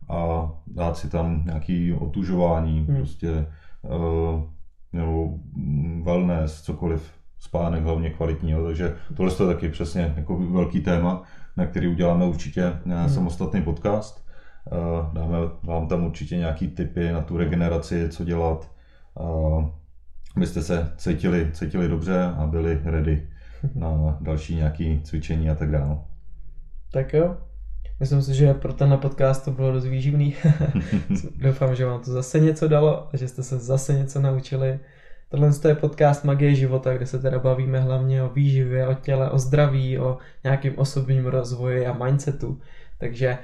a 0.09 0.51
dát 0.67 0.97
si 0.97 1.09
tam 1.09 1.45
nějaký 1.45 1.93
otužování, 1.93 2.85
hmm. 2.87 2.97
prostě 2.97 3.45
uh, 3.81 4.43
nebo 4.93 5.33
wellness, 6.03 6.61
cokoliv, 6.61 7.11
spánek 7.39 7.83
hlavně 7.83 8.09
kvalitní, 8.09 8.51
jo. 8.51 8.65
takže 8.65 8.95
tohle 9.15 9.31
je 9.39 9.53
taky 9.53 9.69
přesně 9.69 10.13
jako 10.17 10.37
velký 10.37 10.81
téma, 10.81 11.23
na 11.57 11.65
který 11.65 11.87
uděláme 11.87 12.25
určitě 12.25 12.73
hmm. 12.85 13.09
samostatný 13.09 13.61
podcast. 13.61 14.28
Dáme 15.13 15.37
vám 15.63 15.87
tam 15.87 16.05
určitě 16.05 16.37
nějaký 16.37 16.67
tipy 16.67 17.11
na 17.11 17.21
tu 17.21 17.37
regeneraci, 17.37 18.09
co 18.09 18.23
dělat, 18.23 18.71
abyste 20.35 20.61
se 20.61 20.93
cítili, 20.97 21.49
cítili 21.53 21.87
dobře 21.87 22.23
a 22.23 22.47
byli 22.47 22.81
ready 22.83 23.27
na 23.75 24.17
další 24.21 24.55
nějaké 24.55 24.99
cvičení 25.03 25.49
a 25.49 25.55
tak 25.55 25.71
dále. 25.71 25.97
Tak 26.91 27.13
jo, 27.13 27.37
Myslím 27.99 28.21
si, 28.21 28.33
že 28.33 28.53
pro 28.53 28.73
tenhle 28.73 28.97
podcast 28.97 29.45
to 29.45 29.51
bylo 29.51 29.71
dost 29.71 29.85
výživný. 29.85 30.35
Doufám, 31.35 31.75
že 31.75 31.85
vám 31.85 32.01
to 32.01 32.11
zase 32.11 32.39
něco 32.39 32.67
dalo 32.67 33.09
a 33.13 33.17
že 33.17 33.27
jste 33.27 33.43
se 33.43 33.59
zase 33.59 33.93
něco 33.93 34.21
naučili. 34.21 34.79
Tohle 35.29 35.51
je 35.67 35.75
podcast 35.75 36.23
Magie 36.23 36.55
života, 36.55 36.93
kde 36.93 37.05
se 37.05 37.19
teda 37.19 37.39
bavíme 37.39 37.79
hlavně 37.79 38.23
o 38.23 38.29
výživě, 38.29 38.87
o 38.87 38.93
těle, 38.93 39.29
o 39.29 39.39
zdraví, 39.39 39.99
o 39.99 40.17
nějakým 40.43 40.79
osobním 40.79 41.25
rozvoji 41.25 41.87
a 41.87 42.03
mindsetu. 42.03 42.61
Takže 42.97 43.37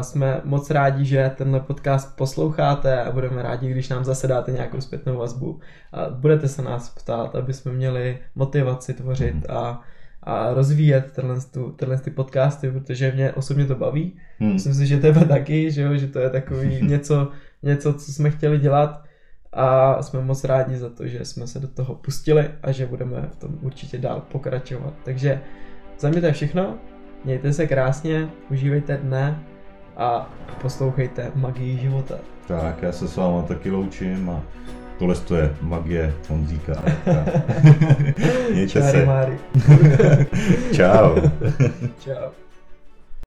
jsme 0.00 0.40
moc 0.44 0.70
rádi, 0.70 1.04
že 1.04 1.30
tenhle 1.36 1.60
podcast 1.60 2.16
posloucháte 2.16 3.02
a 3.02 3.10
budeme 3.10 3.42
rádi, 3.42 3.70
když 3.70 3.88
nám 3.88 4.04
zase 4.04 4.28
dáte 4.28 4.52
nějakou 4.52 4.80
zpětnou 4.80 5.16
vazbu. 5.16 5.60
A 5.92 6.10
budete 6.10 6.48
se 6.48 6.62
nás 6.62 6.88
ptát, 6.88 7.36
aby 7.36 7.52
jsme 7.52 7.72
měli 7.72 8.18
motivaci 8.34 8.94
tvořit 8.94 9.34
mhm. 9.34 9.44
a, 9.48 9.82
a 10.22 10.54
rozvíjet 10.54 11.12
tenhle, 11.12 11.36
tenhle 11.76 11.98
ty 11.98 12.10
podcasty, 12.10 12.70
protože 12.70 13.12
mě 13.12 13.32
osobně 13.32 13.66
to 13.66 13.74
baví. 13.74 14.16
Hmm. 14.38 14.52
Myslím 14.52 14.74
si, 14.74 14.86
že 14.86 14.98
tebe 14.98 15.24
taky, 15.24 15.70
že, 15.70 15.82
jo, 15.82 15.96
že 15.96 16.06
to 16.06 16.18
je 16.18 16.30
takový 16.30 16.82
něco, 16.88 17.28
něco, 17.62 17.94
co 17.94 18.12
jsme 18.12 18.30
chtěli 18.30 18.58
dělat 18.58 19.04
a 19.52 20.02
jsme 20.02 20.20
moc 20.20 20.44
rádi 20.44 20.76
za 20.76 20.90
to, 20.90 21.06
že 21.06 21.24
jsme 21.24 21.46
se 21.46 21.60
do 21.60 21.68
toho 21.68 21.94
pustili 21.94 22.50
a 22.62 22.72
že 22.72 22.86
budeme 22.86 23.28
v 23.32 23.36
tom 23.36 23.58
určitě 23.62 23.98
dál 23.98 24.22
pokračovat. 24.32 24.94
Takže 25.04 25.40
za 25.98 26.08
mě 26.08 26.20
to 26.20 26.26
je 26.26 26.32
všechno. 26.32 26.78
Mějte 27.24 27.52
se 27.52 27.66
krásně, 27.66 28.28
užívejte 28.50 28.96
dne 28.96 29.51
a 30.02 30.26
poslouchejte 30.62 31.32
magii 31.34 31.78
života. 31.78 32.14
Tak, 32.46 32.82
já 32.82 32.92
se 32.92 33.08
s 33.08 33.16
váma 33.16 33.42
taky 33.42 33.70
loučím 33.70 34.30
a 34.30 34.40
tohle 34.98 35.14
je 35.36 35.56
magie 35.60 36.14
Honzíka. 36.28 36.72
Mějte 38.52 38.82
se. 38.82 39.06
Máry. 39.06 39.38
Čau. 40.72 41.16
Čau. 42.04 42.30